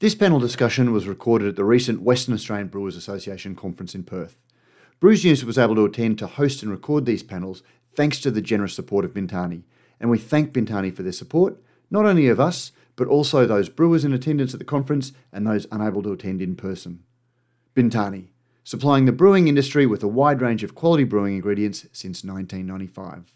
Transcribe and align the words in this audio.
This 0.00 0.14
panel 0.14 0.40
discussion 0.40 0.94
was 0.94 1.06
recorded 1.06 1.48
at 1.48 1.56
the 1.56 1.64
recent 1.64 2.00
Western 2.00 2.32
Australian 2.32 2.68
Brewers 2.68 2.96
Association 2.96 3.54
conference 3.54 3.94
in 3.94 4.02
Perth. 4.02 4.38
Brews 4.98 5.26
News 5.26 5.44
was 5.44 5.58
able 5.58 5.74
to 5.74 5.84
attend 5.84 6.18
to 6.18 6.26
host 6.26 6.62
and 6.62 6.70
record 6.70 7.04
these 7.04 7.22
panels 7.22 7.62
thanks 7.94 8.18
to 8.20 8.30
the 8.30 8.40
generous 8.40 8.72
support 8.72 9.04
of 9.04 9.12
Bintani, 9.12 9.62
and 10.00 10.08
we 10.08 10.16
thank 10.16 10.54
Bintani 10.54 10.90
for 10.90 11.02
their 11.02 11.12
support, 11.12 11.58
not 11.90 12.06
only 12.06 12.28
of 12.28 12.40
us, 12.40 12.72
but 12.96 13.08
also 13.08 13.44
those 13.44 13.68
brewers 13.68 14.02
in 14.02 14.14
attendance 14.14 14.54
at 14.54 14.58
the 14.58 14.64
conference 14.64 15.12
and 15.34 15.46
those 15.46 15.66
unable 15.70 16.02
to 16.02 16.12
attend 16.12 16.40
in 16.40 16.56
person. 16.56 17.04
Bintani, 17.76 18.28
supplying 18.64 19.04
the 19.04 19.12
brewing 19.12 19.48
industry 19.48 19.84
with 19.84 20.02
a 20.02 20.08
wide 20.08 20.40
range 20.40 20.64
of 20.64 20.74
quality 20.74 21.04
brewing 21.04 21.34
ingredients 21.34 21.80
since 21.92 22.24
1995. 22.24 23.34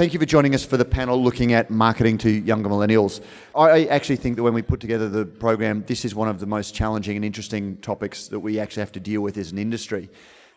Thank 0.00 0.14
you 0.14 0.18
for 0.18 0.24
joining 0.24 0.54
us 0.54 0.64
for 0.64 0.78
the 0.78 0.84
panel 0.86 1.22
looking 1.22 1.52
at 1.52 1.68
marketing 1.70 2.16
to 2.24 2.30
younger 2.30 2.70
millennials. 2.70 3.20
I 3.54 3.84
actually 3.84 4.16
think 4.16 4.36
that 4.36 4.42
when 4.42 4.54
we 4.54 4.62
put 4.62 4.80
together 4.80 5.10
the 5.10 5.26
program, 5.26 5.84
this 5.86 6.06
is 6.06 6.14
one 6.14 6.26
of 6.26 6.40
the 6.40 6.46
most 6.46 6.74
challenging 6.74 7.16
and 7.16 7.24
interesting 7.24 7.76
topics 7.82 8.28
that 8.28 8.40
we 8.40 8.58
actually 8.58 8.80
have 8.80 8.92
to 8.92 9.00
deal 9.00 9.20
with 9.20 9.36
as 9.36 9.52
an 9.52 9.58
industry. 9.58 10.08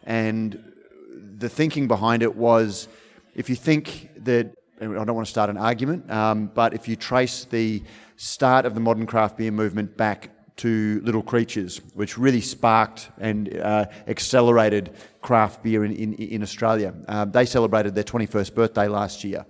And 0.06 0.64
the 1.38 1.50
thinking 1.50 1.90
behind 1.90 2.24
it 2.24 2.34
was 2.34 2.88
if 3.36 3.50
you 3.50 3.58
think 3.58 4.12
that, 4.24 4.56
I 4.80 4.86
don't 4.86 5.14
want 5.14 5.28
to 5.28 5.32
start 5.32 5.50
an 5.50 5.58
argument, 5.58 6.10
um, 6.10 6.50
but 6.54 6.74
if 6.74 6.88
you 6.88 6.96
trace 6.96 7.44
the 7.44 7.84
start 8.16 8.66
of 8.66 8.76
the 8.76 8.80
modern 8.80 9.06
craft 9.06 9.38
beer 9.38 9.52
movement 9.52 9.98
back 9.98 10.30
to 10.58 11.02
Little 11.04 11.24
Creatures, 11.24 11.82
which 11.94 12.18
really 12.18 12.42
sparked 12.42 13.10
and 13.20 13.58
uh, 13.58 13.86
accelerated 14.08 14.94
craft 15.22 15.64
beer 15.64 15.84
in, 15.84 15.94
in, 15.94 16.14
in 16.14 16.44
Australia. 16.44 16.94
Uh, 17.08 17.26
they 17.26 17.46
celebrated 17.46 17.96
their 17.96 18.04
21st 18.04 18.54
birthday 18.54 18.88
last 18.88 19.24
year. 19.24 19.46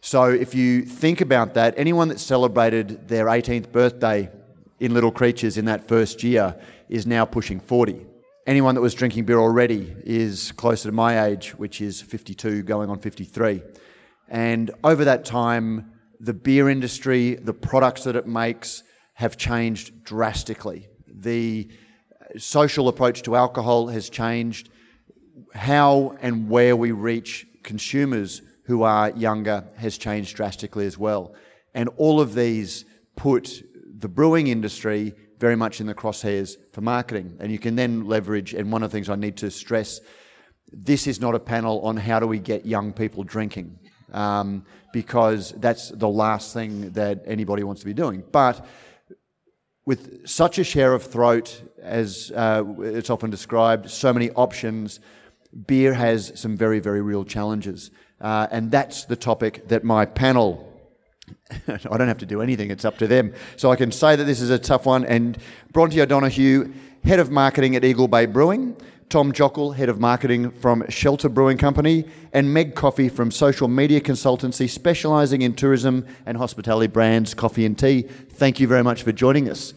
So 0.00 0.30
if 0.30 0.54
you 0.54 0.82
think 0.82 1.20
about 1.20 1.54
that, 1.54 1.74
anyone 1.76 2.08
that 2.08 2.20
celebrated 2.20 3.08
their 3.08 3.26
18th 3.26 3.70
birthday 3.70 4.30
in 4.78 4.94
Little 4.94 5.12
Creatures 5.12 5.58
in 5.58 5.66
that 5.66 5.86
first 5.86 6.22
year 6.22 6.56
is 6.88 7.06
now 7.06 7.24
pushing 7.24 7.60
40. 7.60 8.06
Anyone 8.46 8.74
that 8.74 8.80
was 8.80 8.94
drinking 8.94 9.26
beer 9.26 9.38
already 9.38 9.94
is 10.04 10.52
closer 10.52 10.88
to 10.88 10.92
my 10.92 11.26
age, 11.26 11.50
which 11.50 11.80
is 11.80 12.00
52, 12.00 12.62
going 12.62 12.88
on 12.88 12.98
53. 12.98 13.62
And 14.28 14.70
over 14.82 15.04
that 15.04 15.24
time, 15.24 15.92
the 16.18 16.32
beer 16.32 16.68
industry, 16.68 17.34
the 17.34 17.52
products 17.52 18.04
that 18.04 18.16
it 18.16 18.26
makes, 18.26 18.82
have 19.20 19.36
changed 19.36 20.02
drastically. 20.02 20.88
The 21.06 21.68
social 22.38 22.88
approach 22.88 23.20
to 23.24 23.36
alcohol 23.36 23.88
has 23.88 24.08
changed. 24.08 24.70
How 25.54 26.16
and 26.22 26.48
where 26.48 26.74
we 26.74 26.92
reach 26.92 27.46
consumers 27.62 28.40
who 28.62 28.82
are 28.82 29.10
younger 29.10 29.64
has 29.76 29.98
changed 29.98 30.36
drastically 30.36 30.86
as 30.86 30.96
well. 30.96 31.34
And 31.74 31.90
all 31.98 32.18
of 32.18 32.34
these 32.34 32.86
put 33.14 33.62
the 33.98 34.08
brewing 34.08 34.46
industry 34.46 35.12
very 35.38 35.56
much 35.56 35.82
in 35.82 35.86
the 35.86 35.94
crosshairs 35.94 36.56
for 36.72 36.80
marketing. 36.80 37.36
And 37.40 37.52
you 37.52 37.58
can 37.58 37.76
then 37.76 38.06
leverage, 38.06 38.54
and 38.54 38.72
one 38.72 38.82
of 38.82 38.90
the 38.90 38.96
things 38.96 39.10
I 39.10 39.16
need 39.16 39.36
to 39.38 39.50
stress 39.50 40.00
this 40.72 41.06
is 41.06 41.20
not 41.20 41.34
a 41.34 41.40
panel 41.40 41.80
on 41.82 41.96
how 41.96 42.20
do 42.20 42.26
we 42.26 42.38
get 42.38 42.64
young 42.64 42.92
people 42.92 43.24
drinking, 43.24 43.78
um, 44.12 44.64
because 44.92 45.52
that's 45.58 45.90
the 45.90 46.08
last 46.08 46.54
thing 46.54 46.92
that 46.92 47.22
anybody 47.26 47.64
wants 47.64 47.80
to 47.80 47.86
be 47.86 47.92
doing. 47.92 48.22
But 48.30 48.64
with 49.90 50.24
such 50.24 50.60
a 50.60 50.62
share 50.62 50.92
of 50.92 51.02
throat, 51.02 51.62
as 51.82 52.30
uh, 52.36 52.62
it's 52.78 53.10
often 53.10 53.28
described, 53.28 53.90
so 53.90 54.12
many 54.12 54.30
options, 54.46 55.00
beer 55.66 55.92
has 55.92 56.30
some 56.36 56.56
very, 56.56 56.78
very 56.78 57.02
real 57.02 57.24
challenges. 57.24 57.90
Uh, 58.20 58.46
and 58.52 58.70
that's 58.70 59.06
the 59.06 59.16
topic 59.16 59.66
that 59.66 59.82
my 59.82 60.06
panel, 60.06 60.72
I 61.66 61.96
don't 61.98 62.06
have 62.06 62.18
to 62.18 62.26
do 62.34 62.40
anything, 62.40 62.70
it's 62.70 62.84
up 62.84 62.98
to 62.98 63.08
them. 63.08 63.34
So 63.56 63.72
I 63.72 63.74
can 63.74 63.90
say 63.90 64.14
that 64.14 64.22
this 64.22 64.40
is 64.40 64.50
a 64.50 64.60
tough 64.60 64.86
one. 64.86 65.04
And 65.04 65.36
Bronte 65.72 66.00
O'Donoghue, 66.00 66.72
Head 67.02 67.18
of 67.18 67.32
Marketing 67.32 67.74
at 67.74 67.84
Eagle 67.84 68.06
Bay 68.06 68.26
Brewing, 68.26 68.76
Tom 69.10 69.32
Jockel, 69.32 69.74
Head 69.74 69.88
of 69.88 69.98
Marketing 69.98 70.52
from 70.52 70.88
Shelter 70.88 71.28
Brewing 71.28 71.58
Company, 71.58 72.04
and 72.32 72.54
Meg 72.54 72.76
Coffey 72.76 73.08
from 73.08 73.32
social 73.32 73.66
media 73.66 74.00
consultancy 74.00 74.70
specialising 74.70 75.42
in 75.42 75.52
tourism 75.52 76.06
and 76.26 76.38
hospitality 76.38 76.86
brands, 76.86 77.34
coffee 77.34 77.66
and 77.66 77.76
tea. 77.76 78.06
Thank 78.40 78.58
you 78.58 78.66
very 78.66 78.82
much 78.82 79.02
for 79.02 79.12
joining 79.12 79.50
us. 79.50 79.74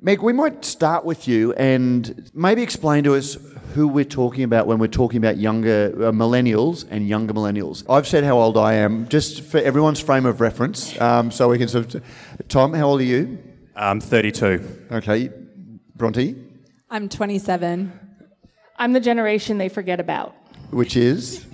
Meg, 0.00 0.22
we 0.22 0.32
might 0.32 0.64
start 0.64 1.04
with 1.04 1.28
you 1.28 1.52
and 1.52 2.30
maybe 2.32 2.62
explain 2.62 3.04
to 3.04 3.14
us 3.14 3.36
who 3.74 3.88
we're 3.88 4.06
talking 4.06 4.42
about 4.42 4.66
when 4.66 4.78
we're 4.78 4.86
talking 4.86 5.18
about 5.18 5.36
younger 5.36 5.92
uh, 5.96 6.10
millennials 6.10 6.86
and 6.88 7.06
younger 7.06 7.34
millennials. 7.34 7.84
I've 7.90 8.08
said 8.08 8.24
how 8.24 8.38
old 8.38 8.56
I 8.56 8.72
am, 8.72 9.06
just 9.08 9.42
for 9.42 9.58
everyone's 9.58 10.00
frame 10.00 10.24
of 10.24 10.40
reference, 10.40 10.98
um, 10.98 11.30
so 11.30 11.50
we 11.50 11.58
can 11.58 11.68
sort 11.68 11.94
of. 11.94 12.02
Tom, 12.48 12.72
how 12.72 12.88
old 12.88 13.02
are 13.02 13.04
you? 13.04 13.38
I'm 13.76 14.00
32. 14.00 14.86
Okay. 14.92 15.30
Bronte? 15.94 16.36
I'm 16.88 17.06
27. 17.06 17.92
I'm 18.76 18.94
the 18.94 19.00
generation 19.00 19.58
they 19.58 19.68
forget 19.68 20.00
about. 20.00 20.34
Which 20.70 20.96
is? 20.96 21.44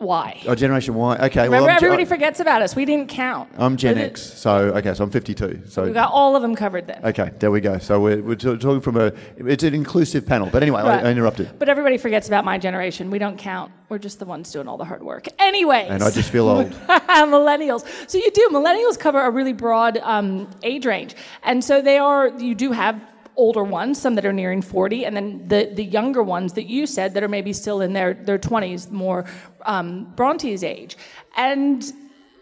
Y. 0.00 0.42
Oh, 0.46 0.54
Generation 0.54 0.94
Y. 0.94 1.16
Okay. 1.26 1.44
Remember, 1.44 1.66
well, 1.66 1.76
everybody 1.76 2.06
forgets 2.06 2.40
about 2.40 2.62
us. 2.62 2.74
We 2.74 2.86
didn't 2.86 3.08
count. 3.08 3.50
I'm 3.58 3.76
Gen 3.76 3.98
X. 3.98 4.22
So, 4.22 4.70
okay, 4.76 4.94
so 4.94 5.04
I'm 5.04 5.10
52. 5.10 5.64
So 5.66 5.84
we 5.84 5.92
got 5.92 6.10
all 6.10 6.34
of 6.34 6.42
them 6.42 6.56
covered 6.56 6.86
then. 6.86 7.04
Okay, 7.04 7.30
there 7.38 7.50
we 7.50 7.60
go. 7.60 7.76
So 7.78 8.00
we're, 8.00 8.22
we're 8.22 8.34
talking 8.34 8.80
from 8.80 8.96
a, 8.96 9.12
it's 9.36 9.62
an 9.62 9.74
inclusive 9.74 10.24
panel. 10.24 10.48
But 10.50 10.62
anyway, 10.62 10.82
right. 10.82 11.04
I, 11.04 11.08
I, 11.08 11.10
interrupted. 11.12 11.58
But 11.58 11.68
everybody 11.68 11.98
forgets 11.98 12.28
about 12.28 12.46
my 12.46 12.56
generation. 12.56 13.10
We 13.10 13.18
don't 13.18 13.36
count. 13.36 13.72
We're 13.90 13.98
just 13.98 14.18
the 14.18 14.24
ones 14.24 14.50
doing 14.50 14.68
all 14.68 14.78
the 14.78 14.86
hard 14.86 15.02
work. 15.02 15.26
Anyway. 15.38 15.86
And 15.90 16.02
I 16.02 16.10
just 16.10 16.30
feel 16.30 16.48
old. 16.48 16.70
millennials. 16.90 17.84
So 18.08 18.16
you 18.16 18.30
do. 18.30 18.48
Millennials 18.52 18.98
cover 18.98 19.20
a 19.20 19.30
really 19.30 19.52
broad 19.52 19.98
um, 19.98 20.48
age 20.62 20.86
range. 20.86 21.14
And 21.42 21.62
so 21.62 21.82
they 21.82 21.98
are, 21.98 22.28
you 22.28 22.54
do 22.54 22.72
have 22.72 22.98
older 23.40 23.64
ones, 23.64 24.00
some 24.00 24.14
that 24.16 24.26
are 24.26 24.32
nearing 24.32 24.62
40, 24.62 25.06
and 25.06 25.16
then 25.16 25.48
the, 25.48 25.70
the 25.74 25.84
younger 25.84 26.22
ones 26.22 26.52
that 26.52 26.66
you 26.66 26.86
said 26.86 27.14
that 27.14 27.22
are 27.22 27.28
maybe 27.28 27.52
still 27.52 27.80
in 27.80 27.92
their, 27.94 28.14
their 28.14 28.38
20s, 28.38 28.90
more 28.90 29.24
um, 29.62 30.12
Bronte's 30.14 30.62
age. 30.62 30.96
And 31.36 31.82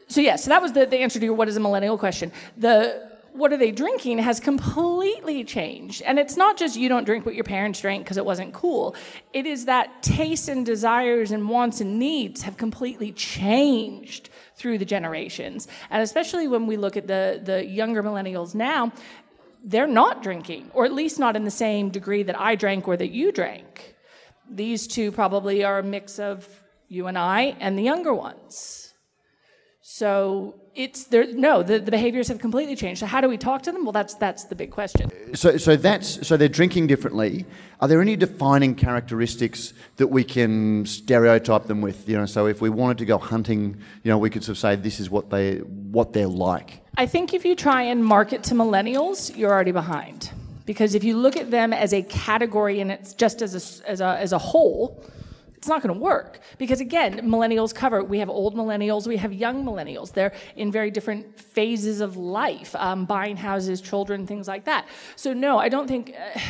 so, 0.09 0.21
yeah, 0.21 0.37
so 0.37 0.51
that 0.51 0.61
was 0.61 0.73
the, 0.73 0.87
the 0.87 0.99
answer 0.99 1.21
to 1.21 1.25
your 1.25 1.35
what 1.35 1.49
is 1.49 1.57
a 1.57 1.61
millennial 1.61 1.97
question. 1.97 2.33
The 2.57 3.09
what 3.39 3.53
are 3.53 3.57
they 3.57 3.71
drinking 3.71 4.19
has 4.19 4.41
completely 4.41 5.45
changed. 5.45 6.03
And 6.03 6.19
it's 6.19 6.37
not 6.37 6.57
just 6.57 6.77
you 6.77 6.89
don't 6.89 7.05
drink 7.05 7.25
what 7.25 7.37
your 7.37 7.45
parents 7.45 7.81
drank 7.81 8.03
because 8.03 8.17
it 8.17 8.25
wasn't 8.25 8.53
cool. 8.53 8.97
It 9.33 9.47
is 9.47 9.67
that 9.67 10.03
tastes 10.03 10.49
and 10.49 10.67
desires 10.67 11.31
and 11.31 11.49
wants 11.49 11.81
and 11.81 12.01
needs 12.01 12.43
have 12.43 12.57
completely 12.57 13.13
changed 13.13 14.31
through 14.57 14.79
the 14.79 14.85
generations. 14.85 15.69
And 15.91 16.03
especially 16.03 16.49
when 16.49 16.67
we 16.67 16.77
look 16.77 16.97
at 16.97 17.07
the, 17.07 17.41
the 17.43 17.65
younger 17.65 18.03
millennials 18.03 18.57
now, 18.57 18.93
they're 19.65 19.87
not 19.87 20.23
drinking, 20.23 20.71
or 20.75 20.85
at 20.85 20.93
least 20.93 21.19
not 21.19 21.37
in 21.37 21.45
the 21.45 21.51
same 21.51 21.91
degree 21.91 22.23
that 22.23 22.39
I 22.39 22.55
drank 22.55 22.89
or 22.89 22.97
that 22.97 23.11
you 23.11 23.33
drank. 23.33 23.95
These 24.51 24.87
two 24.87 25.13
probably 25.13 25.65
are 25.65 25.79
a 25.79 25.83
mix 25.83 26.19
of 26.19 26.49
you 26.89 27.07
and 27.07 27.19
I 27.19 27.57
and 27.61 27.79
the 27.79 27.83
younger 27.83 28.15
ones. 28.15 28.95
So 29.81 30.55
it's 30.75 31.05
there. 31.05 31.27
No, 31.33 31.63
the, 31.63 31.79
the 31.79 31.91
behaviors 31.91 32.29
have 32.29 32.39
completely 32.39 32.77
changed. 32.77 33.01
So 33.01 33.07
how 33.07 33.21
do 33.21 33.29
we 33.29 33.37
talk 33.37 33.63
to 33.63 33.73
them? 33.73 33.85
Well, 33.85 33.93
that's 33.93 34.15
that's 34.15 34.45
the 34.45 34.55
big 34.55 34.71
question. 34.71 35.11
So 35.35 35.57
so 35.57 35.77
that's 35.77 36.27
so 36.27 36.37
they're 36.37 36.49
drinking 36.49 36.87
differently. 36.87 37.47
Are 37.81 37.89
there 37.89 38.01
any 38.01 38.15
defining 38.15 38.75
characteristics 38.75 39.73
that 39.97 40.09
we 40.09 40.25
can 40.25 40.87
stereotype 40.87 41.65
them 41.65 41.81
with? 41.81 42.09
You 42.09 42.19
know, 42.19 42.27
so 42.27 42.47
if 42.47 42.61
we 42.61 42.71
wanted 42.71 42.99
to 42.99 43.07
go 43.07 43.19
hunting, 43.19 43.79
you 44.03 44.11
know, 44.11 44.19
we 44.19 44.31
could 44.31 44.45
sort 44.45 44.57
of 44.57 44.59
say 44.59 44.77
this 44.77 45.01
is 45.01 45.11
what 45.11 45.31
they 45.31 45.57
what 45.57 46.13
they're 46.13 46.29
like. 46.29 46.83
I 46.99 47.07
think 47.07 47.33
if 47.33 47.45
you 47.45 47.55
try 47.55 47.83
and 47.83 48.05
market 48.05 48.43
to 48.45 48.55
millennials, 48.55 49.37
you're 49.37 49.53
already 49.53 49.71
behind. 49.71 50.33
Because 50.67 50.97
if 50.97 51.05
you 51.05 51.17
look 51.17 51.37
at 51.37 51.49
them 51.49 51.73
as 51.73 51.95
a 51.95 52.03
category 52.03 52.81
and 52.81 52.91
it's 52.91 53.15
just 53.15 53.41
as 53.41 53.55
a, 53.55 53.89
as 53.89 54.01
a, 54.01 54.19
as 54.19 54.33
a 54.33 54.39
whole, 54.39 55.01
it's 55.57 55.69
not 55.69 55.81
going 55.81 55.95
to 55.95 56.01
work. 56.01 56.41
Because 56.59 56.81
again, 56.81 57.21
millennials 57.21 57.73
cover, 57.73 58.03
we 58.03 58.19
have 58.19 58.29
old 58.29 58.57
millennials, 58.57 59.07
we 59.07 59.17
have 59.17 59.33
young 59.33 59.65
millennials. 59.65 60.13
They're 60.13 60.33
in 60.57 60.73
very 60.73 60.91
different 60.91 61.39
phases 61.39 62.01
of 62.01 62.17
life, 62.17 62.75
um, 62.75 63.05
buying 63.05 63.37
houses, 63.37 63.81
children, 63.81 64.27
things 64.27 64.49
like 64.49 64.65
that. 64.65 64.89
So, 65.15 65.33
no, 65.33 65.57
I 65.57 65.69
don't 65.69 65.87
think. 65.87 66.17
Uh, 66.35 66.41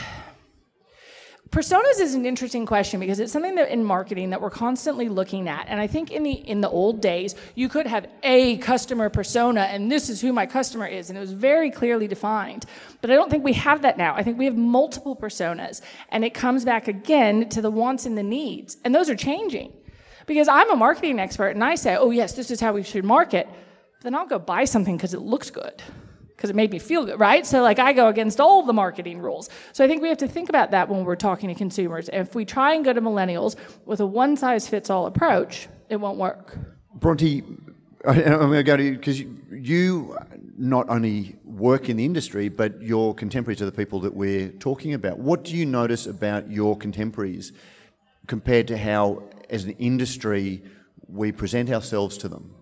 personas 1.51 1.99
is 2.01 2.15
an 2.15 2.27
interesting 2.27 2.67
question 2.67 3.01
because 3.01 3.21
it's 3.21 3.33
something 3.33 3.55
that 3.55 3.71
in 3.71 3.83
marketing 3.83 4.31
that 4.31 4.41
we're 4.41 4.51
constantly 4.51 5.09
looking 5.09 5.49
at. 5.49 5.67
And 5.69 5.81
i 5.81 5.87
think 5.87 6.11
in 6.11 6.23
the 6.23 6.33
in 6.33 6.61
the 6.61 6.69
old 6.69 7.01
days 7.01 7.35
you 7.55 7.69
could 7.69 7.87
have 7.87 8.07
a 8.23 8.59
customer 8.59 9.09
persona 9.09 9.63
and 9.63 9.91
this 9.91 10.11
is 10.11 10.21
who 10.21 10.33
my 10.33 10.47
customer 10.47 10.87
is 10.87 11.09
and 11.09 11.17
it 11.17 11.21
was 11.21 11.33
very 11.33 11.71
clearly 11.71 12.07
defined. 12.07 12.67
But 13.01 13.11
i 13.11 13.15
don't 13.15 13.31
think 13.31 13.45
we 13.45 13.55
have 13.55 13.83
that 13.83 13.97
now. 13.97 14.15
I 14.15 14.23
think 14.23 14.39
we 14.39 14.45
have 14.45 14.57
multiple 14.57 15.17
personas 15.17 15.81
and 16.11 16.25
it 16.25 16.35
comes 16.35 16.65
back 16.65 16.89
again 16.89 17.49
to 17.51 17.63
the 17.63 17.71
wants 17.71 18.05
and 18.07 18.17
the 18.17 18.23
needs 18.23 18.77
and 18.85 18.95
those 18.95 19.09
are 19.09 19.17
changing. 19.17 19.73
Because 20.27 20.49
i'm 20.49 20.71
a 20.71 20.77
marketing 20.77 21.19
expert 21.19 21.51
and 21.51 21.65
i 21.65 21.75
say 21.75 21.97
oh 21.97 22.11
yes 22.11 22.35
this 22.35 22.51
is 22.51 22.61
how 22.61 22.73
we 22.75 22.83
should 22.83 23.05
market 23.05 23.49
then 24.03 24.15
i'll 24.15 24.27
go 24.27 24.39
buy 24.39 24.65
something 24.65 24.97
because 24.97 25.15
it 25.15 25.23
looks 25.23 25.51
good 25.51 25.83
because 26.39 26.51
it 26.51 26.57
made 26.57 26.71
me 26.71 26.79
feel 26.79 27.05
good, 27.05 27.19
right? 27.19 27.45
So 27.45 27.63
like 27.63 27.81
I 27.81 27.93
go 27.93 28.07
against 28.07 28.39
all 28.39 28.63
the 28.63 28.73
marketing 28.73 29.19
rules. 29.19 29.51
So 29.73 29.85
I 29.85 29.89
think 29.89 30.03
we 30.03 30.09
have 30.09 30.19
to 30.19 30.29
think 30.29 30.49
about 30.49 30.71
that 30.71 30.89
when 30.89 31.05
we're 31.05 31.17
talking 31.17 31.49
to 31.49 31.55
consumers. 31.57 32.09
If 32.13 32.37
we 32.37 32.45
try 32.45 32.75
and 32.75 32.85
go 32.85 32.93
to 32.93 33.01
millennials 33.01 33.57
with 33.87 33.99
a 33.99 34.07
one 34.07 34.37
size 34.37 34.69
fits 34.69 34.89
all 34.89 35.07
approach, 35.07 35.69
it 35.89 35.97
won't 35.97 36.17
work. 36.17 36.57
Bronte, 36.95 37.43
I'm 38.07 38.23
going 38.23 38.53
to 38.53 38.63
go 38.63 38.77
to 38.77 38.85
you 38.85 38.93
because 38.93 39.21
you 39.51 40.17
not 40.57 40.89
only 40.89 41.35
work 41.45 41.89
in 41.89 41.97
the 41.97 42.05
industry, 42.05 42.49
but 42.49 42.81
your 42.81 43.17
contemporaries 43.17 43.61
are 43.61 43.67
the 43.67 43.73
people 43.73 43.99
that 44.01 44.15
we're 44.15 44.51
talking 44.61 44.95
about. 44.95 45.19
What 45.19 45.43
do 45.43 45.57
you 45.57 45.67
notice 45.67 46.07
about 46.07 46.49
your 46.49 46.77
contemporaries 46.77 47.51
compared 48.29 48.69
to 48.69 48.79
how, 48.79 49.25
as 49.51 49.65
an 49.65 49.73
industry, 49.73 50.63
we 51.09 51.33
present 51.33 51.69
ourselves 51.71 52.17
to 52.19 52.29
them? 52.29 52.55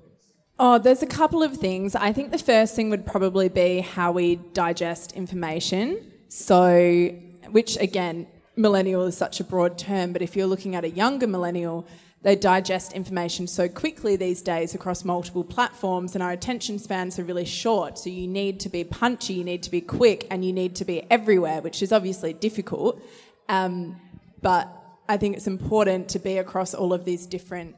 Oh, 0.59 0.79
there's 0.79 1.03
a 1.03 1.07
couple 1.07 1.43
of 1.43 1.59
things. 1.59 1.95
I 1.95 2.13
think 2.13 2.31
the 2.31 2.39
first 2.39 2.75
thing 2.75 2.89
would 2.89 3.05
probably 3.05 3.51
be 3.51 3.81
how 3.81 4.13
we 4.13 4.37
digest 4.37 5.13
information. 5.13 6.13
So, 6.29 7.15
which 7.51 7.77
again, 7.77 8.27
millennial 8.57 9.05
is 9.05 9.19
such 9.19 9.39
a 9.39 9.45
broad 9.45 9.77
term, 9.77 10.15
but 10.15 10.23
if 10.23 10.35
you're 10.35 10.47
looking 10.47 10.75
at 10.75 10.83
a 10.83 10.89
younger 10.89 11.27
millennial, 11.27 11.87
they 12.23 12.37
digest 12.37 12.95
information 12.95 13.47
so 13.47 13.69
quickly 13.69 14.17
these 14.17 14.41
days 14.41 14.75
across 14.75 15.05
multiple 15.05 15.45
platforms, 15.45 16.15
and 16.15 16.23
our 16.23 16.33
attention 16.33 16.79
spans 16.79 17.19
are 17.19 17.25
really 17.25 17.45
short. 17.45 17.99
So, 17.99 18.09
you 18.09 18.27
need 18.27 18.59
to 18.61 18.71
be 18.71 18.83
punchy, 18.83 19.35
you 19.35 19.45
need 19.45 19.63
to 19.65 19.71
be 19.71 19.83
quick, 19.83 20.27
and 20.31 20.43
you 20.43 20.55
need 20.55 20.75
to 20.77 20.87
be 20.87 21.03
everywhere, 21.11 21.61
which 21.61 21.83
is 21.83 21.93
obviously 21.93 22.33
difficult. 22.33 23.03
Um, 23.51 24.01
but 24.41 24.69
I 25.07 25.19
think 25.19 25.37
it's 25.37 25.47
important 25.47 26.09
to 26.11 26.19
be 26.19 26.39
across 26.39 26.73
all 26.73 26.95
of 26.95 27.05
these 27.05 27.27
different 27.27 27.77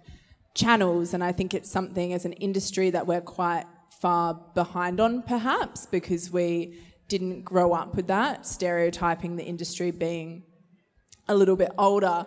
channels, 0.55 1.15
and 1.15 1.23
I 1.23 1.33
think 1.33 1.55
it's 1.55 1.71
something 1.71 2.12
as 2.12 2.25
an 2.25 2.33
industry 2.35 2.91
that 2.91 3.06
we're 3.06 3.21
quite 3.21 3.65
far 4.00 4.35
behind 4.55 5.00
on, 5.00 5.23
perhaps, 5.23 5.87
because 5.87 6.31
we 6.31 6.79
didn't 7.09 7.43
grow 7.43 7.73
up 7.73 7.95
with 7.95 8.06
that, 8.09 8.47
stereotyping 8.47 9.37
the 9.37 9.45
industry 9.45 9.91
being 9.91 10.43
a 11.27 11.35
little 11.35 11.56
bit 11.56 11.71
older. 11.79 12.27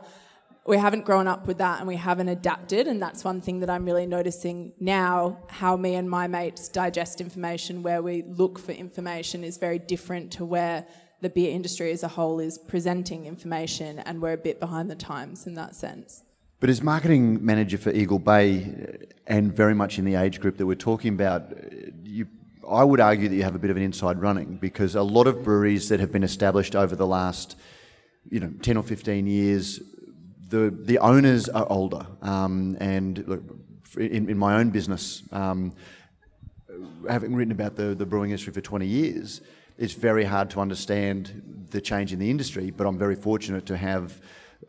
We 0.66 0.78
haven't 0.78 1.06
grown 1.06 1.28
up 1.28 1.48
with 1.48 1.58
that 1.58 1.80
and 1.80 1.88
we 1.88 1.96
haven't 1.96 2.30
adapted, 2.30 2.88
and 2.88 3.02
that's 3.02 3.24
one 3.24 3.42
thing 3.42 3.60
that 3.62 3.70
I'm 3.70 3.86
really 3.86 4.06
noticing 4.06 4.74
now. 4.80 5.40
How 5.48 5.76
me 5.76 5.96
and 5.96 6.10
my 6.10 6.28
mates 6.28 6.70
digest 6.70 7.22
information, 7.22 7.84
where 7.84 8.02
we 8.02 8.24
look 8.24 8.60
for 8.60 8.72
information, 8.72 9.44
is 9.44 9.58
very 9.58 9.80
different 9.80 10.32
to 10.34 10.46
where 10.46 10.86
the 11.22 11.30
beer 11.30 11.52
industry 11.52 11.92
as 11.92 12.04
a 12.04 12.08
whole 12.08 12.40
is 12.40 12.58
presenting 12.58 13.26
information, 13.26 14.00
and 14.00 14.22
we're 14.22 14.34
a 14.34 14.38
bit 14.38 14.60
behind 14.60 14.90
the 14.90 14.96
times 14.96 15.48
in 15.48 15.54
that 15.56 15.76
sense. 15.76 16.24
But 16.62 16.70
as 16.70 16.84
marketing 16.84 17.44
manager 17.44 17.80
for 17.80 17.90
Eagle 17.90 18.20
Bay, 18.20 18.64
uh, 18.64 19.06
and 19.26 19.52
very 19.52 19.74
much 19.74 19.98
in 19.98 20.06
the 20.06 20.14
age 20.14 20.40
group 20.40 20.58
that 20.58 20.68
we're 20.68 20.76
talking 20.76 21.12
about, 21.12 21.52
uh, 21.52 21.56
you, 22.04 22.28
I 22.70 22.84
would 22.84 23.00
argue 23.00 23.28
that 23.28 23.36
you 23.36 23.42
have 23.42 23.56
a 23.56 23.60
bit 23.60 23.72
of 23.72 23.78
an 23.78 23.84
inside 23.84 24.22
running 24.22 24.58
because 24.58 24.94
a 24.94 25.02
lot 25.02 25.26
of 25.26 25.44
breweries 25.44 25.90
that 25.90 26.00
have 26.00 26.12
been 26.12 26.24
established 26.24 26.76
over 26.76 26.96
the 26.96 27.08
last, 27.08 27.58
you 28.30 28.40
know, 28.40 28.54
ten 28.62 28.78
or 28.78 28.84
fifteen 28.84 29.26
years, 29.26 29.82
the 30.50 30.70
the 30.70 31.00
owners 31.00 31.50
are 31.50 31.66
older. 31.68 32.06
Um, 32.22 32.78
and 32.80 33.28
look, 33.28 33.42
in, 33.98 34.30
in, 34.30 34.38
my 34.38 34.60
own 34.60 34.70
business, 34.70 35.24
um, 35.32 35.74
having 37.10 37.34
written 37.34 37.52
about 37.52 37.76
the, 37.76 37.96
the 37.96 38.06
brewing 38.06 38.30
industry 38.30 38.54
for 38.54 38.62
20 38.62 38.86
years, 38.86 39.42
it's 39.80 39.94
very 39.94 40.24
hard 40.24 40.52
to 40.52 40.60
understand 40.60 41.68
the 41.72 41.82
change 41.82 42.14
in 42.14 42.20
the 42.20 42.30
industry. 42.30 42.70
But 42.70 42.86
I'm 42.86 43.00
very 43.00 43.16
fortunate 43.16 43.66
to 43.66 43.78
have 43.78 44.22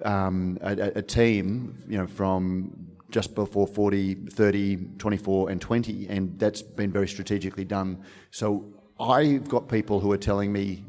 um, 0.04 0.58
a, 0.62 0.92
a, 0.96 1.02
team, 1.02 1.76
you 1.88 1.98
know, 1.98 2.06
from 2.06 2.88
just 3.10 3.34
before 3.34 3.66
40, 3.66 4.14
30, 4.30 4.76
24, 4.98 5.50
and 5.50 5.60
20, 5.60 6.08
and 6.08 6.38
that's 6.38 6.62
been 6.62 6.90
very 6.90 7.06
strategically 7.06 7.64
done. 7.64 8.02
So 8.30 8.64
I've 8.98 9.48
got 9.48 9.68
people 9.68 10.00
who 10.00 10.10
are 10.12 10.18
telling 10.18 10.52
me 10.52 10.84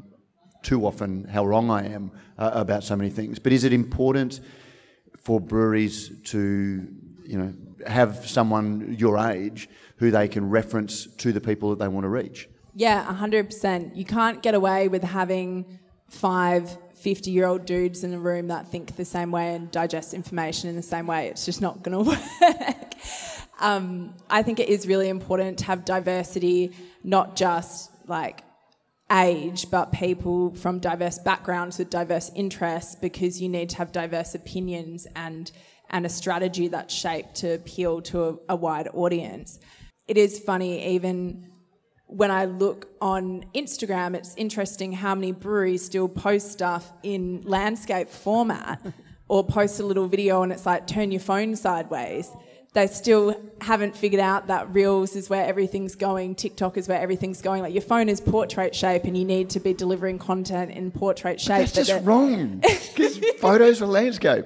too 0.62 0.86
often 0.86 1.24
how 1.24 1.44
wrong 1.44 1.70
I 1.70 1.86
am 1.86 2.10
uh, 2.38 2.50
about 2.54 2.82
so 2.82 2.96
many 2.96 3.10
things. 3.10 3.38
But 3.38 3.52
is 3.52 3.64
it 3.64 3.72
important 3.72 4.40
for 5.18 5.40
breweries 5.40 6.10
to, 6.24 6.88
you 7.24 7.38
know, 7.38 7.54
have 7.86 8.26
someone 8.28 8.96
your 8.98 9.18
age 9.18 9.68
who 9.96 10.10
they 10.10 10.26
can 10.26 10.48
reference 10.48 11.06
to 11.06 11.32
the 11.32 11.40
people 11.40 11.70
that 11.70 11.78
they 11.78 11.88
want 11.88 12.04
to 12.04 12.08
reach? 12.08 12.48
Yeah, 12.74 13.04
100%. 13.04 13.94
You 13.94 14.04
can't 14.04 14.42
get 14.42 14.54
away 14.54 14.88
with 14.88 15.02
having 15.02 15.78
five 16.08 16.76
50 17.04 17.30
year 17.30 17.46
old 17.46 17.66
dudes 17.66 18.02
in 18.02 18.14
a 18.14 18.18
room 18.18 18.48
that 18.48 18.68
think 18.68 18.96
the 18.96 19.04
same 19.04 19.30
way 19.30 19.54
and 19.54 19.70
digest 19.70 20.14
information 20.14 20.70
in 20.70 20.74
the 20.74 20.82
same 20.82 21.06
way. 21.06 21.28
It's 21.28 21.44
just 21.44 21.60
not 21.60 21.82
going 21.82 22.04
to 22.04 22.10
work. 22.10 22.94
um, 23.60 24.14
I 24.30 24.42
think 24.42 24.58
it 24.58 24.70
is 24.70 24.88
really 24.88 25.10
important 25.10 25.58
to 25.58 25.66
have 25.66 25.84
diversity, 25.84 26.72
not 27.04 27.36
just 27.36 27.90
like 28.08 28.42
age, 29.12 29.70
but 29.70 29.92
people 29.92 30.54
from 30.54 30.78
diverse 30.78 31.18
backgrounds 31.18 31.78
with 31.78 31.90
diverse 31.90 32.30
interests, 32.34 32.94
because 32.94 33.40
you 33.40 33.50
need 33.50 33.68
to 33.68 33.76
have 33.76 33.92
diverse 33.92 34.34
opinions 34.34 35.06
and 35.14 35.52
and 35.90 36.06
a 36.06 36.08
strategy 36.08 36.68
that's 36.68 36.94
shaped 36.94 37.34
to 37.34 37.54
appeal 37.54 38.00
to 38.00 38.24
a, 38.24 38.36
a 38.48 38.56
wide 38.56 38.88
audience. 38.94 39.60
It 40.08 40.16
is 40.16 40.38
funny, 40.38 40.94
even 40.94 41.50
when 42.14 42.30
I 42.30 42.44
look 42.44 42.88
on 43.00 43.44
Instagram, 43.54 44.14
it's 44.14 44.34
interesting 44.36 44.92
how 44.92 45.16
many 45.16 45.32
breweries 45.32 45.84
still 45.84 46.08
post 46.08 46.52
stuff 46.52 46.92
in 47.02 47.42
landscape 47.44 48.08
format 48.08 48.80
or 49.28 49.44
post 49.44 49.80
a 49.80 49.82
little 49.84 50.06
video 50.06 50.42
and 50.42 50.52
it's 50.52 50.64
like, 50.64 50.86
turn 50.86 51.10
your 51.10 51.20
phone 51.20 51.56
sideways. 51.56 52.30
They 52.72 52.86
still 52.86 53.40
haven't 53.60 53.96
figured 53.96 54.20
out 54.20 54.46
that 54.46 54.72
Reels 54.72 55.16
is 55.16 55.28
where 55.28 55.44
everything's 55.44 55.96
going, 55.96 56.36
TikTok 56.36 56.76
is 56.76 56.88
where 56.88 57.00
everything's 57.00 57.42
going. 57.42 57.62
Like 57.62 57.72
your 57.72 57.82
phone 57.82 58.08
is 58.08 58.20
portrait 58.20 58.74
shape 58.76 59.04
and 59.04 59.16
you 59.16 59.24
need 59.24 59.50
to 59.50 59.60
be 59.60 59.74
delivering 59.74 60.18
content 60.18 60.70
in 60.70 60.92
portrait 60.92 61.40
shape. 61.40 61.66
But 61.66 61.74
that's 61.74 61.88
just 61.88 62.04
wrong. 62.04 62.62
Because 62.94 63.18
photos 63.40 63.82
are 63.82 63.86
landscape 63.86 64.44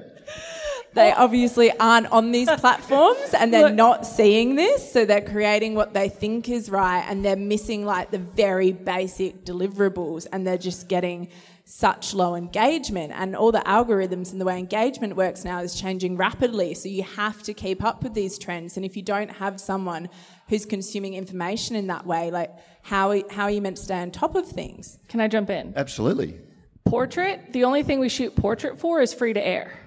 they 0.95 1.13
obviously 1.13 1.71
aren't 1.79 2.07
on 2.07 2.33
these 2.33 2.51
platforms 2.59 3.35
and 3.39 3.53
they're 3.53 3.67
Look, 3.67 3.75
not 3.75 4.07
seeing 4.07 4.57
this, 4.57 4.93
so 4.93 5.05
they're 5.05 5.21
creating 5.21 5.75
what 5.75 5.95
they 5.95 6.09
think 6.09 6.49
is 6.49 6.71
right 6.71 7.05
and 7.09 7.25
they're 7.25 7.37
missing 7.37 7.85
like 7.85 8.11
the 8.11 8.19
very 8.19 8.73
basic 8.73 9.45
deliverables 9.45 10.27
and 10.33 10.47
they're 10.47 10.59
just 10.59 10.89
getting 10.89 11.29
such 11.65 12.15
low 12.15 12.35
engagement. 12.35 13.13
And 13.15 13.37
all 13.37 13.53
the 13.53 13.59
algorithms 13.61 14.33
and 14.33 14.41
the 14.41 14.45
way 14.47 14.59
engagement 14.59 15.17
works 15.17 15.45
now 15.45 15.61
is 15.61 15.75
changing 15.75 16.17
rapidly 16.17 16.73
so 16.75 16.89
you 16.89 17.03
have 17.03 17.43
to 17.43 17.53
keep 17.53 17.85
up 17.85 18.03
with 18.03 18.15
these 18.15 18.39
trends. 18.39 18.77
And 18.77 18.87
if 18.87 18.97
you 18.97 19.03
don't 19.03 19.31
have 19.31 19.61
someone 19.61 20.09
who's 20.49 20.65
consuming 20.65 21.15
information 21.15 21.77
in 21.77 21.89
that 21.89 22.07
way 22.07 22.31
like 22.31 22.51
how, 22.83 23.15
how 23.31 23.45
are 23.45 23.51
you 23.51 23.61
meant 23.61 23.77
to 23.77 23.83
stay 23.83 24.01
on 24.01 24.11
top 24.11 24.35
of 24.35 24.49
things? 24.49 24.99
Can 25.09 25.21
i 25.21 25.29
jump 25.29 25.51
in? 25.51 25.75
Absolutely. 25.77 26.41
Portrait 26.87 27.53
the 27.53 27.65
only 27.65 27.83
thing 27.83 28.01
we 28.01 28.09
shoot 28.09 28.35
portrait 28.35 28.79
for 28.79 29.03
is 29.03 29.13
free 29.13 29.35
to 29.35 29.47
air 29.47 29.79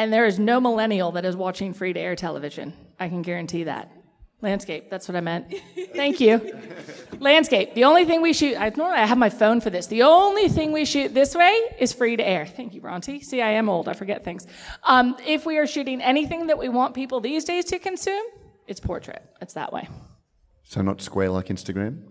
and 0.00 0.10
there 0.10 0.24
is 0.24 0.38
no 0.38 0.62
millennial 0.62 1.12
that 1.12 1.26
is 1.26 1.36
watching 1.36 1.74
free 1.74 1.92
to 1.92 2.00
air 2.00 2.16
television. 2.16 2.72
I 2.98 3.10
can 3.10 3.20
guarantee 3.20 3.64
that. 3.64 3.92
Landscape, 4.40 4.88
that's 4.88 5.06
what 5.06 5.14
I 5.14 5.20
meant. 5.20 5.54
Thank 5.94 6.20
you. 6.20 6.58
Landscape. 7.18 7.74
The 7.74 7.84
only 7.84 8.06
thing 8.06 8.22
we 8.22 8.32
shoot, 8.32 8.56
I 8.58 8.70
normally 8.70 8.96
I 8.96 9.04
have 9.04 9.18
my 9.18 9.28
phone 9.28 9.60
for 9.60 9.68
this. 9.68 9.88
The 9.88 10.04
only 10.04 10.48
thing 10.48 10.72
we 10.72 10.86
shoot 10.86 11.12
this 11.12 11.34
way 11.34 11.54
is 11.78 11.92
free 11.92 12.16
to 12.16 12.26
air. 12.26 12.46
Thank 12.46 12.72
you, 12.72 12.80
Bronte. 12.80 13.20
See, 13.20 13.42
I 13.42 13.50
am 13.50 13.68
old. 13.68 13.88
I 13.88 13.92
forget 13.92 14.24
things. 14.24 14.46
Um, 14.84 15.16
if 15.26 15.44
we 15.44 15.58
are 15.58 15.66
shooting 15.66 16.00
anything 16.00 16.46
that 16.46 16.56
we 16.56 16.70
want 16.70 16.94
people 16.94 17.20
these 17.20 17.44
days 17.44 17.66
to 17.66 17.78
consume, 17.78 18.24
it's 18.66 18.80
portrait. 18.80 19.22
It's 19.42 19.52
that 19.52 19.70
way. 19.70 19.86
So 20.62 20.80
not 20.80 21.02
square 21.02 21.28
like 21.28 21.48
Instagram. 21.48 22.04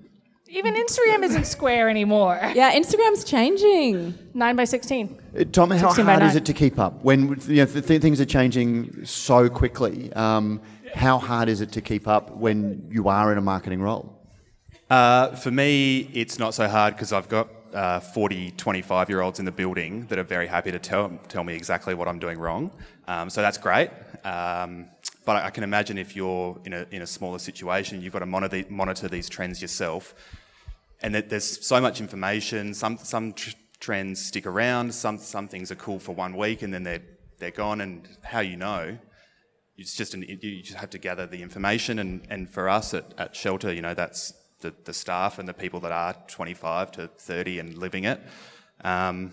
Even 0.52 0.74
Instagram 0.76 1.24
isn't 1.24 1.46
square 1.46 1.90
anymore. 1.90 2.40
Yeah, 2.56 2.74
Instagram's 2.74 3.24
changing. 3.24 4.18
Nine 4.34 4.56
by 4.56 4.66
sixteen. 4.66 5.20
Uh, 5.38 5.44
Tom, 5.52 5.70
how 5.72 5.94
hard 5.94 6.24
is 6.24 6.36
it 6.36 6.46
to 6.46 6.54
keep 6.54 6.80
up 6.80 7.04
when 7.04 7.40
you 7.48 7.58
know, 7.58 7.66
th- 7.66 8.02
things 8.02 8.20
are 8.20 8.26
changing 8.26 9.06
so 9.06 9.50
quickly? 9.50 10.12
Um, 10.14 10.62
how 10.96 11.20
hard 11.20 11.50
is 11.50 11.62
it 11.62 11.72
to 11.74 11.82
keep 11.82 12.08
up 12.08 12.36
when 12.36 12.88
you 12.92 13.08
are 13.08 13.32
in 13.32 13.38
a 13.38 13.42
marketing 13.42 13.82
role? 13.82 14.16
Uh, 14.90 15.36
for 15.36 15.52
me, 15.52 16.10
it's 16.14 16.40
not 16.40 16.56
so 16.56 16.68
hard 16.68 16.96
because 16.96 17.14
I've 17.14 17.30
got 17.30 17.50
uh, 17.74 18.00
40, 18.00 18.52
25 18.52 19.10
year 19.10 19.22
olds 19.22 19.38
in 19.40 19.46
the 19.46 19.52
building 19.52 20.08
that 20.08 20.18
are 20.18 20.24
very 20.24 20.48
happy 20.48 20.72
to 20.72 20.80
tell, 20.80 21.10
tell 21.28 21.44
me 21.44 21.54
exactly 21.54 21.94
what 21.94 22.08
I'm 22.08 22.18
doing 22.18 22.40
wrong. 22.40 22.72
Um, 23.08 23.30
so 23.30 23.42
that's 23.42 23.60
great. 23.60 23.92
Um, 24.26 24.88
but 25.26 25.36
I 25.38 25.50
can 25.50 25.64
imagine 25.64 25.98
if 25.98 26.16
you're 26.16 26.60
in 26.66 26.74
a, 26.74 26.86
in 26.92 27.02
a 27.02 27.08
smaller 27.08 27.40
situation, 27.40 28.02
you've 28.02 28.14
got 28.14 28.20
to 28.20 28.26
monitor, 28.26 28.64
monitor 28.70 29.08
these 29.08 29.30
trends 29.30 29.62
yourself 29.62 30.16
and 31.02 31.16
that 31.16 31.30
there's 31.30 31.66
so 31.66 31.80
much 31.80 32.00
information. 32.00 32.74
Some 32.74 32.98
some 32.98 33.34
tr- 33.34 33.56
trends 33.80 34.26
stick 34.26 34.46
around. 34.46 34.94
Some 34.94 35.18
some 35.18 35.48
things 35.48 35.72
are 35.72 35.76
cool 35.76 36.00
for 36.00 36.14
one 36.14 36.36
week 36.36 36.62
and 36.62 36.74
then 36.74 36.84
they're 36.84 37.02
they're 37.40 37.52
gone. 37.52 37.82
And 37.82 38.08
how 38.24 38.40
you 38.40 38.58
know? 38.58 38.98
It's 39.78 39.96
just 39.96 40.14
an, 40.14 40.24
you 40.24 40.62
just 40.62 40.78
have 40.78 40.90
to 40.90 40.98
gather 40.98 41.26
the 41.26 41.42
information. 41.42 42.00
And, 42.00 42.28
and 42.30 42.50
for 42.50 42.68
us 42.68 42.94
at, 42.94 43.14
at 43.18 43.34
Shelter, 43.34 43.74
you 43.74 43.82
know, 43.82 43.94
that's 43.94 44.34
the, 44.60 44.74
the 44.84 44.94
staff 44.94 45.40
and 45.40 45.48
the 45.48 45.54
people 45.54 45.80
that 45.80 45.94
are 45.94 46.16
25 46.28 46.92
to 46.94 47.08
30 47.08 47.60
and 47.60 47.78
living 47.78 48.04
it. 48.04 48.22
Um, 48.84 49.32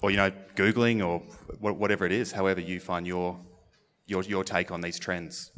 or 0.00 0.12
you 0.12 0.16
know, 0.16 0.30
googling 0.54 1.04
or 1.04 1.18
whatever 1.58 2.06
it 2.06 2.12
is. 2.12 2.30
However 2.30 2.60
you 2.60 2.78
find 2.78 3.04
your 3.04 3.36
your 4.06 4.22
your 4.22 4.44
take 4.44 4.70
on 4.70 4.80
these 4.80 4.98
trends. 4.98 5.52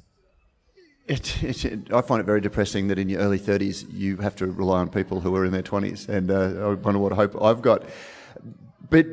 It, 1.06 1.42
it, 1.42 1.92
I 1.92 2.02
find 2.02 2.20
it 2.20 2.24
very 2.24 2.40
depressing 2.40 2.88
that 2.88 2.98
in 2.98 3.08
your 3.08 3.20
early 3.20 3.38
30s 3.38 3.86
you 3.90 4.18
have 4.18 4.36
to 4.36 4.46
rely 4.46 4.80
on 4.80 4.90
people 4.90 5.20
who 5.20 5.34
are 5.36 5.44
in 5.46 5.52
their 5.52 5.62
20s, 5.62 6.06
and 6.08 6.30
uh, 6.30 6.68
I 6.68 6.74
wonder 6.74 7.00
what 7.00 7.12
hope 7.12 7.40
I've 7.40 7.62
got. 7.62 7.84
But 8.90 9.06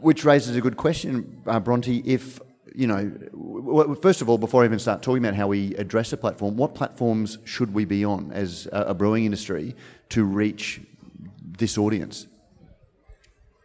which 0.00 0.24
raises 0.24 0.56
a 0.56 0.60
good 0.60 0.76
question, 0.76 1.42
uh, 1.46 1.60
Bronte. 1.60 2.02
If 2.04 2.40
you 2.74 2.86
know, 2.86 3.10
w- 3.32 3.94
first 3.96 4.22
of 4.22 4.28
all, 4.28 4.38
before 4.38 4.62
I 4.62 4.66
even 4.66 4.78
start 4.78 5.02
talking 5.02 5.22
about 5.22 5.34
how 5.34 5.48
we 5.48 5.74
address 5.74 6.12
a 6.12 6.16
platform, 6.16 6.56
what 6.56 6.74
platforms 6.74 7.38
should 7.44 7.74
we 7.74 7.84
be 7.84 8.04
on 8.04 8.30
as 8.32 8.68
a, 8.72 8.82
a 8.82 8.94
brewing 8.94 9.24
industry 9.24 9.74
to 10.10 10.24
reach 10.24 10.80
this 11.42 11.76
audience? 11.76 12.26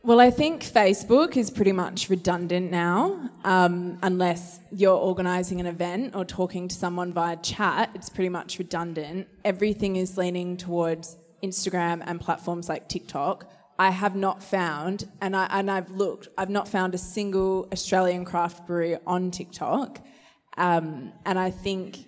Well, 0.05 0.19
I 0.19 0.31
think 0.31 0.65
Facebook 0.65 1.37
is 1.37 1.49
pretty 1.49 1.71
much 1.71 2.09
redundant 2.09 2.69
now. 2.69 3.29
Um, 3.45 3.99
unless 4.03 4.59
you're 4.69 4.97
organising 4.97 5.61
an 5.61 5.65
event 5.65 6.13
or 6.13 6.25
talking 6.25 6.67
to 6.67 6.75
someone 6.75 7.13
via 7.13 7.37
chat, 7.37 7.89
it's 7.95 8.09
pretty 8.09 8.27
much 8.27 8.59
redundant. 8.59 9.29
Everything 9.45 9.95
is 9.95 10.17
leaning 10.17 10.57
towards 10.57 11.15
Instagram 11.41 12.03
and 12.05 12.19
platforms 12.19 12.67
like 12.67 12.89
TikTok. 12.89 13.49
I 13.79 13.91
have 13.91 14.13
not 14.13 14.43
found, 14.43 15.07
and, 15.21 15.37
I, 15.37 15.47
and 15.49 15.71
I've 15.71 15.89
looked, 15.89 16.27
I've 16.37 16.49
not 16.49 16.67
found 16.67 16.93
a 16.93 16.97
single 16.97 17.69
Australian 17.71 18.25
craft 18.25 18.67
brewery 18.67 18.97
on 19.07 19.31
TikTok. 19.31 20.01
Um, 20.57 21.13
and 21.25 21.39
I 21.39 21.49
think 21.49 21.99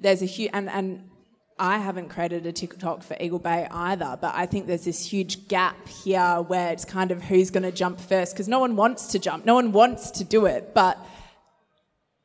there's 0.00 0.22
a 0.22 0.26
huge, 0.26 0.52
and, 0.54 0.70
and 0.70 1.10
I 1.58 1.78
haven't 1.78 2.08
created 2.08 2.46
a 2.46 2.52
TikTok 2.52 3.02
for 3.02 3.16
Eagle 3.20 3.38
Bay 3.38 3.68
either, 3.70 4.18
but 4.20 4.34
I 4.34 4.46
think 4.46 4.66
there's 4.66 4.84
this 4.84 5.04
huge 5.04 5.48
gap 5.48 5.86
here 5.86 6.42
where 6.46 6.72
it's 6.72 6.84
kind 6.84 7.10
of 7.10 7.22
who's 7.22 7.50
going 7.50 7.62
to 7.62 7.72
jump 7.72 8.00
first 8.00 8.34
because 8.34 8.48
no 8.48 8.58
one 8.58 8.74
wants 8.76 9.08
to 9.08 9.18
jump, 9.18 9.44
no 9.44 9.54
one 9.54 9.72
wants 9.72 10.10
to 10.12 10.24
do 10.24 10.46
it, 10.46 10.74
but 10.74 10.98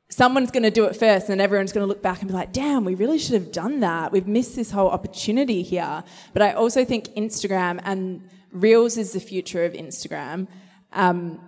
someone's 0.09 0.51
going 0.51 0.63
to 0.63 0.71
do 0.71 0.85
it 0.85 0.95
first, 0.95 1.29
and 1.29 1.41
everyone's 1.41 1.71
going 1.71 1.83
to 1.83 1.87
look 1.87 2.01
back 2.01 2.19
and 2.21 2.27
be 2.27 2.33
like, 2.33 2.53
damn, 2.53 2.85
we 2.85 2.95
really 2.95 3.19
should 3.19 3.33
have 3.33 3.51
done 3.51 3.81
that. 3.81 4.11
We've 4.11 4.27
missed 4.27 4.55
this 4.55 4.71
whole 4.71 4.89
opportunity 4.89 5.61
here. 5.61 6.03
But 6.33 6.41
I 6.41 6.53
also 6.53 6.85
think 6.85 7.09
Instagram 7.09 7.81
and 7.83 8.27
Reels 8.51 8.97
is 8.97 9.13
the 9.13 9.19
future 9.19 9.65
of 9.65 9.73
Instagram. 9.73 10.47
Um, 10.93 11.41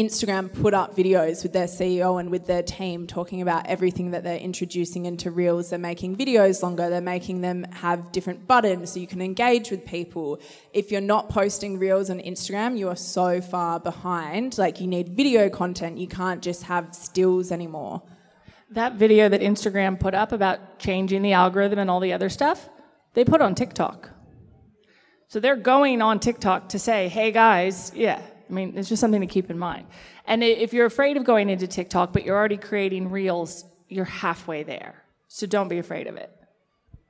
Instagram 0.00 0.50
put 0.50 0.72
up 0.72 0.96
videos 0.96 1.42
with 1.42 1.52
their 1.52 1.66
CEO 1.66 2.18
and 2.18 2.30
with 2.30 2.46
their 2.46 2.62
team 2.62 3.06
talking 3.06 3.42
about 3.42 3.66
everything 3.66 4.12
that 4.12 4.24
they're 4.24 4.38
introducing 4.38 5.04
into 5.04 5.30
Reels. 5.30 5.68
They're 5.68 5.78
making 5.78 6.16
videos 6.16 6.62
longer, 6.62 6.88
they're 6.88 7.02
making 7.02 7.42
them 7.42 7.64
have 7.64 8.10
different 8.10 8.46
buttons 8.46 8.92
so 8.92 8.98
you 8.98 9.06
can 9.06 9.20
engage 9.20 9.70
with 9.70 9.84
people. 9.84 10.40
If 10.72 10.90
you're 10.90 11.02
not 11.02 11.28
posting 11.28 11.78
Reels 11.78 12.08
on 12.08 12.18
Instagram, 12.18 12.78
you 12.78 12.88
are 12.88 12.96
so 12.96 13.42
far 13.42 13.78
behind. 13.78 14.56
Like, 14.56 14.80
you 14.80 14.86
need 14.86 15.10
video 15.10 15.50
content, 15.50 15.98
you 15.98 16.08
can't 16.08 16.40
just 16.40 16.62
have 16.62 16.94
stills 16.94 17.52
anymore. 17.52 18.02
That 18.70 18.94
video 18.94 19.28
that 19.28 19.42
Instagram 19.42 20.00
put 20.00 20.14
up 20.14 20.32
about 20.32 20.78
changing 20.78 21.20
the 21.20 21.34
algorithm 21.34 21.78
and 21.78 21.90
all 21.90 22.00
the 22.00 22.14
other 22.14 22.30
stuff, 22.30 22.70
they 23.12 23.24
put 23.24 23.42
on 23.42 23.54
TikTok. 23.54 24.08
So 25.28 25.40
they're 25.40 25.56
going 25.56 26.00
on 26.00 26.20
TikTok 26.20 26.70
to 26.70 26.78
say, 26.78 27.08
hey 27.08 27.32
guys, 27.32 27.92
yeah, 27.94 28.22
I 28.50 28.52
mean, 28.52 28.76
it's 28.76 28.88
just 28.88 29.00
something 29.00 29.20
to 29.20 29.26
keep 29.26 29.50
in 29.50 29.58
mind. 29.58 29.86
And 30.26 30.42
if 30.42 30.72
you're 30.72 30.86
afraid 30.86 31.16
of 31.16 31.24
going 31.24 31.48
into 31.48 31.66
TikTok, 31.66 32.12
but 32.12 32.24
you're 32.24 32.36
already 32.36 32.56
creating 32.56 33.10
reels, 33.10 33.64
you're 33.88 34.04
halfway 34.04 34.64
there. 34.64 35.02
So 35.28 35.46
don't 35.46 35.68
be 35.68 35.78
afraid 35.78 36.08
of 36.08 36.16
it. 36.16 36.30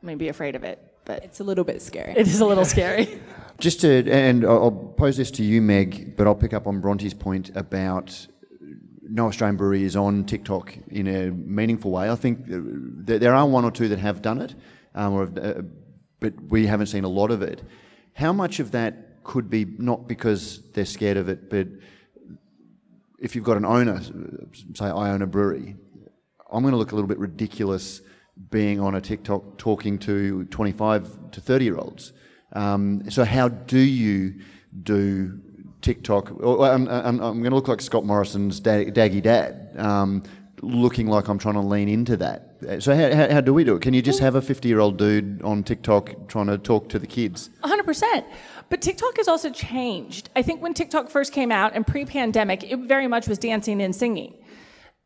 I 0.03 0.07
mean, 0.07 0.19
be 0.19 0.29
afraid 0.29 0.55
of 0.55 0.65
it, 0.65 0.79
but 1.05 1.25
it's 1.25 1.41
a 1.41 1.45
little 1.45 1.65
bit 1.65 1.81
scary. 1.81 2.13
It 2.13 2.29
is 2.29 2.41
a 2.41 2.47
little 2.47 2.65
scary. 2.65 3.21
Just 3.59 3.81
to, 3.83 4.11
and 4.11 4.45
I'll 4.45 4.71
pose 4.71 5.17
this 5.17 5.31
to 5.33 5.43
you, 5.43 5.61
Meg, 5.61 6.17
but 6.17 6.27
I'll 6.27 6.35
pick 6.35 6.55
up 6.55 6.67
on 6.67 6.81
Bronte's 6.81 7.15
point 7.15 7.51
about 7.55 8.27
no 9.03 9.27
Australian 9.27 9.57
brewery 9.57 9.85
is 9.85 9.97
on 9.97 10.25
TikTok 10.25 10.77
in 10.89 11.07
a 11.09 11.31
meaningful 11.31 11.91
way. 11.91 12.11
I 12.11 12.15
think 12.15 12.45
there 12.47 13.35
are 13.35 13.47
one 13.47 13.65
or 13.65 13.71
two 13.71 13.89
that 13.89 13.99
have 13.99 14.23
done 14.23 14.41
it, 14.41 14.55
um, 14.95 15.13
or, 15.13 15.25
uh, 15.25 15.63
but 16.21 16.41
we 16.49 16.67
haven't 16.67 16.87
seen 16.87 17.05
a 17.05 17.09
lot 17.09 17.31
of 17.31 17.43
it. 17.43 17.63
How 18.15 18.33
much 18.33 18.61
of 18.61 18.71
that 18.71 19.10
could 19.25 19.51
be 19.51 19.65
not 19.65 20.09
because 20.09 20.63
they're 20.73 20.85
scared 20.85 21.17
of 21.17 21.29
it, 21.29 21.51
but 21.51 21.67
if 23.19 23.37
you've 23.37 23.45
got 23.45 23.57
an 23.57 23.65
owner, 23.65 24.01
say 24.75 24.87
I 24.87 25.11
own 25.11 25.23
a 25.23 25.27
brewery, 25.27 25.77
I'm 26.51 26.63
going 26.63 26.73
to 26.73 26.79
look 26.79 26.93
a 26.93 26.95
little 26.95 27.09
bit 27.09 27.19
ridiculous 27.19 28.01
being 28.51 28.81
on 28.81 28.95
a 28.95 29.01
TikTok 29.01 29.59
talking 29.59 29.99
to 29.99 30.45
25 30.47 31.31
to 31.33 31.41
30 31.41 31.65
year 31.65 31.77
olds. 31.77 32.13
Um, 32.53 33.09
so 33.11 33.25
how 33.25 33.49
do 33.49 33.79
you 33.79 34.41
do 34.83 35.39
TikTok? 35.83 36.31
I'm, 36.43 36.89
I'm, 36.89 37.21
I'm, 37.21 37.21
going 37.21 37.51
to 37.51 37.55
look 37.55 37.69
like 37.69 37.81
Scott 37.81 38.05
Morrison's 38.05 38.61
Daggy 38.61 39.23
Dad, 39.23 39.75
um, 39.77 40.23
looking 40.63 41.07
like 41.07 41.29
I'm 41.29 41.39
trying 41.39 41.55
to 41.55 41.61
lean 41.61 41.89
into 41.89 42.17
that. 42.17 42.47
So 42.81 42.95
how, 42.95 43.15
how, 43.15 43.35
how 43.35 43.41
do 43.41 43.55
we 43.55 43.65
do 43.65 43.77
it? 43.77 43.83
Can 43.83 43.95
you 43.95 44.03
just 44.03 44.21
have 44.21 44.35
a 44.35 44.43
50 44.43 44.69
year 44.69 44.81
old 44.81 44.99
dude 44.99 45.41
on 45.43 45.63
TikTok 45.63 46.29
trying 46.29 46.47
to 46.49 46.59
talk 46.59 46.89
to 46.91 46.99
the 46.99 47.07
kids? 47.07 47.51
100%. 47.63 48.25
But 48.71 48.81
TikTok 48.81 49.17
has 49.19 49.29
also 49.29 49.51
changed. 49.51 50.31
I 50.35 50.43
think 50.43 50.63
when 50.63 50.75
TikTok 50.75 51.11
first 51.11 51.33
came 51.33 51.53
out 51.53 51.75
and 51.75 51.87
pre 51.87 52.05
pandemic, 52.07 52.63
it 52.63 52.79
very 52.79 53.09
much 53.09 53.29
was 53.29 53.37
dancing 53.37 53.83
and 53.83 53.95
singing. 53.95 54.35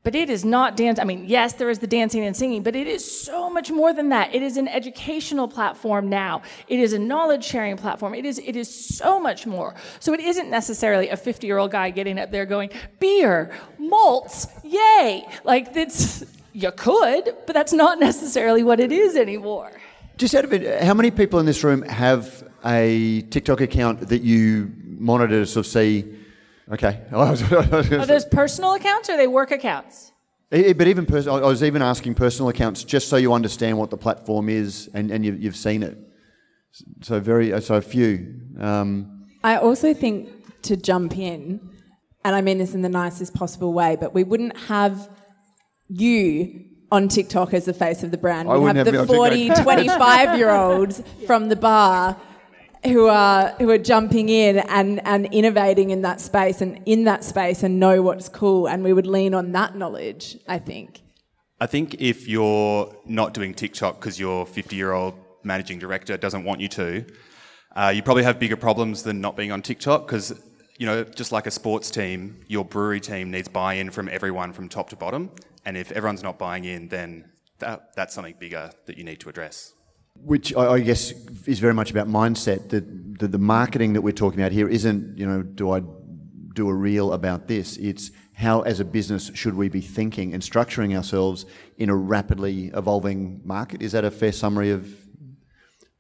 But 0.05 0.15
it 0.15 0.29
is 0.29 0.45
not 0.45 0.77
dance. 0.77 0.99
I 0.99 1.05
mean, 1.05 1.25
yes, 1.27 1.55
there 1.55 1.71
is 1.71 1.79
the 1.79 1.87
dancing 1.87 2.23
and 2.27 2.37
singing, 2.37 2.63
but 2.63 2.77
it 2.77 2.87
is 2.87 3.25
so 3.25 3.49
much 3.49 3.71
more 3.71 3.95
than 3.95 4.11
that. 4.11 4.35
It 4.35 4.43
is 4.43 4.59
an 4.59 4.69
educational 4.69 5.49
platform 5.49 6.11
now. 6.11 6.43
It 6.69 6.79
is 6.79 6.93
a 6.93 6.99
knowledge 6.99 7.43
sharing 7.43 7.79
platform. 7.79 8.15
It 8.15 8.27
is, 8.27 8.39
it 8.39 8.55
is 8.55 8.69
so 8.97 9.19
much 9.19 9.47
more. 9.47 9.75
So 10.01 10.13
it 10.13 10.21
isn't 10.21 10.51
necessarily 10.51 11.09
a 11.09 11.17
50 11.17 11.47
year 11.47 11.57
old 11.57 11.71
guy 11.71 11.89
getting 11.89 12.19
up 12.19 12.31
there 12.31 12.45
going, 12.45 12.69
beer, 13.01 13.51
malts, 13.79 14.47
yay. 14.63 15.27
Like, 15.43 15.73
that's, 15.73 16.23
you 16.53 16.71
could, 16.71 17.35
but 17.47 17.55
that's 17.55 17.73
not 17.73 17.99
necessarily 18.09 18.63
what 18.63 18.81
it 18.81 18.93
is 18.93 19.17
anymore. 19.17 19.73
Just 20.19 20.35
out 20.35 20.45
of 20.45 20.53
it, 20.53 20.83
how 20.83 20.93
many 20.93 21.11
people 21.11 21.41
in 21.41 21.47
this 21.47 21.65
room 21.65 21.81
have 21.81 22.44
a 22.65 23.23
TikTok 23.23 23.61
account 23.61 24.09
that 24.09 24.23
you 24.23 24.73
monitor 24.87 25.41
to 25.41 25.47
sort 25.47 25.67
of 25.67 25.73
see? 25.73 26.05
Okay. 26.71 27.03
Are 27.13 27.37
those 27.37 28.25
personal 28.25 28.75
accounts 28.75 29.09
or 29.11 29.13
are 29.13 29.17
they 29.17 29.27
work 29.27 29.51
accounts? 29.51 30.13
But 30.51 30.87
even 30.87 31.05
pers- 31.05 31.27
I 31.27 31.41
was 31.41 31.63
even 31.63 31.83
asking 31.83 32.15
personal 32.15 32.49
accounts 32.49 32.85
just 32.85 33.09
so 33.09 33.17
you 33.17 33.33
understand 33.33 33.77
what 33.77 33.91
the 33.91 33.97
platform 33.97 34.49
is 34.49 34.89
and, 34.95 35.11
and 35.11 35.25
you, 35.25 35.37
have 35.43 35.57
seen 35.57 35.83
it. 35.83 35.99
So 37.03 37.21
very 37.21 37.61
so 37.61 37.75
a 37.75 37.81
few. 37.81 38.41
Um, 38.59 39.27
I 39.43 39.57
also 39.57 39.93
think 39.95 40.29
to 40.63 40.77
jump 40.77 41.19
in, 41.19 41.61
and 42.25 42.37
I 42.37 42.41
mean 42.41 42.59
this 42.59 42.75
in 42.75 42.83
the 42.83 42.89
nicest 42.89 43.35
possible 43.35 43.73
way, 43.73 43.97
but 44.01 44.15
we 44.15 44.25
wouldn't 44.25 44.57
have 44.57 45.09
you 45.89 46.65
on 46.91 47.09
TikTok 47.09 47.53
as 47.53 47.65
the 47.65 47.75
face 47.75 48.03
of 48.03 48.11
the 48.11 48.19
brand. 48.19 48.49
We 48.49 48.65
have, 48.67 48.77
have 48.77 48.87
the 48.87 49.07
40, 49.07 49.51
25 49.51 50.39
year 50.39 50.51
olds 50.51 51.03
from 51.27 51.49
the 51.49 51.57
bar 51.57 52.17
who 52.85 53.07
are 53.07 53.49
who 53.59 53.71
are 53.71 53.79
jumping 53.79 54.29
in 54.29 54.59
and, 54.59 55.05
and 55.07 55.27
innovating 55.33 55.91
in 55.91 56.03
that 56.03 56.21
space 56.21 56.61
and 56.61 56.81
in 56.87 57.05
that 57.05 57.25
space 57.25 57.63
and 57.63 57.81
know 57.81 58.03
what's 58.03 58.29
cool 58.29 58.67
and 58.67 58.85
we 58.85 58.93
would 58.93 59.07
lean 59.07 59.35
on 59.35 59.53
that 59.53 59.77
knowledge, 59.77 60.39
I 60.47 60.59
think. 60.59 61.03
I 61.61 61.67
think 61.67 61.95
if 61.99 62.29
you're 62.29 62.95
not 63.07 63.33
doing 63.33 63.55
TikTok 63.55 64.01
because 64.01 64.21
your 64.21 64.45
50 64.45 64.77
year 64.77 64.93
old 64.93 65.15
managing 65.43 65.79
director 65.79 66.17
doesn't 66.17 66.45
want 66.45 66.61
you 66.61 66.69
to, 66.69 67.05
uh, 67.77 67.93
you 67.95 68.03
probably 68.03 68.25
have 68.25 68.39
bigger 68.39 68.57
problems 68.57 69.03
than 69.03 69.21
not 69.21 69.37
being 69.37 69.53
on 69.53 69.63
TikTok 69.63 70.07
because 70.07 70.35
you 70.79 70.87
know, 70.87 71.05
just 71.05 71.33
like 71.33 71.47
a 71.47 71.51
sports 71.51 71.91
team, 71.91 72.41
your 72.49 72.65
brewery 72.65 73.01
team 73.01 73.31
needs 73.31 73.49
buy-in 73.49 73.91
from 73.91 74.09
everyone 74.09 74.53
from 74.53 74.69
top 74.69 74.91
to 74.91 74.97
bottom. 74.97 75.31
And 75.65 75.77
if 75.77 75.93
everyone's 75.93 76.23
not 76.23 76.39
buying 76.39 76.65
in, 76.65 76.89
then 76.89 77.31
that, 77.61 77.95
that's 77.95 78.15
something 78.15 78.35
bigger 78.39 78.71
that 78.87 78.99
you 78.99 79.05
need 79.05 79.21
to 79.21 79.29
address. 79.29 79.73
Which 80.21 80.55
I, 80.57 80.81
guess 80.81 81.13
is 81.47 81.59
very 81.59 81.75
much 81.75 81.91
about 81.91 82.09
mindset. 82.09 82.71
That 82.71 83.19
the, 83.19 83.29
the 83.29 83.39
marketing 83.39 83.93
that 83.93 84.01
we're 84.01 84.13
talking 84.13 84.41
about 84.41 84.53
here 84.53 84.69
isn't, 84.69 85.19
you 85.19 85.27
know, 85.27 85.43
do 85.43 85.71
I 85.71 85.83
do 86.55 86.69
a 86.69 86.75
reel 86.75 87.13
about 87.13 87.47
this? 87.47 87.77
It's 87.77 88.11
how, 88.33 88.63
as 88.63 88.81
a 88.81 88.85
business, 88.85 89.31
should 89.35 89.55
we 89.55 89.69
be 89.69 89.81
thinking 89.81 90.33
and 90.33 90.43
structuring 90.43 90.97
ourselves 90.97 91.47
in 91.77 91.91
a 91.91 91.95
rapidly 91.95 92.71
evolving 92.75 93.43
market? 93.45 93.83
Is 93.83 93.93
that 93.93 94.05
a 94.05 94.11
fair 94.11 94.33
summary 94.33 94.71
of 94.71 94.89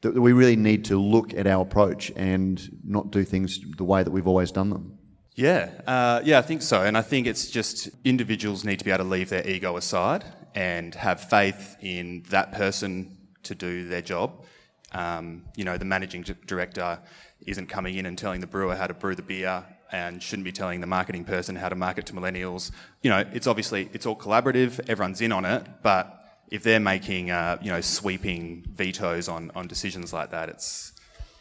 that 0.01 0.21
we 0.21 0.33
really 0.33 0.57
need 0.57 0.85
to 0.85 1.01
look 1.01 1.33
at 1.33 1.47
our 1.47 1.63
approach 1.63 2.13
and 2.15 2.79
not 2.85 3.11
do 3.11 3.25
things 3.25 3.59
the 3.77 3.85
way 3.85 4.03
that 4.03 4.11
we've 4.11 4.27
always 4.27 4.53
done 4.53 4.71
them? 4.71 4.99
Yeah, 5.35 5.71
uh, 5.87 6.21
yeah, 6.25 6.39
I 6.39 6.43
think 6.43 6.63
so. 6.63 6.83
And 6.83 6.97
I 6.97 7.03
think 7.03 7.27
it's 7.27 7.51
just 7.51 7.89
individuals 8.05 8.65
need 8.65 8.79
to 8.79 8.85
be 8.85 8.91
able 8.91 9.05
to 9.05 9.11
leave 9.11 9.31
their 9.31 9.47
ego 9.47 9.77
aside 9.77 10.25
and 10.55 10.95
have 10.95 11.21
faith 11.21 11.77
in 11.81 12.23
that 12.31 12.53
person 12.53 13.17
to 13.45 13.55
do 13.55 13.89
their 13.89 14.03
job. 14.03 14.45
Um, 14.93 15.45
you 15.57 15.65
know, 15.65 15.77
the 15.77 15.85
managing 15.85 16.23
director 16.47 17.01
isn't 17.47 17.69
coming 17.69 17.97
in 17.97 18.07
and 18.07 18.17
telling 18.17 18.41
the 18.41 18.47
brewer 18.47 18.75
how 18.75 18.87
to 18.87 18.95
brew 18.95 19.15
the 19.15 19.23
beer 19.23 19.65
and 19.91 20.23
shouldn't 20.23 20.45
be 20.45 20.53
telling 20.53 20.81
the 20.81 20.87
marketing 20.87 21.25
person 21.25 21.57
how 21.57 21.69
to 21.69 21.75
market 21.75 22.07
to 22.07 22.13
millennials. 22.13 22.71
You 23.03 23.11
know, 23.11 23.25
it's 23.33 23.47
obviously 23.47 23.89
it's 23.93 24.07
all 24.07 24.17
collaborative. 24.17 24.81
Everyone's 24.89 25.21
in 25.21 25.33
on 25.33 25.45
it, 25.45 25.67
but 25.83 26.21
if 26.51 26.63
they're 26.63 26.81
making 26.81 27.31
uh, 27.31 27.59
you 27.63 27.71
know 27.71 27.81
sweeping 27.81 28.65
vetoes 28.75 29.29
on, 29.29 29.51
on 29.55 29.67
decisions 29.67 30.13
like 30.13 30.31
that, 30.31 30.49
it's 30.49 30.93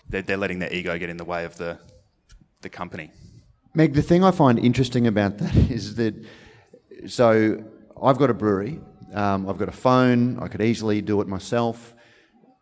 they're, 0.09 0.21
they're 0.21 0.37
letting 0.37 0.59
their 0.59 0.73
ego 0.73 0.97
get 0.97 1.09
in 1.09 1.17
the 1.17 1.25
way 1.25 1.45
of 1.45 1.57
the 1.57 1.79
the 2.61 2.69
company. 2.69 3.11
Meg, 3.73 3.93
the 3.93 4.01
thing 4.01 4.23
I 4.23 4.31
find 4.31 4.59
interesting 4.59 5.07
about 5.07 5.37
that 5.39 5.55
is 5.71 5.95
that 5.95 6.15
so 7.07 7.63
I've 8.01 8.17
got 8.17 8.29
a 8.29 8.33
brewery. 8.33 8.79
Um, 9.13 9.47
I've 9.47 9.57
got 9.57 9.69
a 9.69 9.73
phone. 9.73 10.39
I 10.39 10.47
could 10.47 10.61
easily 10.61 11.01
do 11.01 11.21
it 11.21 11.27
myself. 11.27 11.92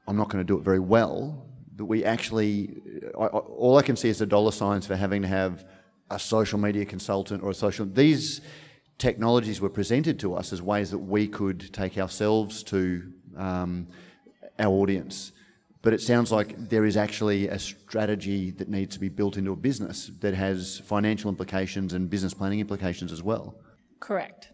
I'm 0.08 0.17
not 0.17 0.29
going 0.29 0.43
to 0.43 0.48
do 0.48 0.58
it 0.58 0.63
very 0.63 0.79
well. 0.79 1.46
But 1.75 1.86
we 1.86 2.03
actually, 2.03 2.81
I, 3.17 3.24
I, 3.24 3.27
all 3.27 3.77
I 3.77 3.81
can 3.81 3.96
see 3.96 4.10
is 4.10 4.20
the 4.20 4.25
dollar 4.25 4.51
signs 4.51 4.86
for 4.86 4.96
having 4.96 5.22
to 5.22 5.27
have 5.27 5.65
a 6.10 6.20
social 6.20 6.60
media 6.60 6.86
consultant 6.86 7.41
or 7.43 7.51
a 7.51 7.53
social. 7.53 7.86
These 7.86 8.41
technologies 8.98 9.62
were 9.62 9.70
presented 9.70 10.20
to 10.20 10.36
us 10.36 10.53
as 10.53 10.62
ways 10.62 10.91
that 10.91 11.00
we 11.00 11.27
could 11.27 11.74
take 11.74 11.98
ourselves 11.98 12.62
to 12.63 13.12
um, 13.38 13.88
our 14.60 14.72
audience. 14.72 15.31
But 15.81 15.93
it 15.93 16.01
sounds 16.01 16.31
like 16.31 16.70
there 16.70 16.86
is 16.86 16.96
actually 16.96 17.48
a 17.48 17.58
strategy 17.58 18.51
that 18.51 18.70
needs 18.70 18.93
to 18.93 19.00
be 19.00 19.10
built 19.10 19.38
into 19.38 19.51
a 19.51 19.55
business 19.55 20.12
that 20.20 20.36
has 20.36 20.79
financial 20.86 21.29
implications 21.29 21.93
and 21.93 22.10
business 22.10 22.34
planning 22.36 22.60
implications 22.60 23.12
as 23.12 23.24
well. 23.24 23.55
Correct. 24.00 24.50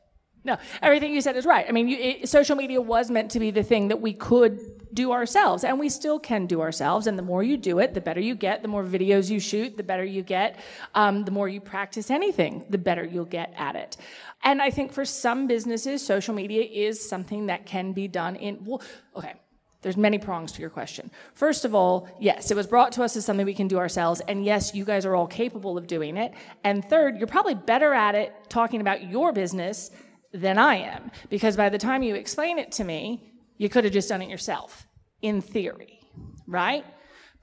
No, 0.46 0.56
everything 0.82 1.13
you 1.13 1.20
said 1.20 1.36
is 1.36 1.46
right. 1.46 1.66
I 1.68 1.74
mean, 1.74 1.89
you, 1.89 1.98
it, 1.98 2.30
social 2.30 2.56
media 2.56 2.80
was 2.80 3.12
meant 3.12 3.32
to 3.32 3.39
be 3.39 3.51
the 3.51 3.63
thing 3.63 3.89
that 3.89 4.00
we 4.00 4.13
could 4.13 4.76
do 5.04 5.12
ourselves, 5.13 5.63
and 5.63 5.80
we 5.80 5.89
still 5.89 6.20
can 6.20 6.48
do 6.48 6.60
ourselves. 6.62 7.08
And 7.08 7.18
the 7.18 7.27
more 7.32 7.44
you 7.44 7.56
do 7.56 7.80
it, 7.80 7.94
the 7.94 8.01
better 8.01 8.24
you 8.30 8.36
get. 8.36 8.62
The 8.62 8.68
more 8.75 8.84
videos 8.84 9.30
you 9.30 9.39
shoot, 9.39 9.77
the 9.77 9.84
better 9.92 10.04
you 10.04 10.24
get. 10.24 10.60
Um, 10.94 11.24
the 11.24 11.32
more 11.32 11.48
you 11.48 11.62
practice 11.62 12.12
anything, 12.12 12.66
the 12.70 12.77
better 12.77 13.06
you'll 13.06 13.34
get 13.39 13.54
at 13.58 13.75
it. 13.75 13.98
And 14.44 14.62
I 14.62 14.70
think 14.72 14.92
for 14.92 15.06
some 15.06 15.48
businesses, 15.48 16.06
social 16.06 16.34
media 16.34 16.63
is 16.63 17.10
something 17.13 17.48
that 17.48 17.66
can 17.66 17.94
be 17.94 18.08
done 18.08 18.36
in. 18.36 18.63
Well, 18.66 18.82
okay, 19.16 19.34
there's 19.84 19.98
many 19.98 20.18
prongs 20.18 20.51
to 20.54 20.62
your 20.62 20.72
question. 20.72 21.12
First 21.34 21.63
of 21.63 21.75
all, 21.75 22.10
yes, 22.20 22.50
it 22.51 22.56
was 22.56 22.68
brought 22.68 22.92
to 22.94 23.04
us 23.04 23.16
as 23.16 23.25
something 23.25 23.46
we 23.46 23.54
can 23.54 23.68
do 23.68 23.77
ourselves, 23.77 24.22
and 24.27 24.44
yes, 24.44 24.74
you 24.74 24.84
guys 24.84 25.06
are 25.06 25.16
all 25.16 25.27
capable 25.27 25.77
of 25.77 25.86
doing 25.86 26.18
it. 26.18 26.34
And 26.63 26.84
third, 26.84 27.18
you're 27.18 27.27
probably 27.27 27.56
better 27.56 27.94
at 27.94 28.16
it 28.16 28.34
talking 28.50 28.82
about 28.82 29.08
your 29.08 29.32
business 29.32 29.92
than 30.34 30.58
I 30.58 30.75
am, 30.77 31.12
because 31.30 31.56
by 31.56 31.70
the 31.70 31.77
time 31.77 32.01
you 32.04 32.16
explain 32.16 32.58
it 32.58 32.72
to 32.74 32.84
me, 32.84 33.34
you 33.58 33.70
could 33.70 33.84
have 33.84 33.94
just 33.94 34.10
done 34.10 34.22
it 34.22 34.30
yourself, 34.30 34.87
in 35.21 35.41
theory, 35.41 36.00
right? 36.45 36.86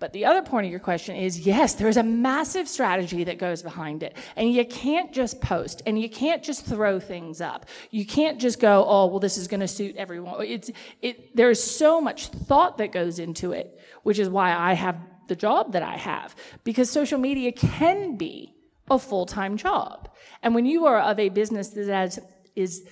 But 0.01 0.13
the 0.13 0.25
other 0.27 0.43
point 0.43 0.67
of 0.67 0.71
your 0.71 0.81
question 0.81 1.17
is 1.17 1.47
yes, 1.47 1.75
there's 1.75 1.97
a 1.97 2.03
massive 2.03 2.69
strategy 2.69 3.25
that 3.25 3.39
goes 3.39 3.63
behind 3.63 4.03
it. 4.03 4.17
And 4.37 4.53
you 4.53 4.65
can't 4.67 5.13
just 5.13 5.41
post 5.41 5.83
and 5.87 5.99
you 5.99 6.11
can't 6.11 6.43
just 6.43 6.67
throw 6.67 7.01
things 7.01 7.41
up. 7.41 7.67
You 7.91 8.05
can't 8.05 8.41
just 8.41 8.61
go, 8.61 8.85
oh, 8.87 9.07
well, 9.07 9.21
this 9.21 9.39
is 9.39 9.49
going 9.49 9.61
to 9.61 9.69
suit 9.69 9.97
everyone. 9.97 10.43
It's, 10.45 10.71
it, 11.01 11.35
there's 11.35 11.63
so 11.63 12.01
much 12.01 12.27
thought 12.27 12.79
that 12.79 12.93
goes 12.93 13.19
into 13.19 13.53
it, 13.53 13.79
which 14.03 14.19
is 14.19 14.29
why 14.29 14.55
I 14.55 14.75
have 14.75 14.99
the 15.29 15.37
job 15.37 15.73
that 15.73 15.83
I 15.83 15.97
have. 15.97 16.35
Because 16.65 16.91
social 16.91 17.19
media 17.19 17.53
can 17.53 18.17
be 18.17 18.55
a 18.91 18.99
full 18.99 19.27
time 19.27 19.57
job. 19.57 20.11
And 20.43 20.55
when 20.55 20.67
you 20.67 20.87
are 20.87 21.01
of 21.01 21.19
a 21.19 21.29
business 21.31 21.69
that 21.71 21.89
has, 21.89 22.19
is 22.55 22.87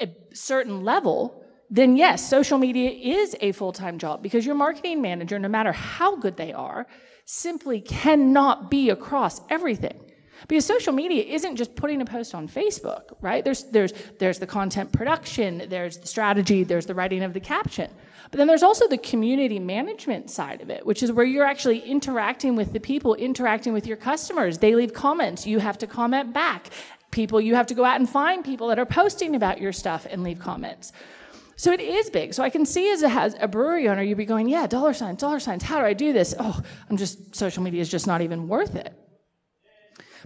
a 0.00 0.14
certain 0.34 0.82
level, 0.82 1.42
then 1.70 1.96
yes, 1.96 2.28
social 2.28 2.58
media 2.58 2.90
is 2.90 3.36
a 3.40 3.52
full 3.52 3.72
time 3.72 3.98
job 3.98 4.22
because 4.22 4.46
your 4.46 4.54
marketing 4.54 5.02
manager, 5.02 5.38
no 5.38 5.48
matter 5.48 5.72
how 5.72 6.16
good 6.16 6.36
they 6.36 6.52
are, 6.52 6.86
simply 7.24 7.80
cannot 7.80 8.70
be 8.70 8.90
across 8.90 9.40
everything. 9.50 10.00
Because 10.48 10.64
social 10.64 10.92
media 10.92 11.24
isn't 11.24 11.56
just 11.56 11.74
putting 11.74 12.00
a 12.02 12.04
post 12.04 12.34
on 12.34 12.46
Facebook, 12.48 13.16
right? 13.20 13.42
There's, 13.42 13.64
there's, 13.64 13.92
there's 14.18 14.38
the 14.38 14.46
content 14.46 14.92
production, 14.92 15.66
there's 15.68 15.96
the 15.96 16.06
strategy, 16.06 16.62
there's 16.62 16.86
the 16.86 16.94
writing 16.94 17.22
of 17.22 17.32
the 17.32 17.40
caption. 17.40 17.90
But 18.30 18.38
then 18.38 18.46
there's 18.46 18.62
also 18.62 18.86
the 18.86 18.98
community 18.98 19.58
management 19.58 20.30
side 20.30 20.60
of 20.60 20.70
it, 20.70 20.84
which 20.84 21.02
is 21.02 21.10
where 21.10 21.24
you're 21.24 21.46
actually 21.46 21.80
interacting 21.80 22.54
with 22.54 22.72
the 22.72 22.80
people, 22.80 23.14
interacting 23.14 23.72
with 23.72 23.86
your 23.86 23.96
customers. 23.96 24.58
They 24.58 24.74
leave 24.74 24.92
comments, 24.92 25.46
you 25.46 25.58
have 25.58 25.78
to 25.78 25.86
comment 25.86 26.32
back. 26.32 26.70
People, 27.10 27.40
you 27.40 27.54
have 27.54 27.66
to 27.68 27.74
go 27.74 27.84
out 27.84 27.98
and 27.98 28.08
find 28.08 28.44
people 28.44 28.68
that 28.68 28.78
are 28.78 28.86
posting 28.86 29.36
about 29.36 29.60
your 29.60 29.72
stuff 29.72 30.06
and 30.10 30.22
leave 30.22 30.38
comments. 30.38 30.92
So 31.56 31.72
it 31.72 31.80
is 31.80 32.10
big. 32.10 32.34
So 32.34 32.42
I 32.42 32.50
can 32.50 32.66
see 32.66 32.90
as 32.92 33.02
a, 33.02 33.08
as 33.08 33.34
a 33.40 33.48
brewery 33.48 33.88
owner, 33.88 34.02
you'd 34.02 34.18
be 34.18 34.26
going, 34.26 34.48
yeah, 34.48 34.66
dollar 34.66 34.92
signs, 34.92 35.20
dollar 35.20 35.40
signs. 35.40 35.62
How 35.62 35.78
do 35.78 35.86
I 35.86 35.94
do 35.94 36.12
this? 36.12 36.34
Oh, 36.38 36.60
I'm 36.90 36.98
just, 36.98 37.34
social 37.34 37.62
media 37.62 37.80
is 37.80 37.88
just 37.88 38.06
not 38.06 38.20
even 38.20 38.46
worth 38.46 38.76
it. 38.76 38.92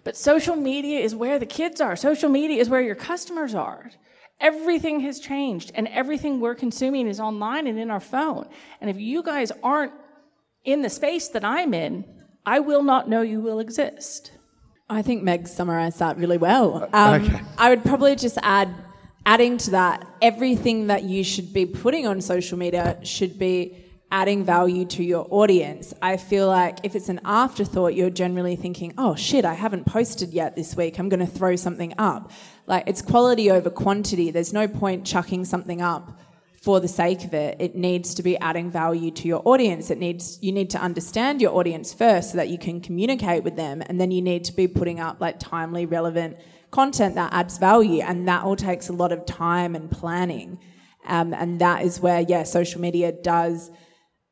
But 0.02 0.16
social 0.16 0.56
media 0.56 0.98
is 1.00 1.14
where 1.14 1.38
the 1.38 1.46
kids 1.46 1.80
are. 1.80 1.94
Social 1.94 2.28
media 2.28 2.60
is 2.60 2.68
where 2.68 2.80
your 2.80 2.94
customers 2.94 3.54
are. 3.54 3.90
Everything 4.40 5.00
has 5.00 5.20
changed, 5.20 5.70
and 5.74 5.86
everything 5.88 6.40
we're 6.40 6.54
consuming 6.54 7.06
is 7.06 7.20
online 7.20 7.66
and 7.66 7.78
in 7.78 7.90
our 7.90 8.00
phone. 8.00 8.48
And 8.80 8.88
if 8.88 8.98
you 8.98 9.22
guys 9.22 9.52
aren't 9.62 9.92
in 10.64 10.80
the 10.80 10.88
space 10.88 11.28
that 11.28 11.44
I'm 11.44 11.74
in, 11.74 12.06
I 12.46 12.60
will 12.60 12.82
not 12.82 13.08
know 13.08 13.20
you 13.20 13.40
will 13.40 13.60
exist. 13.60 14.32
I 14.88 15.02
think 15.02 15.22
Meg 15.22 15.46
summarised 15.46 15.98
that 15.98 16.16
really 16.16 16.38
well. 16.38 16.88
Um, 16.94 17.22
okay. 17.22 17.42
I 17.58 17.68
would 17.68 17.84
probably 17.84 18.16
just 18.16 18.38
add 18.42 18.74
adding 19.26 19.58
to 19.58 19.70
that, 19.72 20.06
everything 20.20 20.88
that 20.88 21.04
you 21.04 21.24
should 21.24 21.52
be 21.52 21.66
putting 21.66 22.06
on 22.06 22.20
social 22.20 22.58
media 22.58 22.98
should 23.04 23.38
be 23.38 23.76
adding 24.12 24.44
value 24.44 24.84
to 24.84 25.04
your 25.04 25.26
audience. 25.30 25.94
I 26.02 26.16
feel 26.16 26.48
like 26.48 26.78
if 26.82 26.96
it's 26.96 27.08
an 27.08 27.20
afterthought, 27.24 27.94
you're 27.94 28.10
generally 28.10 28.56
thinking, 28.56 28.92
oh 28.98 29.14
shit, 29.14 29.44
I 29.44 29.54
haven't 29.54 29.86
posted 29.86 30.32
yet 30.32 30.56
this 30.56 30.76
week. 30.76 30.98
I'm 30.98 31.08
going 31.08 31.20
to 31.20 31.26
throw 31.26 31.54
something 31.56 31.94
up. 31.96 32.32
Like 32.66 32.84
it's 32.88 33.02
quality 33.02 33.50
over 33.50 33.70
quantity. 33.70 34.30
There's 34.30 34.52
no 34.52 34.66
point 34.66 35.06
chucking 35.06 35.44
something 35.44 35.80
up 35.80 36.18
for 36.60 36.78
the 36.78 36.88
sake 36.88 37.24
of 37.24 37.32
it. 37.32 37.56
It 37.58 37.74
needs 37.74 38.14
to 38.14 38.22
be 38.22 38.36
adding 38.38 38.70
value 38.70 39.10
to 39.12 39.28
your 39.28 39.42
audience. 39.44 39.90
It 39.90 39.98
needs 39.98 40.38
you 40.42 40.52
need 40.52 40.70
to 40.70 40.78
understand 40.78 41.40
your 41.40 41.56
audience 41.56 41.94
first 41.94 42.32
so 42.32 42.36
that 42.36 42.48
you 42.48 42.58
can 42.58 42.80
communicate 42.80 43.44
with 43.44 43.56
them 43.56 43.82
and 43.86 44.00
then 44.00 44.10
you 44.10 44.20
need 44.20 44.44
to 44.44 44.52
be 44.52 44.68
putting 44.68 45.00
up 45.00 45.20
like 45.20 45.38
timely 45.38 45.86
relevant 45.86 46.36
content 46.70 47.14
that 47.16 47.32
adds 47.32 47.58
value, 47.58 48.02
and 48.02 48.28
that 48.28 48.44
all 48.44 48.56
takes 48.56 48.88
a 48.88 48.92
lot 48.92 49.12
of 49.12 49.26
time 49.26 49.74
and 49.74 49.90
planning. 49.90 50.58
Um, 51.06 51.32
and 51.32 51.60
that 51.60 51.82
is 51.82 52.00
where, 52.00 52.20
yeah, 52.20 52.42
social 52.42 52.80
media 52.80 53.12
does 53.12 53.70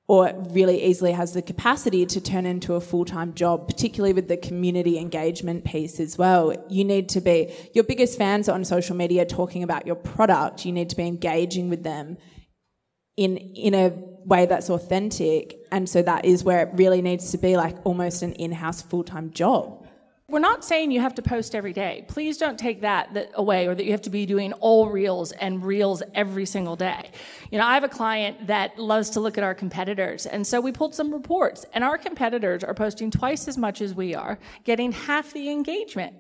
or 0.09 0.33
really 0.51 0.83
easily 0.83 1.13
has 1.13 1.35
the 1.35 1.43
capacity 1.43 2.07
to 2.07 2.19
turn 2.19 2.47
into 2.47 2.75
a 2.75 2.81
full 2.81 3.05
time 3.05 3.35
job, 3.35 3.69
particularly 3.69 4.15
with 4.15 4.27
the 4.27 4.39
community 4.39 4.99
engagement 4.99 5.65
piece 5.65 6.01
as 6.01 6.17
well. 6.17 6.55
You 6.71 6.85
need 6.85 7.11
to 7.11 7.21
be, 7.21 7.55
your 7.75 7.85
biggest 7.85 8.17
fans 8.17 8.49
on 8.49 8.65
social 8.65 8.97
media 8.97 9.27
talking 9.27 9.63
about 9.63 9.87
your 9.87 9.97
product, 9.97 10.65
you 10.65 10.73
need 10.73 10.89
to 10.91 10.97
be 10.97 11.07
engaging 11.07 11.69
with 11.69 11.83
them 11.83 12.17
in, 13.19 13.37
in 13.37 13.75
a 13.75 13.93
way 14.25 14.47
that's 14.47 14.71
authentic. 14.71 15.59
And 15.71 15.87
so 15.87 16.01
that 16.01 16.25
is 16.25 16.43
where 16.43 16.63
it 16.63 16.71
really 16.73 17.03
needs 17.03 17.31
to 17.33 17.39
be 17.39 17.59
like 17.59 17.77
almost 17.85 18.23
an 18.23 18.33
in 18.35 18.53
house 18.53 18.81
full 18.81 19.05
time 19.05 19.31
job. 19.31 19.88
We're 20.31 20.41
not 20.41 20.63
saying 20.63 20.91
you 20.91 21.01
have 21.01 21.15
to 21.15 21.23
post 21.23 21.55
every 21.55 21.73
day. 21.73 22.05
Please 22.07 22.37
don't 22.37 22.59
take 22.59 22.83
that, 22.83 23.31
away 23.33 23.67
or 23.67 23.75
that 23.75 23.87
you 23.87 23.93
have 23.93 24.03
to 24.03 24.11
be 24.11 24.27
doing 24.27 24.53
all 24.55 24.91
reels 24.91 25.33
and 25.33 25.65
reels 25.65 26.03
every 26.15 26.45
single 26.45 26.77
day. 26.77 27.13
You 27.51 27.57
know, 27.57 27.65
I 27.65 27.73
have 27.73 27.83
a 27.83 27.89
client 27.89 28.47
that 28.47 28.79
loves 28.79 29.09
to 29.11 29.21
look 29.21 29.39
at 29.39 29.45
our 29.45 29.55
competitors, 29.55 30.27
and 30.27 30.47
so 30.47 30.61
we 30.61 30.71
pulled 30.71 30.95
some 30.95 31.15
reports, 31.15 31.65
and 31.73 31.83
our 31.83 31.97
competitors 31.97 32.63
are 32.63 32.75
posting 32.75 33.11
twice 33.11 33.49
as 33.49 33.57
much 33.57 33.81
as 33.81 33.95
we 33.95 34.15
are, 34.15 34.39
getting 34.65 34.93
half 34.93 35.33
the 35.33 35.49
engagement. 35.51 36.15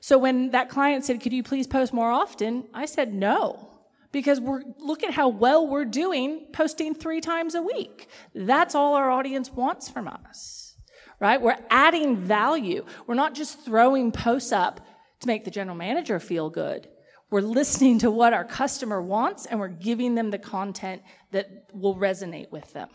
So 0.00 0.16
when 0.16 0.52
that 0.52 0.70
client 0.70 1.04
said, 1.04 1.20
Could 1.20 1.34
you 1.34 1.42
please 1.42 1.66
post 1.66 1.92
more 1.92 2.10
often? 2.10 2.64
I 2.72 2.86
said, 2.86 3.12
No. 3.12 3.68
Because 4.10 4.40
we're 4.40 4.62
look 4.78 5.04
at 5.04 5.12
how 5.12 5.28
well 5.28 5.66
we're 5.66 5.84
doing 5.84 6.46
posting 6.52 6.94
three 6.94 7.20
times 7.20 7.54
a 7.54 7.62
week. 7.62 8.08
That's 8.34 8.74
all 8.74 8.94
our 8.94 9.10
audience 9.10 9.52
wants 9.52 9.90
from 9.90 10.08
us 10.08 10.59
right? 11.20 11.40
We're 11.40 11.58
adding 11.68 12.16
value. 12.16 12.84
We're 13.06 13.14
not 13.14 13.34
just 13.34 13.64
throwing 13.64 14.10
posts 14.10 14.52
up 14.52 14.80
to 15.20 15.26
make 15.26 15.44
the 15.44 15.50
general 15.50 15.76
manager 15.76 16.18
feel 16.18 16.50
good. 16.50 16.88
We're 17.30 17.42
listening 17.42 18.00
to 18.00 18.10
what 18.10 18.32
our 18.32 18.44
customer 18.44 19.00
wants 19.00 19.46
and 19.46 19.60
we're 19.60 19.68
giving 19.68 20.16
them 20.16 20.30
the 20.30 20.38
content 20.38 21.02
that 21.30 21.70
will 21.72 21.94
resonate 21.94 22.50
with 22.50 22.72
them. 22.72 22.88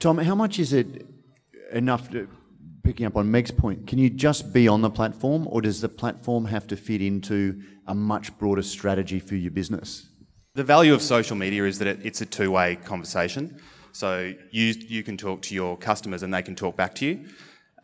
Tom, 0.00 0.18
how 0.18 0.34
much 0.34 0.58
is 0.58 0.72
it 0.72 1.06
enough 1.70 2.10
to, 2.10 2.28
picking 2.82 3.06
up 3.06 3.16
on 3.16 3.30
Meg's 3.30 3.50
point, 3.50 3.86
can 3.86 3.98
you 3.98 4.10
just 4.10 4.52
be 4.52 4.66
on 4.66 4.80
the 4.80 4.90
platform 4.90 5.46
or 5.48 5.60
does 5.60 5.80
the 5.80 5.88
platform 5.88 6.46
have 6.46 6.66
to 6.68 6.76
fit 6.76 7.00
into 7.00 7.62
a 7.86 7.94
much 7.94 8.36
broader 8.38 8.62
strategy 8.62 9.20
for 9.20 9.36
your 9.36 9.52
business? 9.52 10.08
The 10.54 10.64
value 10.64 10.92
of 10.92 11.02
social 11.02 11.36
media 11.36 11.64
is 11.64 11.78
that 11.78 11.88
it, 11.88 12.00
it's 12.02 12.20
a 12.20 12.26
two 12.26 12.50
way 12.50 12.76
conversation. 12.76 13.60
So 13.92 14.34
you, 14.50 14.74
you 14.88 15.02
can 15.02 15.16
talk 15.16 15.42
to 15.42 15.54
your 15.54 15.76
customers 15.76 16.22
and 16.22 16.32
they 16.32 16.42
can 16.42 16.54
talk 16.54 16.76
back 16.76 16.94
to 16.96 17.06
you. 17.06 17.26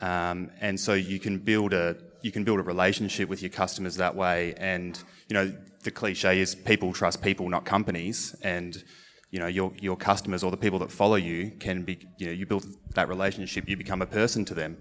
Um, 0.00 0.50
and 0.60 0.78
so 0.78 0.94
you 0.94 1.18
can 1.18 1.38
build 1.38 1.72
a 1.72 1.96
you 2.20 2.32
can 2.32 2.42
build 2.42 2.58
a 2.58 2.62
relationship 2.62 3.28
with 3.28 3.42
your 3.42 3.50
customers 3.50 3.96
that 3.96 4.14
way. 4.14 4.54
And 4.56 5.00
you 5.28 5.34
know 5.34 5.54
the 5.84 5.90
cliche 5.90 6.40
is 6.40 6.54
people 6.54 6.92
trust 6.92 7.22
people, 7.22 7.48
not 7.48 7.64
companies. 7.64 8.34
And 8.42 8.82
you 9.30 9.38
know 9.38 9.46
your 9.46 9.72
your 9.80 9.96
customers 9.96 10.42
or 10.42 10.50
the 10.50 10.56
people 10.56 10.78
that 10.80 10.90
follow 10.90 11.16
you 11.16 11.50
can 11.58 11.82
be 11.82 11.98
you 12.16 12.26
know 12.26 12.32
you 12.32 12.46
build 12.46 12.66
that 12.94 13.08
relationship. 13.08 13.68
You 13.68 13.76
become 13.76 14.02
a 14.02 14.06
person 14.06 14.44
to 14.46 14.54
them. 14.54 14.78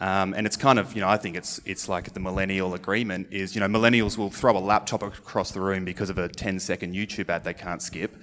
Um, 0.00 0.34
and 0.34 0.44
it's 0.44 0.56
kind 0.56 0.80
of, 0.80 0.94
you 0.94 1.00
know, 1.00 1.08
I 1.08 1.16
think 1.16 1.36
it's 1.36 1.60
it's 1.64 1.88
like 1.88 2.12
the 2.12 2.20
millennial 2.20 2.74
agreement 2.74 3.28
is, 3.30 3.54
you 3.54 3.60
know, 3.60 3.68
millennials 3.68 4.18
will 4.18 4.30
throw 4.30 4.56
a 4.56 4.58
laptop 4.58 5.02
across 5.02 5.52
the 5.52 5.60
room 5.60 5.84
because 5.84 6.10
of 6.10 6.18
a 6.18 6.28
10 6.28 6.58
second 6.58 6.94
YouTube 6.94 7.28
ad 7.28 7.44
they 7.44 7.54
can't 7.54 7.80
skip 7.80 8.16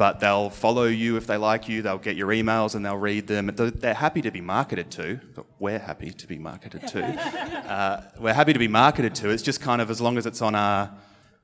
but 0.00 0.18
they'll 0.18 0.48
follow 0.48 0.84
you 0.84 1.18
if 1.18 1.26
they 1.26 1.36
like 1.36 1.68
you, 1.68 1.82
they'll 1.82 1.98
get 1.98 2.16
your 2.16 2.28
emails 2.28 2.74
and 2.74 2.82
they'll 2.82 2.96
read 2.96 3.26
them. 3.26 3.50
They're 3.54 3.92
happy 3.92 4.22
to 4.22 4.30
be 4.30 4.40
marketed 4.40 4.90
to. 4.92 5.20
We're 5.58 5.78
happy 5.78 6.10
to 6.10 6.26
be 6.26 6.38
marketed 6.38 6.86
to. 6.88 7.04
uh, 7.70 8.04
we're 8.18 8.32
happy 8.32 8.54
to 8.54 8.58
be 8.58 8.66
marketed 8.66 9.14
to. 9.16 9.28
It's 9.28 9.42
just 9.42 9.60
kind 9.60 9.82
of 9.82 9.90
as 9.90 10.00
long 10.00 10.16
as 10.16 10.24
it's 10.24 10.40
on 10.40 10.54
our 10.54 10.90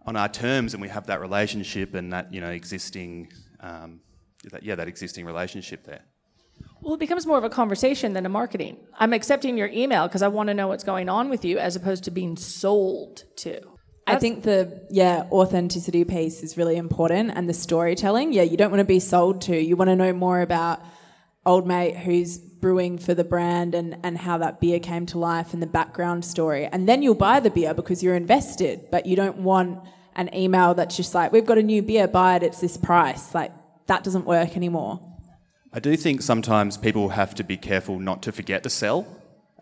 on 0.07 0.17
our 0.17 0.31
terms 0.31 0.73
and 0.73 0.81
we 0.81 0.89
have 0.89 1.07
that 1.09 1.21
relationship 1.21 1.93
and 1.95 2.11
that 2.15 2.33
you 2.33 2.41
know 2.41 2.49
existing 2.49 3.31
um, 3.61 4.01
that, 4.51 4.63
yeah 4.63 4.75
that 4.75 4.89
existing 4.89 5.27
relationship 5.27 5.85
there. 5.85 6.01
Well, 6.81 6.95
it 6.95 7.01
becomes 7.01 7.27
more 7.27 7.37
of 7.37 7.45
a 7.45 7.51
conversation 7.51 8.15
than 8.15 8.25
a 8.25 8.31
marketing. 8.31 8.79
I'm 8.99 9.13
accepting 9.13 9.59
your 9.59 9.69
email 9.69 10.09
because 10.09 10.23
I 10.23 10.29
want 10.29 10.47
to 10.47 10.55
know 10.55 10.69
what's 10.69 10.85
going 10.85 11.11
on 11.11 11.29
with 11.29 11.45
you, 11.45 11.59
as 11.59 11.77
opposed 11.77 12.05
to 12.05 12.11
being 12.11 12.39
sold 12.39 13.25
to. 13.37 13.76
I 14.07 14.19
think 14.19 14.43
the 14.45 14.87
yeah 14.91 15.27
authenticity 15.33 16.05
piece 16.05 16.43
is 16.43 16.57
really 16.57 16.77
important, 16.77 17.33
and 17.35 17.49
the 17.49 17.55
storytelling. 17.55 18.33
Yeah, 18.33 18.43
you 18.43 18.57
don't 18.57 18.71
want 18.71 18.81
to 18.81 18.85
be 18.85 19.01
sold 19.01 19.43
to. 19.43 19.57
You 19.57 19.77
want 19.77 19.89
to 19.89 19.97
know 19.97 20.13
more 20.13 20.41
about 20.41 20.81
old 21.45 21.67
mate 21.67 21.97
who's 21.97 22.39
brewing 22.39 22.99
for 22.99 23.15
the 23.15 23.25
brand 23.25 23.75
and 23.75 23.97
and 24.03 24.17
how 24.17 24.39
that 24.39 24.61
beer 24.61 24.79
came 24.79 25.07
to 25.07 25.19
life 25.19 25.53
and 25.53 25.63
the 25.63 25.67
background 25.67 26.25
story, 26.25 26.67
and 26.67 26.89
then 26.89 27.03
you'll 27.03 27.15
buy 27.15 27.41
the 27.41 27.51
beer 27.51 27.75
because 27.75 28.03
you're 28.03 28.15
invested. 28.15 28.87
But 28.91 29.07
you 29.07 29.17
don't 29.17 29.39
want 29.39 29.81
an 30.15 30.35
email 30.35 30.75
that's 30.75 30.97
just 30.97 31.15
like, 31.15 31.33
"We've 31.33 31.47
got 31.47 31.59
a 31.59 31.63
new 31.63 31.83
beer, 31.83 32.07
buy 32.07 32.37
it. 32.37 32.43
It's 32.43 32.61
this 32.61 32.77
price." 32.77 33.35
Like 33.35 33.53
that 33.87 34.05
doesn't 34.05 34.25
work 34.25 34.57
anymore. 34.57 35.01
I 35.73 35.81
do 35.81 35.97
think 35.97 36.23
sometimes 36.23 36.79
people 36.79 37.11
have 37.11 37.35
to 37.35 37.45
be 37.45 37.57
careful 37.57 37.99
not 37.99 38.23
to 38.23 38.33
forget 38.33 38.63
to 38.63 38.71
sell 38.71 39.07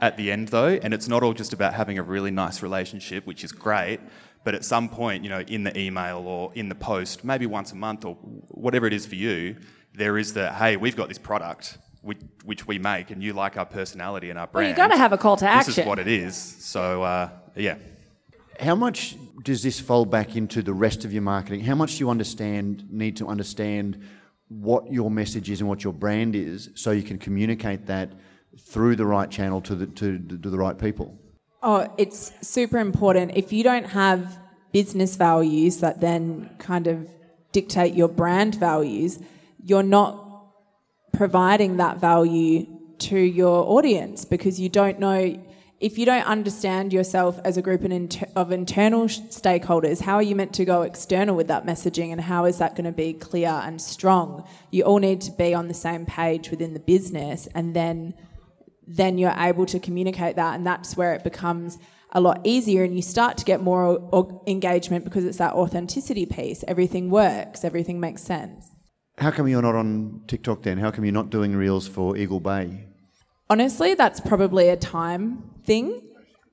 at 0.00 0.16
the 0.16 0.30
end, 0.30 0.48
though, 0.48 0.78
and 0.83 0.92
it's 0.92 1.09
not 1.09 1.22
all 1.22 1.33
just 1.33 1.52
about 1.52 1.74
having 1.74 1.98
a 1.98 2.02
really 2.02 2.30
nice 2.30 2.62
relationship, 2.62 3.26
which 3.26 3.42
is 3.42 3.52
great. 3.52 4.00
But 4.44 4.54
at 4.54 4.64
some 4.64 4.88
point, 4.90 5.24
you 5.24 5.30
know, 5.30 5.40
in 5.40 5.64
the 5.64 5.76
email 5.78 6.18
or 6.18 6.52
in 6.54 6.68
the 6.68 6.74
post, 6.74 7.24
maybe 7.24 7.46
once 7.46 7.72
a 7.72 7.76
month 7.76 8.04
or 8.04 8.14
whatever 8.14 8.87
it 8.87 8.92
is 8.92 9.07
for 9.07 9.14
you, 9.14 9.57
there 9.94 10.18
is 10.18 10.35
the 10.35 10.52
hey, 10.52 10.76
we've 10.76 10.96
got 10.96 11.09
this 11.09 11.18
product 11.18 11.78
which, 12.02 12.18
which 12.44 12.66
we 12.66 12.78
make, 12.78 13.11
and 13.11 13.22
you 13.22 13.33
like 13.33 13.57
our 13.57 13.64
personality 13.64 14.28
and 14.28 14.38
our 14.38 14.46
brand. 14.46 14.64
Well, 14.64 14.70
you 14.70 14.76
got 14.76 14.94
to 14.94 14.98
have 14.98 15.12
a 15.14 15.18
call 15.18 15.38
to 15.38 15.46
action. 15.48 15.70
This 15.70 15.78
is 15.78 15.87
what 15.87 15.98
it 15.98 16.07
is. 16.07 16.37
So 16.37 17.02
uh, 17.02 17.30
yeah. 17.57 17.76
How 18.61 18.74
much 18.74 19.16
does 19.42 19.62
this 19.62 19.80
fold 19.80 20.11
back 20.11 20.37
into 20.37 20.62
the 20.62 20.74
rest 20.74 21.04
of 21.04 21.12
your 21.12 21.22
marketing? 21.22 21.61
How 21.61 21.74
much 21.74 21.94
do 21.94 21.98
you 22.00 22.11
understand 22.11 22.85
need 22.90 23.16
to 23.16 23.26
understand 23.26 24.00
what 24.48 24.92
your 24.92 25.11
message 25.11 25.50
is 25.50 25.61
and 25.61 25.68
what 25.68 25.83
your 25.83 25.92
brand 25.94 26.37
is, 26.37 26.70
so 26.74 26.90
you 26.90 27.02
can 27.02 27.18
communicate 27.18 27.87
that 27.87 28.12
through 28.61 28.94
the 28.94 29.07
right 29.07 29.30
channel 29.30 29.61
to 29.62 29.74
the 29.74 29.87
to, 29.87 30.18
to 30.18 30.50
the 30.50 30.59
right 30.59 30.78
people? 30.78 31.18
Oh, 31.66 31.90
it's 31.96 32.31
super 32.46 32.79
important. 32.79 33.33
If 33.37 33.50
you 33.50 33.64
don't 33.64 33.87
have 33.87 34.38
business 34.70 35.16
values 35.16 35.79
that 35.79 35.98
then 35.98 36.50
kind 36.59 36.87
of 36.87 37.09
dictate 37.53 37.94
your 37.94 38.09
brand 38.09 38.55
values, 38.57 39.18
you're 39.64 39.83
not 39.83 40.53
providing 41.14 41.79
that 41.79 41.96
value 41.96 42.66
to 42.98 43.18
your 43.18 43.64
audience 43.66 44.27
because 44.27 44.61
you 44.61 44.68
don't 44.68 44.98
know 45.00 45.42
if 45.81 45.96
you 45.96 46.05
don't 46.05 46.27
understand 46.27 46.92
yourself 46.92 47.40
as 47.44 47.57
a 47.57 47.62
group 47.62 47.83
of 48.37 48.53
internal 48.53 49.07
stakeholders, 49.07 50.03
how 50.03 50.16
are 50.16 50.22
you 50.22 50.37
meant 50.37 50.53
to 50.55 50.66
go 50.66 50.83
external 50.83 51.35
with 51.35 51.48
that 51.48 51.64
messaging 51.64 52.12
and 52.12 52.20
how 52.20 52.44
is 52.44 52.59
that 52.59 52.74
going 52.74 52.85
to 52.85 52.92
be 52.92 53.14
clear 53.14 53.48
and 53.48 53.81
strong? 53.81 54.46
You 54.70 54.83
all 54.85 54.98
need 54.98 55.22
to 55.22 55.33
be 55.33 55.55
on 55.55 55.68
the 55.68 55.74
same 55.74 56.05
page 56.05 56.50
within 56.50 56.74
the 56.74 56.81
business 56.81 57.48
and 57.55 57.74
then 57.74 58.12
then 58.87 59.18
you're 59.18 59.35
able 59.37 59.66
to 59.66 59.79
communicate 59.79 60.37
that 60.37 60.55
and 60.55 60.66
that's 60.66 60.97
where 60.97 61.14
it 61.14 61.25
becomes 61.25 61.79
a 62.12 62.20
lot 62.20 62.40
easier 62.44 62.85
and 62.85 62.94
you 62.94 63.03
start 63.03 63.37
to 63.38 63.44
get 63.44 63.61
more 63.61 64.42
engagement 64.47 65.05
because 65.05 65.25
it's 65.25 65.38
that 65.38 65.55
authenticity 65.55 66.27
piece. 66.27 66.64
Everything 66.68 67.11
works, 67.11 67.64
everything 67.64 67.99
makes 67.99 68.23
sense. 68.23 68.70
How 69.18 69.31
come 69.31 69.49
you're 69.49 69.62
not 69.62 69.75
on 69.75 70.23
TikTok 70.27 70.62
then? 70.62 70.79
How 70.79 70.90
come 70.90 71.05
you're 71.05 71.14
not 71.14 71.31
doing 71.31 71.55
reels 71.55 71.87
for 71.87 72.16
Eagle 72.16 72.40
Bay? 72.40 72.87
Honestly, 73.51 73.94
that's 73.94 74.20
probably 74.20 74.68
a 74.68 74.77
time 74.77 75.51
thing. 75.64 76.01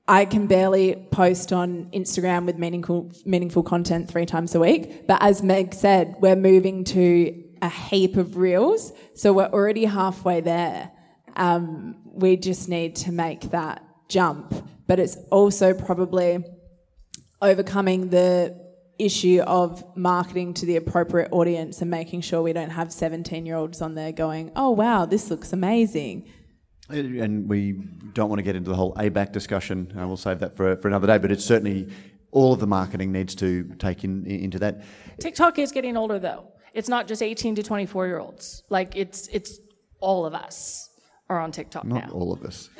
I 0.08 0.24
can 0.24 0.46
barely 0.46 1.06
post 1.10 1.52
on 1.52 1.88
Instagram 1.92 2.44
with 2.44 2.58
meaningful 2.58 3.12
meaningful 3.24 3.62
content 3.62 4.08
three 4.08 4.26
times 4.26 4.54
a 4.54 4.60
week. 4.60 5.06
But 5.06 5.22
as 5.22 5.42
Meg 5.42 5.74
said, 5.74 6.16
we're 6.20 6.36
moving 6.36 6.84
to 6.84 7.44
a 7.62 7.68
heap 7.68 8.16
of 8.16 8.36
reels, 8.36 8.92
so 9.14 9.32
we're 9.32 9.46
already 9.46 9.84
halfway 9.84 10.40
there. 10.40 10.90
Um, 11.36 12.01
we 12.12 12.36
just 12.36 12.68
need 12.68 12.96
to 12.96 13.12
make 13.12 13.50
that 13.50 13.82
jump. 14.08 14.54
But 14.86 14.98
it's 14.98 15.16
also 15.30 15.74
probably 15.74 16.44
overcoming 17.40 18.10
the 18.10 18.60
issue 18.98 19.40
of 19.46 19.84
marketing 19.96 20.54
to 20.54 20.66
the 20.66 20.76
appropriate 20.76 21.28
audience 21.32 21.80
and 21.80 21.90
making 21.90 22.20
sure 22.20 22.42
we 22.42 22.52
don't 22.52 22.70
have 22.70 22.92
17 22.92 23.46
year 23.46 23.56
olds 23.56 23.80
on 23.80 23.94
there 23.94 24.12
going, 24.12 24.52
oh, 24.54 24.70
wow, 24.70 25.06
this 25.06 25.30
looks 25.30 25.52
amazing. 25.52 26.30
And 26.88 27.48
we 27.48 27.72
don't 28.12 28.28
want 28.28 28.38
to 28.38 28.42
get 28.42 28.54
into 28.54 28.68
the 28.68 28.76
whole 28.76 28.94
ABAC 28.94 29.32
discussion. 29.32 29.92
Uh, 29.98 30.06
we'll 30.06 30.16
save 30.16 30.40
that 30.40 30.56
for, 30.56 30.76
for 30.76 30.88
another 30.88 31.06
day, 31.06 31.18
but 31.18 31.32
it's 31.32 31.44
certainly 31.44 31.90
all 32.30 32.52
of 32.52 32.60
the 32.60 32.66
marketing 32.66 33.12
needs 33.12 33.34
to 33.36 33.64
take 33.78 34.04
in, 34.04 34.26
into 34.26 34.58
that. 34.58 34.82
TikTok 35.18 35.58
is 35.58 35.72
getting 35.72 35.96
older 35.96 36.18
though. 36.18 36.48
It's 36.74 36.88
not 36.88 37.06
just 37.06 37.22
18 37.22 37.54
to 37.56 37.62
24 37.62 38.06
year 38.06 38.18
olds. 38.18 38.62
Like 38.68 38.96
it's 38.96 39.28
it's 39.28 39.58
all 40.00 40.26
of 40.26 40.34
us 40.34 40.91
are 41.28 41.40
on 41.40 41.52
TikTok 41.52 41.84
Not 41.84 42.08
now. 42.08 42.12
all 42.12 42.32
of 42.32 42.42
us. 42.42 42.70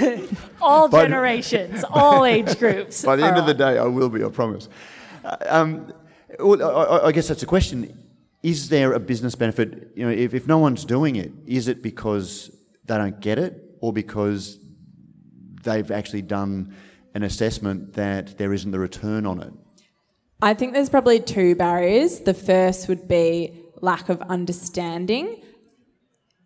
all 0.60 0.88
generations, 0.88 1.84
all 1.90 2.24
age 2.34 2.58
groups. 2.58 3.04
By 3.04 3.16
the 3.16 3.24
end 3.24 3.38
of 3.38 3.46
the 3.46 3.54
day, 3.54 3.78
I 3.78 3.84
will 3.84 4.08
be, 4.08 4.22
I 4.24 4.28
promise. 4.28 4.68
Uh, 5.24 5.36
um, 5.48 5.92
well, 6.38 6.62
I, 6.62 7.08
I, 7.08 7.12
guess 7.12 7.28
that's 7.28 7.42
a 7.42 7.46
question. 7.46 7.96
Is 8.42 8.68
there 8.68 8.92
a 8.92 9.00
business 9.00 9.34
benefit? 9.34 9.92
You 9.94 10.06
know, 10.06 10.12
if, 10.12 10.34
if 10.34 10.46
no 10.46 10.58
one's 10.58 10.84
doing 10.84 11.16
it, 11.16 11.32
is 11.46 11.68
it 11.68 11.82
because 11.82 12.50
they 12.84 12.96
don't 12.96 13.20
get 13.20 13.38
it 13.38 13.76
or 13.80 13.92
because 13.92 14.58
they've 15.62 15.90
actually 15.90 16.22
done 16.22 16.74
an 17.14 17.22
assessment 17.22 17.92
that 17.94 18.36
there 18.38 18.52
isn't 18.52 18.70
the 18.70 18.78
return 18.78 19.26
on 19.26 19.40
it? 19.40 19.52
I 20.40 20.54
think 20.54 20.72
there's 20.72 20.90
probably 20.90 21.20
two 21.20 21.54
barriers. 21.54 22.20
The 22.20 22.34
first 22.34 22.88
would 22.88 23.06
be 23.06 23.62
lack 23.80 24.08
of 24.08 24.20
understanding. 24.22 25.41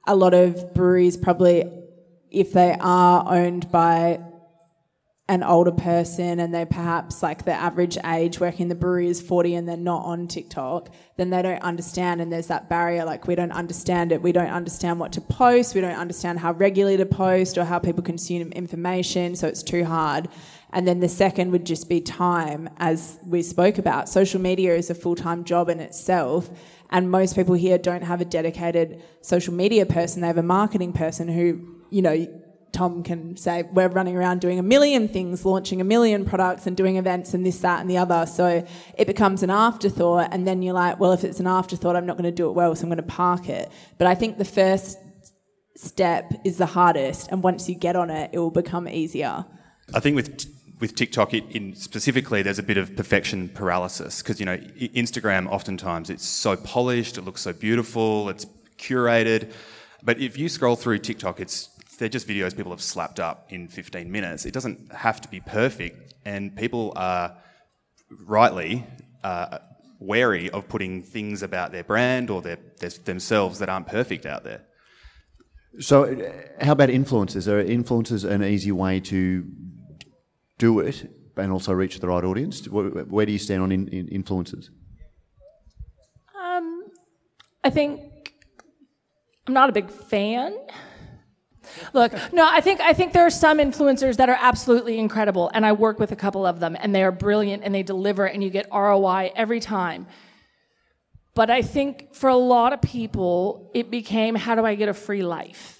A 0.06 0.14
lot 0.14 0.34
of 0.34 0.74
breweries 0.74 1.16
probably, 1.16 1.70
if 2.30 2.52
they 2.52 2.76
are 2.78 3.24
owned 3.26 3.70
by 3.70 4.20
an 5.28 5.42
older 5.42 5.72
person 5.72 6.38
and 6.38 6.54
they 6.54 6.64
perhaps 6.64 7.20
like 7.20 7.44
the 7.44 7.52
average 7.52 7.98
age 8.04 8.38
working 8.38 8.62
in 8.62 8.68
the 8.68 8.76
brewery 8.76 9.08
is 9.08 9.20
40 9.20 9.56
and 9.56 9.68
they're 9.68 9.76
not 9.76 10.04
on 10.04 10.28
TikTok, 10.28 10.88
then 11.16 11.30
they 11.30 11.42
don't 11.42 11.62
understand 11.62 12.20
and 12.20 12.32
there's 12.32 12.46
that 12.46 12.68
barrier 12.68 13.04
like 13.04 13.26
we 13.26 13.34
don't 13.34 13.50
understand 13.50 14.12
it. 14.12 14.22
We 14.22 14.30
don't 14.30 14.50
understand 14.50 15.00
what 15.00 15.12
to 15.14 15.20
post. 15.20 15.74
We 15.74 15.80
don't 15.80 15.98
understand 15.98 16.38
how 16.38 16.52
regularly 16.52 16.96
to 16.98 17.06
post 17.06 17.58
or 17.58 17.64
how 17.64 17.80
people 17.80 18.04
consume 18.04 18.52
information. 18.52 19.34
So 19.34 19.48
it's 19.48 19.64
too 19.64 19.84
hard. 19.84 20.28
And 20.72 20.86
then 20.86 21.00
the 21.00 21.08
second 21.08 21.52
would 21.52 21.64
just 21.64 21.88
be 21.88 22.00
time, 22.00 22.68
as 22.76 23.18
we 23.24 23.42
spoke 23.42 23.78
about. 23.78 24.08
Social 24.08 24.40
media 24.40 24.74
is 24.74 24.90
a 24.90 24.94
full 24.94 25.14
time 25.14 25.44
job 25.44 25.68
in 25.68 25.80
itself. 25.80 26.50
And 26.90 27.10
most 27.10 27.34
people 27.34 27.54
here 27.54 27.78
don't 27.78 28.02
have 28.02 28.20
a 28.20 28.24
dedicated 28.24 29.02
social 29.20 29.54
media 29.54 29.86
person. 29.86 30.20
They 30.20 30.26
have 30.26 30.38
a 30.38 30.42
marketing 30.42 30.92
person 30.92 31.28
who, 31.28 31.82
you 31.90 32.02
know, 32.02 32.26
Tom 32.72 33.02
can 33.02 33.36
say, 33.36 33.62
we're 33.62 33.88
running 33.88 34.16
around 34.16 34.40
doing 34.40 34.58
a 34.58 34.62
million 34.62 35.08
things, 35.08 35.46
launching 35.46 35.80
a 35.80 35.84
million 35.84 36.26
products 36.26 36.66
and 36.66 36.76
doing 36.76 36.96
events 36.96 37.32
and 37.32 37.44
this, 37.44 37.60
that, 37.60 37.80
and 37.80 37.88
the 37.88 37.96
other. 37.96 38.26
So 38.26 38.66
it 38.98 39.06
becomes 39.06 39.42
an 39.42 39.50
afterthought. 39.50 40.28
And 40.30 40.46
then 40.46 40.62
you're 40.62 40.74
like, 40.74 41.00
well, 41.00 41.12
if 41.12 41.24
it's 41.24 41.40
an 41.40 41.46
afterthought, 41.46 41.96
I'm 41.96 42.06
not 42.06 42.18
going 42.18 42.30
to 42.30 42.36
do 42.36 42.48
it 42.48 42.52
well, 42.52 42.74
so 42.74 42.82
I'm 42.82 42.88
going 42.88 42.98
to 42.98 43.02
park 43.02 43.48
it. 43.48 43.70
But 43.98 44.08
I 44.08 44.14
think 44.14 44.36
the 44.36 44.44
first 44.44 44.98
step 45.74 46.32
is 46.44 46.58
the 46.58 46.66
hardest. 46.66 47.28
And 47.30 47.42
once 47.42 47.68
you 47.68 47.74
get 47.74 47.96
on 47.96 48.10
it, 48.10 48.30
it 48.34 48.38
will 48.38 48.50
become 48.50 48.86
easier. 48.86 49.46
I 49.94 50.00
think 50.00 50.16
with 50.16 50.55
with 50.80 50.94
TikTok, 50.94 51.32
it, 51.34 51.44
in 51.50 51.74
specifically, 51.74 52.42
there's 52.42 52.58
a 52.58 52.62
bit 52.62 52.76
of 52.76 52.96
perfection 52.96 53.48
paralysis 53.48 54.22
because 54.22 54.38
you 54.40 54.46
know 54.46 54.56
Instagram 54.56 55.48
oftentimes 55.48 56.10
it's 56.10 56.26
so 56.26 56.56
polished, 56.56 57.16
it 57.18 57.22
looks 57.22 57.42
so 57.42 57.52
beautiful, 57.52 58.28
it's 58.28 58.46
curated, 58.78 59.52
but 60.02 60.20
if 60.20 60.36
you 60.38 60.48
scroll 60.48 60.76
through 60.76 60.98
TikTok, 60.98 61.40
it's 61.40 61.70
they're 61.98 62.08
just 62.10 62.28
videos 62.28 62.54
people 62.54 62.72
have 62.72 62.82
slapped 62.82 63.18
up 63.18 63.46
in 63.48 63.68
15 63.68 64.10
minutes. 64.12 64.44
It 64.44 64.52
doesn't 64.52 64.92
have 64.92 65.20
to 65.22 65.28
be 65.28 65.40
perfect, 65.40 66.14
and 66.24 66.54
people 66.54 66.92
are 66.94 67.38
rightly 68.10 68.86
uh, 69.24 69.58
wary 69.98 70.50
of 70.50 70.68
putting 70.68 71.02
things 71.02 71.42
about 71.42 71.72
their 71.72 71.84
brand 71.84 72.28
or 72.28 72.42
their, 72.42 72.58
their, 72.80 72.90
themselves 72.90 73.58
that 73.60 73.68
aren't 73.70 73.86
perfect 73.86 74.26
out 74.26 74.44
there. 74.44 74.62
So, 75.78 76.04
uh, 76.04 76.64
how 76.64 76.72
about 76.72 76.88
influencers? 76.88 77.48
Are 77.48 77.64
influencers 77.64 78.28
an 78.28 78.42
easy 78.44 78.72
way 78.72 79.00
to 79.00 79.46
do 80.58 80.80
it 80.80 81.10
and 81.36 81.52
also 81.52 81.72
reach 81.72 82.00
the 82.00 82.08
right 82.08 82.24
audience? 82.24 82.66
Where 82.68 83.26
do 83.26 83.32
you 83.32 83.38
stand 83.38 83.62
on 83.62 83.72
in, 83.72 83.88
in 83.88 84.06
influencers? 84.08 84.70
Um, 86.40 86.84
I 87.62 87.70
think 87.70 88.34
I'm 89.46 89.54
not 89.54 89.68
a 89.68 89.72
big 89.72 89.90
fan. 89.90 90.56
Look, 91.92 92.12
no, 92.32 92.46
I 92.48 92.60
think 92.60 92.80
I 92.80 92.92
think 92.92 93.12
there 93.12 93.26
are 93.26 93.30
some 93.30 93.58
influencers 93.58 94.16
that 94.16 94.28
are 94.28 94.38
absolutely 94.40 94.98
incredible, 94.98 95.50
and 95.52 95.66
I 95.66 95.72
work 95.72 95.98
with 95.98 96.12
a 96.12 96.16
couple 96.16 96.46
of 96.46 96.60
them, 96.60 96.76
and 96.78 96.94
they 96.94 97.02
are 97.02 97.12
brilliant, 97.12 97.64
and 97.64 97.74
they 97.74 97.82
deliver, 97.82 98.24
and 98.24 98.42
you 98.42 98.50
get 98.50 98.66
ROI 98.72 99.32
every 99.34 99.60
time. 99.60 100.06
But 101.34 101.50
I 101.50 101.60
think 101.60 102.14
for 102.14 102.30
a 102.30 102.36
lot 102.36 102.72
of 102.72 102.80
people, 102.80 103.70
it 103.74 103.90
became, 103.90 104.34
how 104.36 104.54
do 104.54 104.64
I 104.64 104.74
get 104.74 104.88
a 104.88 104.94
free 104.94 105.22
life? 105.22 105.78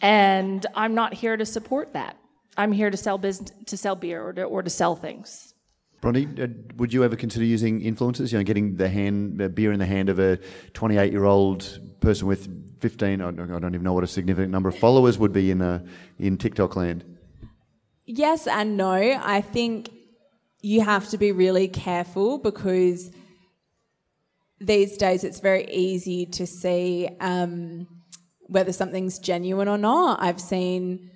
And 0.00 0.64
I'm 0.76 0.94
not 0.94 1.12
here 1.12 1.36
to 1.36 1.44
support 1.44 1.94
that. 1.94 2.16
I'm 2.58 2.72
here 2.72 2.90
to 2.90 2.96
sell 2.96 3.16
business, 3.16 3.52
to 3.66 3.76
sell 3.76 3.94
beer, 3.94 4.22
or 4.22 4.32
to, 4.34 4.42
or 4.42 4.62
to 4.62 4.68
sell 4.68 4.96
things. 4.96 5.54
Bronte, 6.00 6.28
uh, 6.40 6.48
would 6.76 6.92
you 6.92 7.02
ever 7.04 7.16
consider 7.16 7.44
using 7.44 7.80
influencers? 7.80 8.32
You 8.32 8.38
know, 8.38 8.44
getting 8.44 8.76
the 8.76 8.88
hand 8.88 9.40
uh, 9.40 9.48
beer 9.48 9.72
in 9.72 9.78
the 9.78 9.86
hand 9.86 10.08
of 10.08 10.18
a 10.18 10.38
28 10.74 11.12
year 11.12 11.24
old 11.24 11.80
person 12.00 12.26
with 12.26 12.48
15. 12.80 13.20
I 13.20 13.30
don't, 13.30 13.50
I 13.50 13.58
don't 13.58 13.74
even 13.74 13.84
know 13.84 13.92
what 13.92 14.04
a 14.04 14.08
significant 14.08 14.52
number 14.52 14.68
of 14.68 14.76
followers 14.76 15.18
would 15.18 15.32
be 15.32 15.50
in 15.50 15.62
uh, 15.62 15.84
in 16.18 16.36
TikTok 16.36 16.76
land. 16.76 17.04
Yes 18.06 18.46
and 18.46 18.76
no. 18.76 18.92
I 18.92 19.40
think 19.40 19.90
you 20.60 20.80
have 20.80 21.08
to 21.10 21.18
be 21.18 21.30
really 21.30 21.68
careful 21.68 22.38
because 22.38 23.10
these 24.60 24.96
days 24.96 25.22
it's 25.24 25.40
very 25.40 25.64
easy 25.70 26.26
to 26.26 26.46
see 26.46 27.08
um, 27.20 27.86
whether 28.46 28.72
something's 28.72 29.18
genuine 29.18 29.68
or 29.68 29.78
not. 29.78 30.20
I've 30.20 30.40
seen 30.40 31.10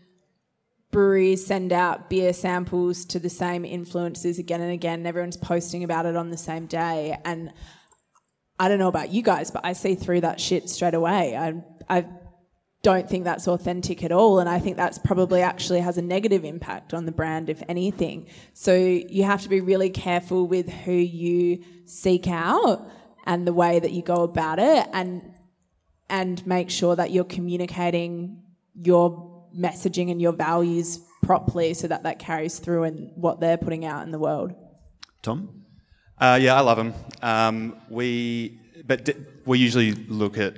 breweries 0.92 1.44
send 1.44 1.72
out 1.72 2.08
beer 2.08 2.32
samples 2.32 3.04
to 3.06 3.18
the 3.18 3.30
same 3.30 3.64
influencers 3.64 4.38
again 4.38 4.60
and 4.60 4.70
again, 4.70 5.00
and 5.00 5.06
everyone's 5.08 5.36
posting 5.36 5.82
about 5.82 6.06
it 6.06 6.14
on 6.14 6.30
the 6.30 6.36
same 6.36 6.66
day. 6.66 7.18
And 7.24 7.52
I 8.58 8.68
don't 8.68 8.78
know 8.78 8.88
about 8.88 9.10
you 9.10 9.22
guys, 9.22 9.50
but 9.50 9.64
I 9.64 9.72
see 9.72 9.96
through 9.96 10.20
that 10.20 10.40
shit 10.40 10.68
straight 10.68 10.94
away. 10.94 11.36
I, 11.36 11.54
I 11.88 12.06
don't 12.82 13.08
think 13.08 13.24
that's 13.24 13.48
authentic 13.48 14.04
at 14.04 14.12
all. 14.12 14.38
And 14.38 14.48
I 14.48 14.58
think 14.58 14.76
that's 14.76 14.98
probably 14.98 15.40
actually 15.40 15.80
has 15.80 15.98
a 15.98 16.02
negative 16.02 16.44
impact 16.44 16.92
on 16.92 17.06
the 17.06 17.12
brand, 17.12 17.48
if 17.48 17.62
anything. 17.68 18.28
So 18.52 18.74
you 18.74 19.24
have 19.24 19.42
to 19.42 19.48
be 19.48 19.60
really 19.60 19.90
careful 19.90 20.46
with 20.46 20.68
who 20.68 20.92
you 20.92 21.64
seek 21.86 22.28
out 22.28 22.86
and 23.24 23.46
the 23.46 23.52
way 23.52 23.80
that 23.80 23.92
you 23.92 24.02
go 24.02 24.22
about 24.22 24.58
it 24.58 24.86
and 24.92 25.22
and 26.10 26.46
make 26.46 26.68
sure 26.68 26.94
that 26.94 27.10
you're 27.10 27.24
communicating 27.24 28.42
your 28.74 29.31
messaging 29.56 30.10
and 30.10 30.20
your 30.20 30.32
values 30.32 31.00
properly 31.22 31.74
so 31.74 31.88
that 31.88 32.02
that 32.02 32.18
carries 32.18 32.58
through 32.58 32.84
in 32.84 33.12
what 33.14 33.40
they're 33.40 33.56
putting 33.56 33.84
out 33.84 34.04
in 34.04 34.10
the 34.10 34.18
world. 34.18 34.54
Tom? 35.22 35.64
Uh, 36.18 36.38
yeah, 36.40 36.54
I 36.54 36.60
love 36.60 36.76
them. 36.76 36.94
Um, 37.20 37.76
we, 37.88 38.60
but 38.84 39.04
d- 39.04 39.14
we 39.44 39.58
usually 39.58 39.92
look 39.92 40.38
at 40.38 40.56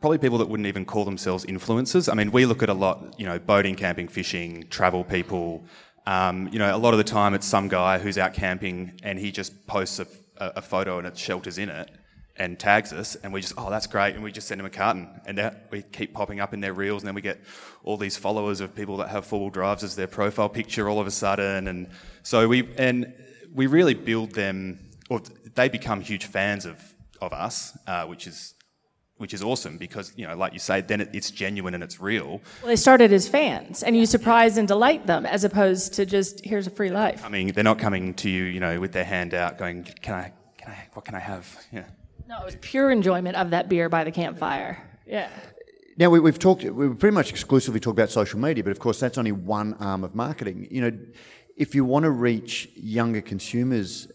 probably 0.00 0.18
people 0.18 0.38
that 0.38 0.48
wouldn't 0.48 0.66
even 0.66 0.84
call 0.84 1.04
themselves 1.04 1.44
influencers. 1.46 2.10
I 2.10 2.14
mean, 2.14 2.32
we 2.32 2.46
look 2.46 2.62
at 2.62 2.68
a 2.68 2.74
lot, 2.74 3.18
you 3.18 3.26
know, 3.26 3.38
boating, 3.38 3.76
camping, 3.76 4.08
fishing, 4.08 4.66
travel 4.68 5.04
people. 5.04 5.64
Um, 6.06 6.48
you 6.52 6.58
know, 6.58 6.74
a 6.74 6.78
lot 6.78 6.94
of 6.94 6.98
the 6.98 7.04
time 7.04 7.34
it's 7.34 7.46
some 7.46 7.68
guy 7.68 7.98
who's 7.98 8.18
out 8.18 8.34
camping 8.34 8.98
and 9.02 9.18
he 9.18 9.30
just 9.30 9.66
posts 9.66 10.00
a, 10.00 10.06
a, 10.38 10.52
a 10.56 10.62
photo 10.62 10.98
and 10.98 11.06
it 11.06 11.16
shelters 11.16 11.58
in 11.58 11.68
it 11.68 11.90
and 12.36 12.58
tags 12.58 12.92
us, 12.92 13.14
and 13.16 13.32
we 13.32 13.40
just, 13.40 13.54
oh, 13.58 13.68
that's 13.70 13.86
great, 13.86 14.14
and 14.14 14.24
we 14.24 14.32
just 14.32 14.48
send 14.48 14.58
them 14.58 14.66
a 14.66 14.70
carton, 14.70 15.08
and 15.26 15.38
that, 15.38 15.66
we 15.70 15.82
keep 15.82 16.14
popping 16.14 16.40
up 16.40 16.54
in 16.54 16.60
their 16.60 16.72
reels, 16.72 17.02
and 17.02 17.08
then 17.08 17.14
we 17.14 17.20
get 17.20 17.40
all 17.84 17.96
these 17.96 18.16
followers 18.16 18.60
of 18.60 18.74
people 18.74 18.96
that 18.98 19.08
have 19.08 19.26
four-wheel 19.26 19.50
drives 19.50 19.84
as 19.84 19.96
their 19.96 20.06
profile 20.06 20.48
picture 20.48 20.88
all 20.88 20.98
of 20.98 21.06
a 21.06 21.10
sudden, 21.10 21.68
and 21.68 21.90
so 22.22 22.48
we 22.48 22.68
and 22.78 23.12
we 23.54 23.66
really 23.66 23.94
build 23.94 24.32
them, 24.32 24.78
or 25.10 25.20
they 25.54 25.68
become 25.68 26.00
huge 26.00 26.24
fans 26.24 26.64
of 26.64 26.78
of 27.20 27.32
us, 27.32 27.76
uh, 27.86 28.04
which 28.06 28.26
is 28.26 28.54
which 29.18 29.32
is 29.34 29.42
awesome 29.42 29.78
because 29.78 30.12
you 30.16 30.26
know, 30.26 30.36
like 30.36 30.52
you 30.52 30.58
say, 30.58 30.80
then 30.80 31.00
it, 31.00 31.10
it's 31.12 31.30
genuine 31.30 31.74
and 31.74 31.84
it's 31.84 32.00
real. 32.00 32.40
Well, 32.60 32.68
they 32.68 32.76
started 32.76 33.12
as 33.12 33.28
fans, 33.28 33.82
and 33.82 33.96
you 33.96 34.06
surprise 34.06 34.56
and 34.56 34.66
delight 34.66 35.06
them, 35.06 35.26
as 35.26 35.44
opposed 35.44 35.94
to 35.94 36.06
just 36.06 36.44
here's 36.44 36.66
a 36.66 36.70
free 36.70 36.90
life. 36.90 37.24
I 37.24 37.28
mean, 37.28 37.52
they're 37.52 37.62
not 37.62 37.78
coming 37.78 38.14
to 38.14 38.28
you, 38.28 38.44
you 38.44 38.58
know, 38.58 38.80
with 38.80 38.92
their 38.92 39.04
hand 39.04 39.34
out, 39.34 39.58
going, 39.58 39.84
"Can 39.84 40.14
I? 40.14 40.32
Can 40.58 40.72
I? 40.72 40.88
What 40.94 41.04
can 41.04 41.14
I 41.14 41.20
have?" 41.20 41.56
Yeah. 41.72 41.84
No, 42.28 42.40
it 42.40 42.44
was 42.44 42.56
pure 42.60 42.90
enjoyment 42.90 43.36
of 43.36 43.50
that 43.50 43.68
beer 43.68 43.88
by 43.88 44.04
the 44.04 44.10
campfire. 44.10 44.82
Yeah. 45.06 45.28
Now 45.98 46.10
we, 46.10 46.20
we've 46.20 46.38
talked, 46.38 46.64
we've 46.64 46.98
pretty 46.98 47.14
much 47.14 47.30
exclusively 47.30 47.80
talked 47.80 47.98
about 47.98 48.10
social 48.10 48.38
media, 48.38 48.64
but 48.64 48.70
of 48.70 48.78
course 48.78 48.98
that's 48.98 49.18
only 49.18 49.32
one 49.32 49.74
arm 49.74 50.04
of 50.04 50.14
marketing. 50.14 50.68
You 50.70 50.80
know, 50.82 50.98
if 51.56 51.74
you 51.74 51.84
want 51.84 52.04
to 52.04 52.10
reach 52.10 52.70
younger 52.74 53.20
consumers, 53.20 54.08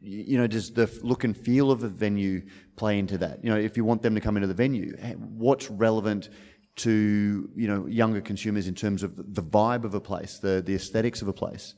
you 0.00 0.38
know, 0.38 0.46
does 0.46 0.72
the 0.72 0.90
look 1.02 1.24
and 1.24 1.36
feel 1.36 1.70
of 1.70 1.82
a 1.82 1.88
venue 1.88 2.42
play 2.76 2.98
into 2.98 3.18
that? 3.18 3.44
You 3.44 3.50
know, 3.50 3.58
if 3.58 3.76
you 3.76 3.84
want 3.84 4.02
them 4.02 4.14
to 4.14 4.20
come 4.20 4.36
into 4.36 4.46
the 4.46 4.54
venue, 4.54 4.96
what's 5.18 5.70
relevant 5.70 6.30
to 6.76 7.50
you 7.54 7.68
know 7.68 7.86
younger 7.86 8.20
consumers 8.20 8.66
in 8.66 8.74
terms 8.74 9.02
of 9.02 9.14
the 9.16 9.42
vibe 9.42 9.84
of 9.84 9.94
a 9.94 10.00
place, 10.00 10.38
the 10.38 10.62
the 10.64 10.74
aesthetics 10.74 11.20
of 11.20 11.28
a 11.28 11.32
place? 11.32 11.74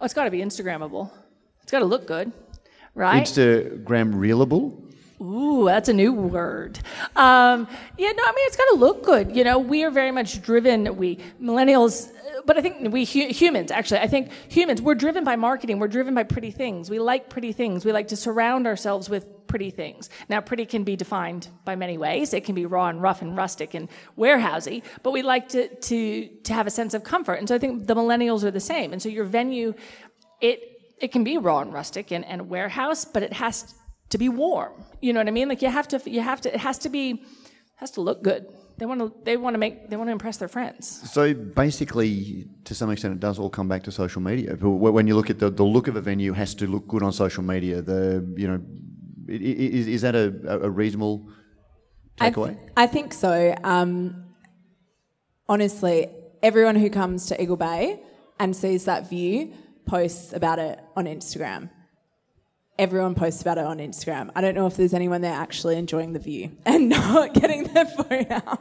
Oh, 0.00 0.04
it's 0.04 0.14
got 0.14 0.24
to 0.24 0.30
be 0.30 0.38
Instagrammable. 0.38 1.10
It's 1.62 1.70
got 1.70 1.80
to 1.80 1.84
look 1.84 2.06
good, 2.06 2.32
right? 2.94 3.22
Instagram 3.24 4.14
reelable. 4.14 4.78
Ooh, 5.22 5.66
that's 5.66 5.88
a 5.88 5.92
new 5.92 6.12
word. 6.12 6.78
Um, 7.14 7.68
yeah, 7.96 8.10
no, 8.10 8.22
I 8.24 8.32
mean 8.32 8.46
it's 8.46 8.56
got 8.56 8.68
to 8.70 8.74
look 8.76 9.04
good. 9.04 9.36
You 9.36 9.44
know, 9.44 9.58
we 9.58 9.84
are 9.84 9.90
very 9.90 10.10
much 10.10 10.42
driven. 10.42 10.96
We 10.96 11.18
millennials, 11.40 12.10
but 12.44 12.58
I 12.58 12.60
think 12.60 12.92
we 12.92 13.04
hu- 13.04 13.28
humans 13.28 13.70
actually. 13.70 14.00
I 14.00 14.08
think 14.08 14.30
humans 14.48 14.82
we're 14.82 14.96
driven 14.96 15.22
by 15.22 15.36
marketing. 15.36 15.78
We're 15.78 15.88
driven 15.88 16.12
by 16.14 16.24
pretty 16.24 16.50
things. 16.50 16.90
We 16.90 16.98
like 16.98 17.30
pretty 17.30 17.52
things. 17.52 17.84
We 17.84 17.92
like 17.92 18.08
to 18.08 18.16
surround 18.16 18.66
ourselves 18.66 19.08
with 19.08 19.46
pretty 19.46 19.70
things. 19.70 20.10
Now, 20.28 20.40
pretty 20.40 20.66
can 20.66 20.82
be 20.82 20.96
defined 20.96 21.46
by 21.64 21.76
many 21.76 21.98
ways. 21.98 22.34
It 22.34 22.44
can 22.44 22.56
be 22.56 22.66
raw 22.66 22.88
and 22.88 23.00
rough 23.00 23.22
and 23.22 23.36
rustic 23.36 23.74
and 23.74 23.88
warehousey, 24.18 24.82
but 25.04 25.12
we 25.12 25.22
like 25.22 25.50
to 25.50 25.68
to 25.68 26.26
to 26.26 26.52
have 26.52 26.66
a 26.66 26.70
sense 26.70 26.94
of 26.94 27.04
comfort. 27.04 27.34
And 27.34 27.48
so 27.48 27.54
I 27.54 27.58
think 27.58 27.86
the 27.86 27.94
millennials 27.94 28.42
are 28.42 28.50
the 28.50 28.60
same. 28.60 28.92
And 28.92 29.00
so 29.00 29.08
your 29.08 29.24
venue, 29.24 29.74
it 30.40 30.71
it 31.02 31.10
can 31.10 31.24
be 31.24 31.36
raw 31.36 31.58
and 31.60 31.72
rustic 31.72 32.12
and, 32.12 32.24
and 32.24 32.48
warehouse, 32.48 33.04
but 33.04 33.22
it 33.22 33.32
has 33.32 33.74
to 34.10 34.18
be 34.18 34.28
warm. 34.28 34.72
You 35.00 35.12
know 35.12 35.20
what 35.20 35.26
I 35.26 35.32
mean? 35.32 35.48
Like 35.48 35.60
you 35.60 35.68
have 35.68 35.88
to, 35.88 36.00
you 36.08 36.20
have 36.20 36.40
to, 36.42 36.54
it 36.54 36.60
has 36.60 36.78
to 36.78 36.88
be, 36.88 37.24
has 37.76 37.90
to 37.92 38.00
look 38.00 38.22
good. 38.22 38.46
They 38.78 38.86
want 38.86 39.00
to, 39.00 39.12
they 39.24 39.36
want 39.36 39.54
to 39.54 39.58
make, 39.58 39.90
they 39.90 39.96
want 39.96 40.08
to 40.08 40.12
impress 40.12 40.36
their 40.36 40.48
friends. 40.48 41.10
So 41.10 41.34
basically, 41.34 42.46
to 42.64 42.74
some 42.74 42.90
extent, 42.90 43.14
it 43.14 43.20
does 43.20 43.38
all 43.38 43.50
come 43.50 43.68
back 43.68 43.82
to 43.84 43.92
social 43.92 44.22
media. 44.22 44.54
When 44.54 45.06
you 45.08 45.16
look 45.16 45.28
at 45.28 45.40
the, 45.40 45.50
the 45.50 45.64
look 45.64 45.88
of 45.88 45.96
a 45.96 46.00
venue, 46.00 46.32
has 46.32 46.54
to 46.54 46.66
look 46.66 46.86
good 46.86 47.02
on 47.02 47.12
social 47.12 47.42
media. 47.42 47.82
The 47.82 48.24
you 48.36 48.48
know, 48.48 48.60
is, 49.28 49.88
is 49.88 50.02
that 50.02 50.14
a, 50.14 50.26
a 50.62 50.70
reasonable 50.70 51.28
takeaway? 52.16 52.50
I, 52.50 52.54
th- 52.54 52.72
I 52.76 52.86
think 52.86 53.12
so. 53.12 53.54
Um, 53.62 54.24
honestly, 55.48 56.08
everyone 56.42 56.76
who 56.76 56.90
comes 56.90 57.26
to 57.26 57.42
Eagle 57.42 57.56
Bay 57.56 58.00
and 58.38 58.56
sees 58.56 58.84
that 58.84 59.08
view 59.10 59.52
posts 59.86 60.32
about 60.32 60.58
it 60.58 60.80
on 60.96 61.06
Instagram 61.06 61.70
everyone 62.78 63.14
posts 63.14 63.42
about 63.42 63.58
it 63.58 63.64
on 63.64 63.78
Instagram. 63.78 64.30
I 64.34 64.40
don't 64.40 64.54
know 64.54 64.66
if 64.66 64.76
there's 64.76 64.94
anyone 64.94 65.20
there 65.20 65.32
actually 65.32 65.76
enjoying 65.76 66.12
the 66.12 66.18
view 66.18 66.56
and 66.66 66.88
not 66.88 67.34
getting 67.34 67.64
their 67.64 67.86
phone 67.86 68.26
out. 68.30 68.60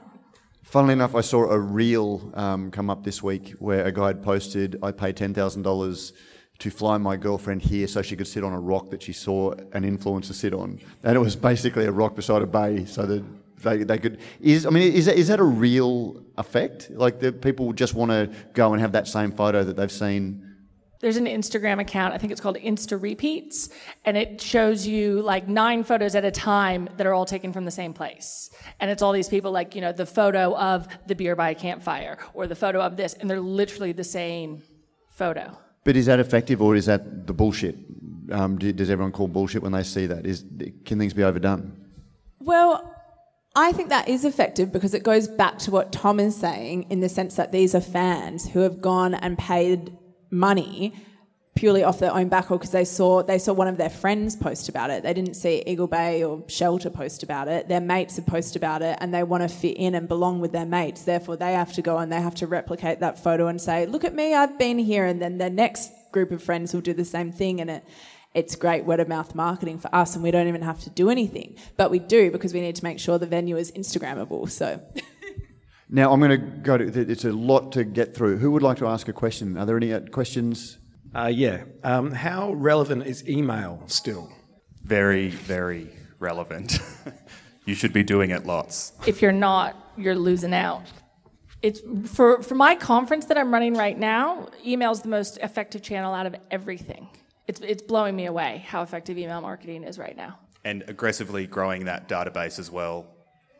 Funnily 0.63 0.93
enough, 0.93 1.15
I 1.15 1.21
saw 1.21 1.49
a 1.49 1.59
reel 1.59 2.31
um, 2.35 2.71
come 2.71 2.89
up 2.89 3.03
this 3.03 3.21
week 3.21 3.55
where 3.59 3.83
a 3.85 3.91
guy 3.91 4.07
had 4.07 4.23
posted, 4.23 4.77
I 4.81 4.91
paid 4.91 5.17
$10,000 5.17 6.11
to 6.59 6.69
fly 6.69 6.97
my 6.97 7.17
girlfriend 7.17 7.61
here 7.61 7.87
so 7.87 8.01
she 8.01 8.15
could 8.15 8.27
sit 8.27 8.43
on 8.43 8.53
a 8.53 8.59
rock 8.59 8.91
that 8.91 9.01
she 9.01 9.11
saw 9.11 9.51
an 9.73 9.83
influencer 9.83 10.33
sit 10.33 10.53
on. 10.53 10.79
And 11.03 11.15
it 11.15 11.19
was 11.19 11.35
basically 11.35 11.85
a 11.85 11.91
rock 11.91 12.15
beside 12.15 12.41
a 12.41 12.47
bay 12.47 12.85
so 12.85 13.05
that 13.05 13.23
they, 13.63 13.83
they 13.83 13.97
could. 13.97 14.19
Is, 14.39 14.65
I 14.65 14.69
mean, 14.69 14.93
is 14.93 15.07
that, 15.07 15.17
is 15.17 15.27
that 15.27 15.39
a 15.39 15.43
real 15.43 16.23
effect? 16.37 16.91
Like, 16.91 17.19
the 17.19 17.33
people 17.33 17.73
just 17.73 17.95
want 17.95 18.11
to 18.11 18.29
go 18.53 18.71
and 18.71 18.81
have 18.81 18.91
that 18.93 19.07
same 19.07 19.31
photo 19.31 19.63
that 19.63 19.75
they've 19.75 19.91
seen 19.91 20.50
there's 21.01 21.17
an 21.17 21.25
Instagram 21.25 21.81
account, 21.81 22.13
I 22.13 22.17
think 22.19 22.31
it's 22.31 22.39
called 22.39 22.57
Insta 22.57 23.01
Repeats, 23.01 23.69
and 24.05 24.15
it 24.15 24.39
shows 24.39 24.85
you 24.85 25.21
like 25.21 25.47
nine 25.47 25.83
photos 25.83 26.15
at 26.15 26.23
a 26.23 26.31
time 26.31 26.87
that 26.97 27.07
are 27.07 27.13
all 27.13 27.25
taken 27.25 27.51
from 27.51 27.65
the 27.65 27.71
same 27.71 27.91
place. 27.91 28.51
And 28.79 28.89
it's 28.91 29.01
all 29.01 29.11
these 29.11 29.27
people, 29.27 29.51
like, 29.51 29.75
you 29.75 29.81
know, 29.81 29.91
the 29.91 30.05
photo 30.05 30.55
of 30.55 30.87
the 31.07 31.15
beer 31.15 31.35
by 31.35 31.49
a 31.49 31.55
campfire 31.55 32.19
or 32.33 32.45
the 32.45 32.55
photo 32.55 32.79
of 32.81 32.97
this, 32.97 33.13
and 33.15 33.29
they're 33.29 33.39
literally 33.39 33.91
the 33.91 34.03
same 34.03 34.61
photo. 35.09 35.57
But 35.83 35.97
is 35.97 36.05
that 36.05 36.19
effective 36.19 36.61
or 36.61 36.75
is 36.75 36.85
that 36.85 37.25
the 37.25 37.33
bullshit? 37.33 37.75
Um, 38.31 38.57
does 38.59 38.89
everyone 38.89 39.11
call 39.11 39.27
bullshit 39.27 39.63
when 39.63 39.71
they 39.71 39.83
see 39.83 40.05
that? 40.05 40.25
Is, 40.25 40.45
can 40.85 40.99
things 40.99 41.13
be 41.13 41.23
overdone? 41.23 41.75
Well, 42.39 42.95
I 43.55 43.73
think 43.73 43.89
that 43.89 44.07
is 44.07 44.23
effective 44.23 44.71
because 44.71 44.93
it 44.93 45.03
goes 45.03 45.27
back 45.27 45.57
to 45.59 45.71
what 45.71 45.91
Tom 45.91 46.19
is 46.19 46.35
saying 46.35 46.83
in 46.89 47.01
the 47.01 47.09
sense 47.09 47.35
that 47.35 47.51
these 47.51 47.75
are 47.75 47.81
fans 47.81 48.49
who 48.49 48.59
have 48.59 48.79
gone 48.79 49.13
and 49.13 49.37
paid 49.37 49.97
money 50.31 50.93
purely 51.53 51.83
off 51.83 51.99
their 51.99 52.13
own 52.13 52.29
back 52.29 52.49
or 52.49 52.57
because 52.57 52.71
they 52.71 52.85
saw 52.85 53.21
they 53.21 53.37
saw 53.37 53.53
one 53.53 53.67
of 53.67 53.77
their 53.77 53.89
friends 53.89 54.35
post 54.35 54.69
about 54.69 54.89
it. 54.89 55.03
They 55.03 55.13
didn't 55.13 55.33
see 55.35 55.61
Eagle 55.67 55.87
Bay 55.87 56.23
or 56.23 56.43
Shelter 56.47 56.89
post 56.89 57.23
about 57.23 57.47
it. 57.47 57.67
Their 57.67 57.81
mates 57.81 58.15
have 58.15 58.25
post 58.25 58.55
about 58.55 58.81
it 58.81 58.97
and 59.01 59.13
they 59.13 59.23
want 59.23 59.43
to 59.43 59.49
fit 59.49 59.77
in 59.77 59.93
and 59.93 60.07
belong 60.07 60.39
with 60.39 60.53
their 60.53 60.65
mates. 60.65 61.03
Therefore 61.03 61.35
they 61.35 61.53
have 61.53 61.73
to 61.73 61.81
go 61.81 61.97
and 61.97 62.11
they 62.11 62.21
have 62.21 62.35
to 62.35 62.47
replicate 62.47 63.01
that 63.01 63.21
photo 63.21 63.47
and 63.47 63.59
say, 63.59 63.85
Look 63.85 64.05
at 64.05 64.15
me, 64.15 64.33
I've 64.33 64.57
been 64.57 64.79
here 64.79 65.05
and 65.05 65.21
then 65.21 65.37
their 65.37 65.49
next 65.49 65.91
group 66.11 66.31
of 66.31 66.41
friends 66.41 66.73
will 66.73 66.81
do 66.81 66.93
the 66.93 67.05
same 67.05 67.31
thing 67.31 67.61
and 67.61 67.69
it 67.69 67.83
it's 68.33 68.55
great 68.55 68.85
word 68.85 69.01
of 69.01 69.09
mouth 69.09 69.35
marketing 69.35 69.77
for 69.77 69.93
us 69.93 70.15
and 70.15 70.23
we 70.23 70.31
don't 70.31 70.47
even 70.47 70.61
have 70.61 70.79
to 70.79 70.89
do 70.89 71.09
anything. 71.09 71.57
But 71.75 71.91
we 71.91 71.99
do 71.99 72.31
because 72.31 72.53
we 72.53 72.61
need 72.61 72.77
to 72.77 72.83
make 72.83 72.97
sure 72.97 73.19
the 73.19 73.25
venue 73.25 73.57
is 73.57 73.73
Instagrammable. 73.73 74.49
So 74.49 74.81
Now, 75.93 76.13
I'm 76.13 76.19
going 76.21 76.31
to 76.31 76.37
go 76.37 76.77
to, 76.77 76.85
it's 76.85 77.25
a 77.25 77.33
lot 77.33 77.73
to 77.73 77.83
get 77.83 78.15
through. 78.15 78.37
Who 78.37 78.51
would 78.51 78.63
like 78.63 78.77
to 78.77 78.87
ask 78.87 79.09
a 79.09 79.13
question? 79.13 79.57
Are 79.57 79.65
there 79.65 79.75
any 79.75 79.91
uh, 79.93 79.99
questions? 79.99 80.77
Uh, 81.13 81.25
yeah. 81.27 81.65
Um, 81.83 82.11
how 82.11 82.53
relevant 82.53 83.05
is 83.05 83.27
email 83.27 83.83
still? 83.87 84.31
Very, 84.83 85.29
very 85.29 85.89
relevant. 86.19 86.79
you 87.65 87.75
should 87.75 87.91
be 87.91 88.03
doing 88.03 88.29
it 88.31 88.45
lots. 88.45 88.93
If 89.05 89.21
you're 89.21 89.33
not, 89.33 89.75
you're 89.97 90.15
losing 90.15 90.53
out. 90.53 90.83
It's 91.61 91.81
for 92.05 92.41
for 92.41 92.55
my 92.55 92.73
conference 92.75 93.25
that 93.25 93.37
I'm 93.37 93.53
running 93.53 93.75
right 93.75 93.95
now. 93.95 94.47
Email 94.65 94.91
is 94.91 95.01
the 95.01 95.09
most 95.09 95.37
effective 95.39 95.83
channel 95.83 96.11
out 96.11 96.25
of 96.25 96.35
everything. 96.49 97.07
It's 97.47 97.59
it's 97.59 97.83
blowing 97.83 98.15
me 98.15 98.25
away 98.25 98.65
how 98.65 98.81
effective 98.81 99.15
email 99.19 99.41
marketing 99.41 99.83
is 99.83 99.99
right 99.99 100.17
now. 100.17 100.39
and 100.63 100.83
aggressively 100.87 101.45
growing 101.47 101.85
that 101.85 102.07
database 102.07 102.57
as 102.59 102.71
well. 102.71 103.05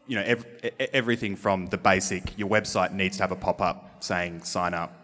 You 0.07 0.17
know, 0.17 0.23
ev- 0.23 0.45
everything 0.93 1.35
from 1.35 1.67
the 1.67 1.77
basic, 1.77 2.37
your 2.37 2.49
website 2.49 2.91
needs 2.91 3.17
to 3.17 3.23
have 3.23 3.31
a 3.31 3.35
pop 3.35 3.61
up 3.61 4.03
saying 4.03 4.43
sign 4.43 4.73
up, 4.73 5.01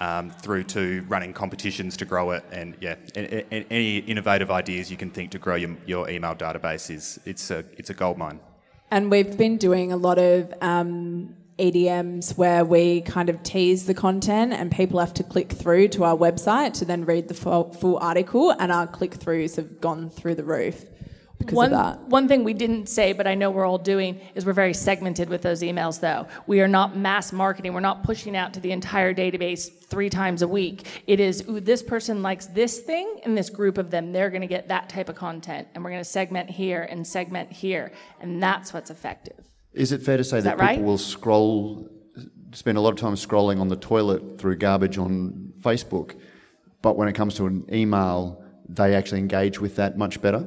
um, 0.00 0.30
through 0.30 0.64
to 0.64 1.04
running 1.08 1.32
competitions 1.32 1.96
to 1.98 2.04
grow 2.04 2.32
it, 2.32 2.44
and 2.52 2.76
yeah, 2.80 2.96
any 3.14 3.98
innovative 3.98 4.50
ideas 4.50 4.90
you 4.90 4.96
can 4.96 5.10
think 5.10 5.30
to 5.30 5.38
grow 5.38 5.54
your, 5.54 5.76
your 5.86 6.10
email 6.10 6.34
database 6.34 6.90
is 6.90 7.18
it's 7.24 7.50
a 7.50 7.64
it's 7.78 7.90
a 7.90 7.94
gold 7.94 8.18
mine. 8.18 8.40
And 8.90 9.10
we've 9.10 9.36
been 9.36 9.56
doing 9.56 9.92
a 9.92 9.96
lot 9.96 10.18
of 10.18 10.52
um, 10.60 11.34
EDMs 11.58 12.36
where 12.36 12.64
we 12.64 13.00
kind 13.00 13.28
of 13.28 13.42
tease 13.42 13.86
the 13.86 13.94
content 13.94 14.52
and 14.52 14.70
people 14.70 15.00
have 15.00 15.12
to 15.14 15.24
click 15.24 15.50
through 15.52 15.88
to 15.88 16.04
our 16.04 16.16
website 16.16 16.74
to 16.74 16.84
then 16.84 17.04
read 17.04 17.26
the 17.26 17.34
full, 17.34 17.72
full 17.72 17.98
article, 17.98 18.50
and 18.50 18.70
our 18.70 18.86
click 18.86 19.12
throughs 19.12 19.56
have 19.56 19.80
gone 19.80 20.08
through 20.08 20.36
the 20.36 20.44
roof 20.44 20.84
because 21.38 21.54
one, 21.54 21.72
of 21.72 21.78
that. 21.78 22.00
One 22.08 22.28
thing 22.28 22.44
we 22.44 22.54
didn't 22.54 22.88
say, 22.88 23.12
but 23.12 23.26
I 23.26 23.34
know 23.34 23.50
we're 23.50 23.66
all 23.66 23.78
doing, 23.78 24.20
is 24.34 24.46
we're 24.46 24.52
very 24.52 24.74
segmented 24.74 25.28
with 25.28 25.42
those 25.42 25.62
emails, 25.62 26.00
though. 26.00 26.26
We 26.46 26.60
are 26.60 26.68
not 26.68 26.96
mass 26.96 27.32
marketing. 27.32 27.74
We're 27.74 27.80
not 27.80 28.02
pushing 28.02 28.36
out 28.36 28.54
to 28.54 28.60
the 28.60 28.72
entire 28.72 29.14
database 29.14 29.70
three 29.84 30.08
times 30.10 30.42
a 30.42 30.48
week. 30.48 31.02
It 31.06 31.20
is, 31.20 31.44
ooh, 31.48 31.60
this 31.60 31.82
person 31.82 32.22
likes 32.22 32.46
this 32.46 32.80
thing, 32.80 33.20
and 33.24 33.36
this 33.36 33.50
group 33.50 33.78
of 33.78 33.90
them, 33.90 34.12
they're 34.12 34.30
going 34.30 34.40
to 34.40 34.46
get 34.46 34.68
that 34.68 34.88
type 34.88 35.08
of 35.08 35.16
content. 35.16 35.68
And 35.74 35.84
we're 35.84 35.90
going 35.90 36.02
to 36.02 36.08
segment 36.08 36.50
here 36.50 36.82
and 36.82 37.06
segment 37.06 37.52
here. 37.52 37.92
And 38.20 38.42
that's 38.42 38.72
what's 38.72 38.90
effective. 38.90 39.38
Is 39.72 39.92
it 39.92 40.02
fair 40.02 40.16
to 40.16 40.24
say 40.24 40.40
that, 40.40 40.56
that 40.56 40.58
right? 40.58 40.76
people 40.76 40.86
will 40.86 40.98
scroll, 40.98 41.88
spend 42.52 42.78
a 42.78 42.80
lot 42.80 42.90
of 42.90 42.96
time 42.96 43.14
scrolling 43.14 43.60
on 43.60 43.68
the 43.68 43.76
toilet 43.76 44.38
through 44.38 44.56
garbage 44.56 44.96
on 44.96 45.52
Facebook, 45.60 46.18
but 46.80 46.96
when 46.96 47.08
it 47.08 47.14
comes 47.14 47.34
to 47.34 47.46
an 47.46 47.66
email, 47.72 48.42
they 48.68 48.94
actually 48.94 49.20
engage 49.20 49.60
with 49.60 49.76
that 49.76 49.98
much 49.98 50.20
better? 50.20 50.46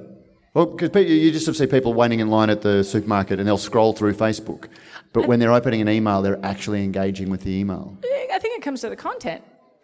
Well, 0.59 0.65
because 0.65 1.09
you 1.09 1.31
just 1.31 1.55
see 1.55 1.67
people 1.67 1.93
waiting 1.93 2.19
in 2.19 2.29
line 2.29 2.49
at 2.49 2.61
the 2.61 2.83
supermarket 2.83 3.39
and 3.39 3.47
they'll 3.47 3.57
scroll 3.57 3.93
through 3.93 4.15
Facebook, 4.15 4.67
but 5.13 5.25
when 5.25 5.39
they're 5.39 5.53
opening 5.53 5.79
an 5.79 5.87
email, 5.87 6.21
they're 6.21 6.45
actually 6.45 6.83
engaging 6.83 7.29
with 7.29 7.43
the 7.43 7.51
email. 7.51 7.97
I 8.03 8.37
think 8.41 8.57
it 8.57 8.61
comes 8.61 8.81
to 8.81 8.89
the 8.89 8.97
content. 8.97 9.41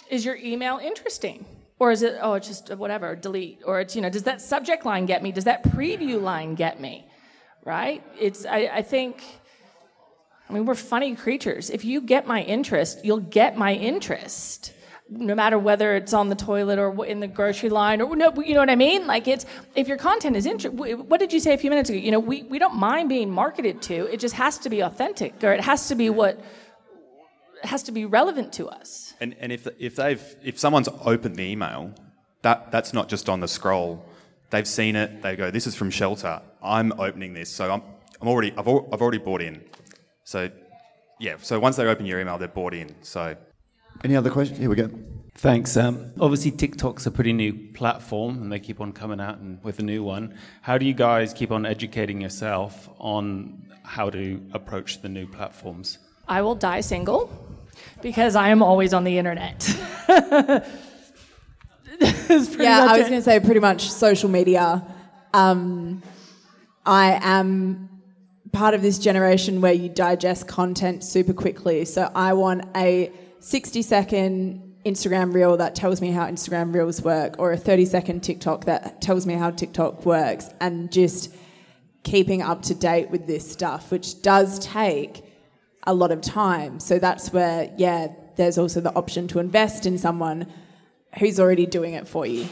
Is 0.09 0.25
your 0.25 0.35
email 0.35 0.77
interesting? 0.79 1.45
Or 1.79 1.91
is 1.91 2.03
it, 2.03 2.17
oh, 2.21 2.33
it's 2.33 2.47
just 2.49 2.75
whatever, 2.75 3.15
delete? 3.15 3.61
Or 3.65 3.79
it's, 3.79 3.95
you 3.95 4.01
know, 4.01 4.09
does 4.09 4.23
that 4.23 4.41
subject 4.41 4.85
line 4.85 5.05
get 5.05 5.23
me? 5.23 5.31
Does 5.31 5.45
that 5.45 5.63
preview 5.63 6.21
line 6.21 6.55
get 6.55 6.81
me? 6.81 7.07
Right? 7.63 8.03
It's, 8.19 8.45
I, 8.45 8.69
I 8.73 8.81
think, 8.81 9.23
I 10.49 10.51
mean, 10.51 10.65
we're 10.65 10.75
funny 10.75 11.15
creatures. 11.15 11.69
If 11.69 11.85
you 11.85 12.01
get 12.01 12.27
my 12.27 12.41
interest, 12.43 13.05
you'll 13.05 13.19
get 13.21 13.57
my 13.57 13.73
interest. 13.73 14.73
No 15.07 15.35
matter 15.35 15.59
whether 15.59 15.95
it's 15.95 16.13
on 16.13 16.29
the 16.29 16.35
toilet 16.35 16.79
or 16.79 17.05
in 17.05 17.19
the 17.19 17.27
grocery 17.27 17.69
line 17.69 18.01
or 18.01 18.15
no, 18.15 18.33
you 18.41 18.55
know 18.55 18.59
what 18.59 18.71
I 18.71 18.75
mean? 18.75 19.05
Like 19.05 19.27
it's 19.27 19.45
if 19.75 19.87
your 19.87 19.97
content 19.97 20.35
is 20.35 20.45
interesting. 20.47 20.77
What 21.07 21.19
did 21.19 21.31
you 21.31 21.39
say 21.39 21.53
a 21.53 21.57
few 21.57 21.69
minutes 21.69 21.89
ago? 21.89 21.99
You 21.99 22.11
know, 22.11 22.19
we, 22.19 22.43
we 22.43 22.57
don't 22.57 22.75
mind 22.75 23.09
being 23.09 23.29
marketed 23.29 23.83
to. 23.83 24.11
It 24.11 24.19
just 24.19 24.35
has 24.35 24.57
to 24.59 24.69
be 24.69 24.81
authentic, 24.81 25.43
or 25.43 25.53
it 25.53 25.61
has 25.61 25.89
to 25.89 25.95
be 25.95 26.09
what 26.09 26.39
has 27.63 27.83
to 27.83 27.91
be 27.91 28.05
relevant 28.05 28.53
to 28.53 28.67
us. 28.67 29.13
And 29.19 29.35
and 29.39 29.51
if 29.51 29.67
if 29.79 29.95
they've 29.95 30.35
if 30.43 30.59
someone's 30.59 30.89
opened 31.01 31.35
the 31.35 31.43
email, 31.43 31.93
that 32.41 32.71
that's 32.71 32.93
not 32.93 33.07
just 33.07 33.29
on 33.29 33.39
the 33.41 33.47
scroll. 33.47 34.03
They've 34.49 34.67
seen 34.67 34.95
it. 34.95 35.21
They 35.21 35.35
go, 35.35 35.51
"This 35.51 35.67
is 35.67 35.75
from 35.75 35.91
Shelter. 35.91 36.41
I'm 36.63 36.93
opening 36.99 37.33
this, 37.33 37.49
so 37.49 37.71
I'm 37.71 37.81
I'm 38.21 38.27
already 38.27 38.53
I've 38.57 38.67
al- 38.67 38.87
I've 38.91 39.01
already 39.01 39.19
bought 39.19 39.41
in." 39.41 39.63
So 40.23 40.49
yeah, 41.19 41.35
so 41.41 41.59
once 41.59 41.75
they 41.75 41.85
open 41.85 42.05
your 42.05 42.19
email, 42.19 42.37
they're 42.37 42.47
bought 42.47 42.73
in. 42.73 42.95
So 43.01 43.35
Any 44.05 44.15
other 44.15 44.29
questions? 44.29 44.59
Here 44.59 44.69
we 44.69 44.75
go. 44.75 44.91
Thanks. 45.33 45.75
Um, 45.75 46.11
obviously, 46.19 46.51
TikTok's 46.51 47.07
a 47.07 47.11
pretty 47.11 47.33
new 47.33 47.53
platform, 47.73 48.39
and 48.39 48.51
they 48.51 48.59
keep 48.59 48.79
on 48.79 48.91
coming 48.91 49.19
out 49.19 49.39
and 49.39 49.57
with 49.63 49.79
a 49.79 49.81
new 49.81 50.03
one. 50.03 50.37
How 50.61 50.77
do 50.77 50.85
you 50.85 50.93
guys 50.93 51.33
keep 51.33 51.49
on 51.49 51.65
educating 51.65 52.21
yourself 52.21 52.87
on 52.99 53.65
how 53.81 54.11
to 54.11 54.39
approach 54.53 55.01
the 55.01 55.09
new 55.09 55.25
platforms? 55.25 55.97
I 56.27 56.43
will 56.43 56.53
die 56.53 56.81
single 56.81 57.31
because 58.03 58.35
I 58.35 58.49
am 58.49 58.61
always 58.61 58.93
on 58.93 59.05
the 59.05 59.17
internet. 59.17 59.67
Yeah, 61.97 62.87
I 62.89 62.97
was 62.97 63.07
going 63.07 63.19
to 63.19 63.23
say 63.23 63.39
pretty 63.39 63.61
much 63.61 63.89
social 63.89 64.29
media. 64.29 64.83
Um, 65.33 66.03
I 66.85 67.17
am 67.21 67.89
part 68.51 68.73
of 68.73 68.81
this 68.81 68.99
generation 68.99 69.61
where 69.61 69.71
you 69.71 69.87
digest 69.87 70.45
content 70.47 71.05
super 71.05 71.31
quickly. 71.31 71.85
So 71.85 72.11
I 72.13 72.33
want 72.33 72.65
a 72.75 73.11
60 73.45 73.84
second 73.84 74.75
Instagram 74.88 75.31
reel 75.31 75.55
that 75.58 75.75
tells 75.75 76.01
me 76.01 76.10
how 76.10 76.25
Instagram 76.25 76.73
reels 76.73 77.03
work, 77.03 77.36
or 77.38 77.51
a 77.51 77.58
30 77.58 77.86
second 77.86 78.21
TikTok 78.21 78.65
that 78.65 79.03
tells 79.03 79.27
me 79.27 79.36
how 79.36 79.51
TikTok 79.51 80.03
works, 80.03 80.49
and 80.60 80.91
just 80.91 81.31
keeping 82.01 82.41
up 82.41 82.63
to 82.63 82.73
date 82.73 83.12
with 83.12 83.27
this 83.27 83.47
stuff, 83.47 83.91
which 83.91 84.23
does 84.23 84.58
take 84.58 85.23
a 85.84 85.93
lot 85.93 86.12
of 86.12 86.21
time. 86.21 86.79
So 86.79 86.97
that's 86.97 87.31
where, 87.31 87.71
yeah, 87.77 88.08
there's 88.36 88.58
also 88.58 88.81
the 88.81 88.91
option 88.95 89.27
to 89.27 89.38
invest 89.38 89.86
in 89.86 89.99
someone 89.99 90.51
who's 91.19 91.39
already 91.39 91.67
doing 91.67 91.93
it 91.93 92.08
for 92.08 92.25
you. 92.25 92.47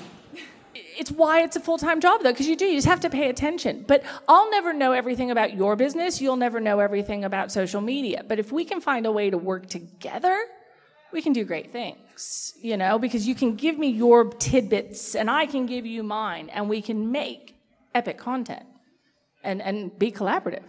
it's 0.75 1.09
why 1.09 1.41
it's 1.41 1.55
a 1.55 1.59
full-time 1.59 2.01
job 2.01 2.21
though 2.21 2.31
because 2.31 2.47
you 2.47 2.55
do 2.55 2.65
you 2.65 2.77
just 2.77 2.87
have 2.87 2.99
to 2.99 3.09
pay 3.09 3.27
attention 3.29 3.83
but 3.87 4.03
i'll 4.27 4.49
never 4.51 4.73
know 4.73 4.91
everything 4.91 5.31
about 5.31 5.55
your 5.55 5.75
business 5.75 6.21
you'll 6.21 6.35
never 6.35 6.59
know 6.59 6.79
everything 6.79 7.23
about 7.23 7.51
social 7.51 7.81
media 7.81 8.23
but 8.27 8.37
if 8.37 8.51
we 8.51 8.63
can 8.63 8.79
find 8.79 9.07
a 9.07 9.11
way 9.11 9.31
to 9.31 9.37
work 9.37 9.65
together 9.67 10.37
we 11.13 11.21
can 11.21 11.33
do 11.33 11.43
great 11.45 11.71
things 11.71 12.53
you 12.61 12.75
know 12.75 12.99
because 12.99 13.27
you 13.27 13.35
can 13.35 13.55
give 13.55 13.77
me 13.77 13.87
your 13.87 14.25
tidbits 14.49 15.15
and 15.15 15.29
i 15.29 15.45
can 15.45 15.65
give 15.65 15.85
you 15.85 16.03
mine 16.03 16.49
and 16.49 16.67
we 16.67 16.81
can 16.81 17.11
make 17.11 17.55
epic 17.95 18.17
content 18.17 18.65
and 19.43 19.61
and 19.61 19.97
be 19.99 20.11
collaborative 20.11 20.67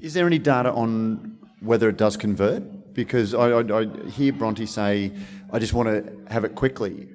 Is 0.00 0.12
there 0.12 0.26
any 0.26 0.38
data 0.38 0.70
on 0.70 1.38
whether 1.60 1.88
it 1.88 1.96
does 1.96 2.16
convert? 2.16 2.94
Because 2.94 3.34
I, 3.34 3.50
I, 3.50 3.80
I 3.80 3.86
hear 4.10 4.32
Bronte 4.32 4.66
say, 4.66 5.12
I 5.52 5.58
just 5.58 5.72
want 5.72 5.88
to 5.88 6.32
have 6.32 6.44
it 6.44 6.54
quickly. 6.54 7.08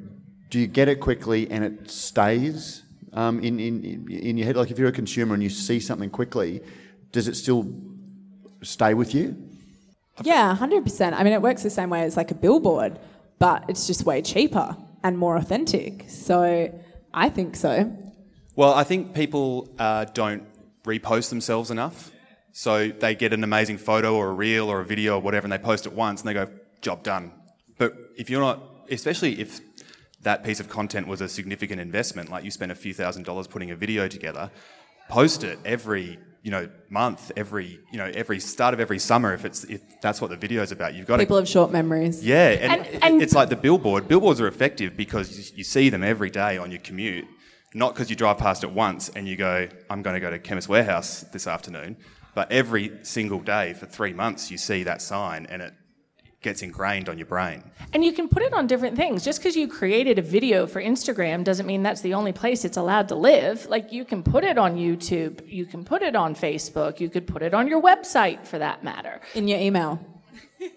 Do 0.49 0.59
you 0.59 0.67
get 0.67 0.87
it 0.87 0.99
quickly 0.99 1.49
and 1.51 1.63
it 1.63 1.89
stays 1.89 2.83
um, 3.13 3.39
in, 3.41 3.59
in, 3.59 4.07
in 4.09 4.37
your 4.37 4.47
head? 4.47 4.55
Like 4.55 4.71
if 4.71 4.79
you're 4.79 4.89
a 4.89 4.91
consumer 4.91 5.33
and 5.35 5.43
you 5.43 5.49
see 5.49 5.79
something 5.79 6.09
quickly, 6.09 6.61
does 7.11 7.27
it 7.27 7.35
still 7.35 7.71
stay 8.63 8.93
with 8.93 9.13
you? 9.13 9.37
Yeah, 10.23 10.55
100%. 10.59 11.13
I 11.13 11.23
mean, 11.23 11.33
it 11.33 11.41
works 11.41 11.63
the 11.63 11.69
same 11.69 11.89
way 11.89 12.01
as 12.03 12.17
like 12.17 12.31
a 12.31 12.35
billboard, 12.35 12.99
but 13.37 13.65
it's 13.69 13.87
just 13.87 14.05
way 14.05 14.21
cheaper 14.21 14.75
and 15.03 15.17
more 15.17 15.37
authentic. 15.37 16.05
So 16.07 16.73
I 17.13 17.29
think 17.29 17.55
so. 17.55 17.91
Well, 18.55 18.73
I 18.73 18.83
think 18.83 19.13
people 19.13 19.69
uh, 19.79 20.05
don't 20.05 20.43
repost 20.83 21.29
themselves 21.29 21.71
enough. 21.71 22.11
So 22.51 22.89
they 22.89 23.15
get 23.15 23.31
an 23.31 23.43
amazing 23.43 23.77
photo 23.77 24.15
or 24.15 24.29
a 24.29 24.33
reel 24.33 24.69
or 24.69 24.81
a 24.81 24.85
video 24.85 25.15
or 25.15 25.21
whatever, 25.21 25.45
and 25.45 25.53
they 25.53 25.57
post 25.57 25.85
it 25.85 25.93
once 25.93 26.21
and 26.21 26.29
they 26.29 26.33
go, 26.33 26.47
job 26.81 27.03
done. 27.03 27.31
But 27.77 27.95
if 28.17 28.29
you're 28.29 28.41
not, 28.41 28.61
especially 28.89 29.39
if 29.39 29.61
that 30.23 30.43
piece 30.43 30.59
of 30.59 30.67
content 30.67 31.07
was 31.07 31.21
a 31.21 31.29
significant 31.29 31.79
investment, 31.79 32.29
like 32.29 32.43
you 32.43 32.51
spent 32.51 32.71
a 32.71 32.75
few 32.75 32.93
thousand 32.93 33.23
dollars 33.23 33.47
putting 33.47 33.71
a 33.71 33.75
video 33.75 34.07
together, 34.07 34.51
post 35.07 35.43
it 35.43 35.59
every 35.63 36.19
you 36.41 36.51
know 36.51 36.69
month, 36.89 37.31
every 37.35 37.79
you 37.91 37.97
know 37.97 38.09
every 38.13 38.39
start 38.39 38.73
of 38.73 38.79
every 38.79 38.99
summer 38.99 39.33
if 39.33 39.43
it's 39.45 39.63
if 39.65 39.81
that's 40.01 40.21
what 40.21 40.29
the 40.29 40.37
video 40.37 40.61
is 40.61 40.71
about. 40.71 40.93
You've 40.93 41.05
got 41.07 41.19
People 41.19 41.37
to 41.37 41.41
have 41.41 41.49
short 41.49 41.71
memories. 41.71 42.23
yeah, 42.25 42.49
and, 42.49 42.71
And- 42.85 43.03
and- 43.03 43.21
it's 43.21 43.33
like 43.35 43.49
the 43.49 43.55
billboard. 43.55 44.07
Billboards 44.07 44.39
are 44.41 44.47
effective 44.47 44.95
because 44.95 45.37
you, 45.51 45.57
you 45.57 45.63
see 45.63 45.89
them 45.89 46.03
every 46.03 46.29
day 46.29 46.57
on 46.57 46.71
your 46.71 46.79
commute, 46.81 47.25
not 47.73 47.93
because 47.93 48.09
you 48.09 48.15
drive 48.15 48.37
past 48.37 48.63
it 48.63 48.71
once 48.71 49.09
and 49.09 49.27
you 49.27 49.35
go, 49.35 49.67
"I'm 49.89 50.01
going 50.01 50.13
to 50.15 50.19
go 50.21 50.29
to 50.31 50.39
Chemist 50.39 50.69
Warehouse 50.69 51.21
this 51.33 51.45
afternoon," 51.47 51.97
but 52.35 52.51
every 52.51 52.91
single 53.03 53.39
day 53.39 53.73
for 53.73 53.85
three 53.85 54.13
months 54.13 54.49
you 54.51 54.57
see 54.57 54.83
that 54.83 55.01
sign 55.01 55.45
and 55.49 55.61
it 55.61 55.73
gets 56.41 56.61
ingrained 56.61 57.09
on 57.09 57.17
your 57.17 57.25
brain. 57.25 57.63
And 57.93 58.03
you 58.03 58.13
can 58.13 58.29
put 58.29 58.43
it 58.43 58.53
on 58.53 58.67
different 58.67 58.95
things. 58.95 59.25
Just 59.25 59.39
because 59.39 59.55
you 59.55 59.67
created 59.67 60.17
a 60.17 60.21
video 60.21 60.65
for 60.65 60.81
Instagram 60.81 61.43
doesn't 61.43 61.65
mean 61.65 61.83
that's 61.83 62.01
the 62.01 62.13
only 62.13 62.31
place 62.31 62.63
it's 62.63 62.77
allowed 62.77 63.09
to 63.09 63.15
live. 63.15 63.65
Like 63.67 63.91
you 63.91 64.05
can 64.05 64.23
put 64.23 64.43
it 64.43 64.57
on 64.57 64.75
YouTube, 64.75 65.45
you 65.45 65.65
can 65.65 65.83
put 65.83 66.01
it 66.01 66.15
on 66.15 66.35
Facebook, 66.35 66.99
you 66.99 67.09
could 67.09 67.27
put 67.27 67.41
it 67.41 67.53
on 67.53 67.67
your 67.67 67.81
website 67.81 68.45
for 68.45 68.57
that 68.57 68.83
matter. 68.83 69.19
In 69.35 69.47
your 69.47 69.59
email. 69.59 69.99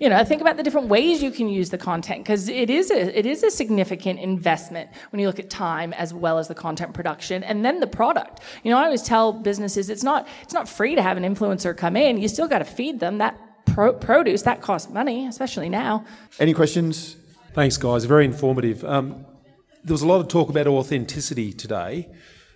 You 0.00 0.08
know, 0.08 0.22
think 0.22 0.40
about 0.40 0.56
the 0.56 0.62
different 0.62 0.86
ways 0.86 1.20
you 1.24 1.32
can 1.32 1.48
use 1.48 1.70
the 1.70 1.78
content 1.78 2.22
because 2.22 2.48
it 2.48 2.70
is 2.70 2.92
a 2.92 3.18
it 3.18 3.26
is 3.26 3.42
a 3.42 3.50
significant 3.50 4.20
investment 4.20 4.90
when 5.10 5.18
you 5.18 5.26
look 5.26 5.40
at 5.40 5.50
time 5.50 5.92
as 5.94 6.14
well 6.14 6.38
as 6.38 6.46
the 6.46 6.54
content 6.54 6.94
production 6.94 7.42
and 7.42 7.64
then 7.64 7.80
the 7.80 7.88
product. 7.88 8.40
You 8.62 8.70
know, 8.70 8.78
I 8.78 8.84
always 8.84 9.02
tell 9.02 9.32
businesses 9.32 9.90
it's 9.90 10.04
not 10.04 10.28
it's 10.42 10.54
not 10.54 10.68
free 10.68 10.94
to 10.94 11.02
have 11.02 11.16
an 11.16 11.24
influencer 11.24 11.76
come 11.76 11.96
in. 11.96 12.18
You 12.18 12.28
still 12.28 12.46
got 12.46 12.60
to 12.60 12.64
feed 12.64 13.00
them 13.00 13.18
that 13.18 13.40
pro- 13.78 13.92
produce 13.92 14.42
that 14.42 14.60
costs 14.60 14.90
money, 14.90 15.28
especially 15.28 15.68
now. 15.68 16.04
Any 16.40 16.52
questions? 16.52 17.14
Thanks, 17.54 17.76
guys. 17.76 18.04
Very 18.06 18.24
informative. 18.24 18.84
Um, 18.84 19.24
there 19.84 19.94
was 19.94 20.02
a 20.02 20.06
lot 20.08 20.20
of 20.20 20.26
talk 20.26 20.48
about 20.50 20.66
authenticity 20.66 21.52
today. 21.52 22.08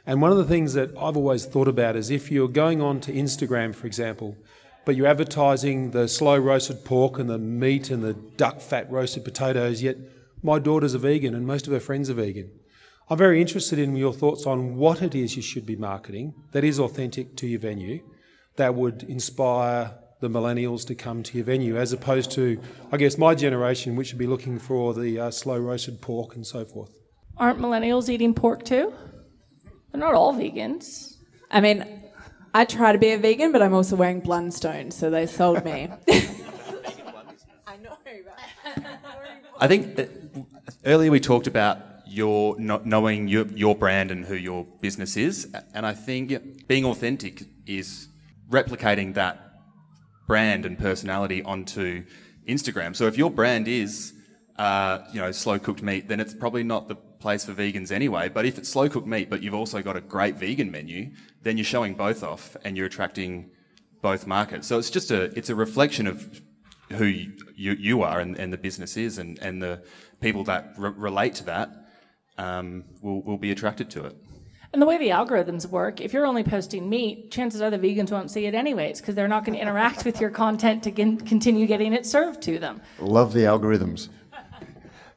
And 0.04 0.20
one 0.20 0.32
of 0.32 0.36
the 0.36 0.44
things 0.44 0.74
that 0.74 0.90
I've 0.98 1.16
always 1.16 1.44
thought 1.46 1.68
about 1.68 1.94
is 1.94 2.10
if 2.10 2.32
you're 2.32 2.48
going 2.48 2.82
on 2.82 2.98
to 3.02 3.12
Instagram, 3.12 3.72
for 3.72 3.86
example, 3.86 4.36
but 4.84 4.96
you're 4.96 5.06
advertising 5.06 5.92
the 5.92 6.08
slow 6.08 6.36
roasted 6.36 6.84
pork 6.84 7.20
and 7.20 7.30
the 7.30 7.38
meat 7.38 7.90
and 7.90 8.02
the 8.02 8.14
duck 8.14 8.60
fat 8.60 8.90
roasted 8.90 9.24
potatoes, 9.24 9.80
yet 9.80 9.96
my 10.42 10.58
daughter's 10.58 10.94
a 10.94 10.98
vegan 10.98 11.36
and 11.36 11.46
most 11.46 11.68
of 11.68 11.72
her 11.72 11.78
friends 11.78 12.10
are 12.10 12.14
vegan. 12.14 12.50
I'm 13.08 13.18
very 13.18 13.40
interested 13.40 13.78
in 13.78 13.94
your 13.94 14.12
thoughts 14.12 14.44
on 14.44 14.74
what 14.74 15.00
it 15.02 15.14
is 15.14 15.36
you 15.36 15.42
should 15.42 15.66
be 15.66 15.76
marketing 15.76 16.34
that 16.50 16.64
is 16.64 16.80
authentic 16.80 17.36
to 17.36 17.46
your 17.46 17.60
venue, 17.60 18.02
that 18.56 18.74
would 18.74 19.04
inspire 19.04 19.94
the 20.22 20.30
millennials 20.30 20.86
to 20.86 20.94
come 20.94 21.24
to 21.24 21.36
your 21.36 21.44
venue, 21.44 21.76
as 21.76 21.92
opposed 21.92 22.30
to, 22.30 22.58
I 22.92 22.96
guess, 22.96 23.18
my 23.18 23.34
generation, 23.34 23.96
which 23.96 24.12
would 24.12 24.20
be 24.20 24.28
looking 24.28 24.56
for 24.56 24.94
the 24.94 25.18
uh, 25.18 25.30
slow 25.32 25.58
roasted 25.58 26.00
pork 26.00 26.36
and 26.36 26.46
so 26.46 26.64
forth. 26.64 26.94
Aren't 27.36 27.58
millennials 27.58 28.08
eating 28.08 28.32
pork 28.32 28.64
too? 28.64 28.94
They're 29.90 30.00
not 30.00 30.14
all 30.14 30.32
vegans. 30.32 31.16
I 31.50 31.60
mean, 31.60 31.84
I 32.54 32.64
try 32.64 32.92
to 32.92 32.98
be 32.98 33.10
a 33.10 33.18
vegan, 33.18 33.50
but 33.50 33.62
I'm 33.62 33.74
also 33.74 33.96
wearing 33.96 34.22
Blundstone, 34.22 34.92
so 34.92 35.10
they 35.10 35.26
sold 35.26 35.64
me. 35.64 35.90
I 37.66 37.76
know, 37.78 37.98
I 39.58 39.66
think 39.66 39.96
that 39.96 40.08
earlier 40.84 41.10
we 41.10 41.18
talked 41.18 41.48
about 41.48 41.78
your 42.06 42.60
not 42.60 42.86
knowing 42.86 43.26
your, 43.26 43.46
your 43.48 43.74
brand 43.74 44.12
and 44.12 44.24
who 44.24 44.36
your 44.36 44.66
business 44.80 45.16
is, 45.16 45.52
and 45.74 45.84
I 45.84 45.94
think 45.94 46.68
being 46.68 46.84
authentic 46.84 47.42
is 47.66 48.06
replicating 48.48 49.14
that 49.14 49.51
brand 50.26 50.64
and 50.64 50.78
personality 50.78 51.42
onto 51.42 52.04
Instagram. 52.48 52.94
So 52.94 53.06
if 53.06 53.16
your 53.16 53.30
brand 53.30 53.68
is 53.68 54.14
uh, 54.56 54.98
you 55.12 55.20
know 55.20 55.32
slow 55.32 55.58
cooked 55.58 55.82
meat, 55.82 56.08
then 56.08 56.20
it's 56.20 56.34
probably 56.34 56.62
not 56.62 56.88
the 56.88 56.96
place 56.96 57.44
for 57.44 57.54
vegans 57.54 57.92
anyway. 57.92 58.28
But 58.28 58.46
if 58.46 58.58
it's 58.58 58.68
slow 58.68 58.88
cooked 58.88 59.06
meat, 59.06 59.30
but 59.30 59.42
you've 59.42 59.54
also 59.54 59.82
got 59.82 59.96
a 59.96 60.00
great 60.00 60.36
vegan 60.36 60.70
menu, 60.70 61.10
then 61.42 61.56
you're 61.56 61.64
showing 61.64 61.94
both 61.94 62.22
off 62.22 62.56
and 62.64 62.76
you're 62.76 62.86
attracting 62.86 63.50
both 64.02 64.26
markets. 64.26 64.66
So 64.66 64.78
it's 64.78 64.90
just 64.90 65.10
a 65.10 65.36
it's 65.38 65.48
a 65.48 65.54
reflection 65.54 66.06
of 66.06 66.42
who 66.92 67.04
you, 67.06 67.32
you, 67.72 68.02
are 68.02 68.20
and, 68.20 68.38
and 68.38 68.52
the 68.52 68.58
business 68.58 68.96
is, 68.96 69.18
and, 69.18 69.38
and 69.38 69.62
the 69.62 69.82
people 70.20 70.44
that 70.44 70.74
re- 70.76 70.92
relate 70.94 71.34
to 71.36 71.44
that 71.44 71.70
um, 72.38 72.84
will, 73.00 73.22
will 73.22 73.38
be 73.38 73.50
attracted 73.50 73.90
to 73.90 74.04
it. 74.04 74.16
And 74.72 74.80
the 74.80 74.86
way 74.86 74.96
the 74.96 75.10
algorithms 75.10 75.66
work, 75.66 76.00
if 76.00 76.14
you're 76.14 76.24
only 76.24 76.42
posting 76.42 76.88
meat, 76.88 77.30
chances 77.30 77.60
are 77.60 77.70
the 77.70 77.78
vegans 77.78 78.10
won't 78.10 78.30
see 78.30 78.46
it 78.46 78.54
anyways 78.54 79.00
because 79.00 79.14
they're 79.14 79.28
not 79.28 79.44
going 79.44 79.54
to 79.54 79.60
interact 79.60 80.06
with 80.06 80.18
your 80.18 80.30
content 80.30 80.82
to 80.84 80.90
gen- 80.90 81.18
continue 81.18 81.66
getting 81.66 81.92
it 81.92 82.06
served 82.06 82.40
to 82.42 82.58
them. 82.58 82.80
Love 82.98 83.34
the 83.34 83.40
algorithms. 83.40 84.08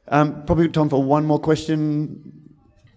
Um, 0.08 0.44
probably 0.44 0.68
time 0.68 0.90
for 0.90 1.02
one 1.02 1.24
more 1.24 1.40
question. 1.40 2.32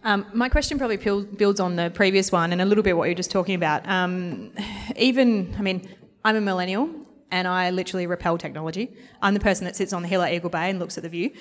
Um, 0.03 0.25
my 0.33 0.49
question 0.49 0.77
probably 0.77 0.97
builds 0.97 1.61
on 1.61 1.77
the 1.77 1.91
previous 1.91 2.31
one 2.31 2.51
and 2.51 2.61
a 2.61 2.65
little 2.65 2.83
bit 2.83 2.95
what 2.95 3.05
you're 3.05 3.15
just 3.15 3.31
talking 3.31 3.55
about. 3.55 3.87
Um, 3.87 4.51
even, 4.97 5.55
I 5.57 5.61
mean, 5.61 5.87
I'm 6.25 6.35
a 6.35 6.41
millennial 6.41 6.89
and 7.31 7.47
I 7.47 7.69
literally 7.69 8.05
repel 8.05 8.37
technology. 8.37 8.91
I'm 9.21 9.33
the 9.33 9.39
person 9.39 9.65
that 9.65 9.75
sits 9.75 9.93
on 9.93 10.01
the 10.01 10.07
hill 10.07 10.21
at 10.21 10.33
Eagle 10.33 10.49
Bay 10.49 10.69
and 10.69 10.77
looks 10.77 10.97
at 10.97 11.03
the 11.03 11.09
view. 11.09 11.31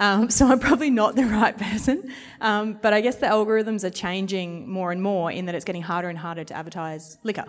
Um, 0.00 0.30
so 0.30 0.48
I'm 0.48 0.58
probably 0.58 0.90
not 0.90 1.14
the 1.14 1.26
right 1.26 1.56
person. 1.56 2.12
Um, 2.40 2.78
but 2.80 2.92
I 2.92 3.02
guess 3.02 3.16
the 3.16 3.26
algorithms 3.26 3.84
are 3.84 3.90
changing 3.90 4.68
more 4.68 4.90
and 4.90 5.02
more 5.02 5.30
in 5.30 5.44
that 5.44 5.54
it's 5.54 5.64
getting 5.64 5.82
harder 5.82 6.08
and 6.08 6.18
harder 6.18 6.42
to 6.42 6.54
advertise 6.54 7.18
liquor. 7.22 7.44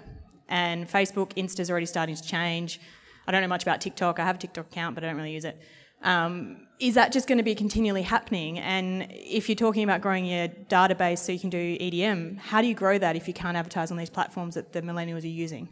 And 0.50 0.88
Facebook, 0.88 1.32
Insta's 1.38 1.72
already 1.72 1.86
starting 1.86 2.16
to 2.16 2.22
change. 2.22 2.82
I 3.26 3.32
don't 3.32 3.42
know 3.42 3.48
much 3.48 3.64
about 3.64 3.80
TikTok. 3.80 4.20
I 4.20 4.26
have 4.26 4.36
a 4.36 4.40
TikTok 4.40 4.68
account, 4.68 4.96
but 4.96 5.04
I 5.04 5.08
don't 5.08 5.16
really 5.16 5.32
use 5.34 5.46
it. 5.46 5.60
Um, 6.04 6.68
is 6.80 6.96
that 6.96 7.14
just 7.14 7.28
going 7.28 7.38
to 7.38 7.44
be 7.44 7.56
continually 7.56 8.02
happening? 8.02 8.60
And 8.60 9.08
if 9.12 9.48
you're 9.48 9.56
talking 9.56 9.84
about 9.84 10.02
growing 10.02 10.26
your 10.26 10.50
database 10.50 11.20
so 11.20 11.32
you 11.32 11.40
can 11.40 11.52
do 11.52 11.78
EDM, 11.78 12.38
how 12.40 12.62
do 12.62 12.68
you 12.68 12.74
grow 12.74 12.98
that 12.98 13.16
if 13.16 13.28
you 13.28 13.34
can't 13.34 13.56
advertise 13.56 13.92
on 13.92 13.98
these 13.98 14.10
platforms 14.10 14.56
that 14.56 14.74
the 14.74 14.82
millennials 14.82 15.24
are 15.24 15.28
using? 15.28 15.70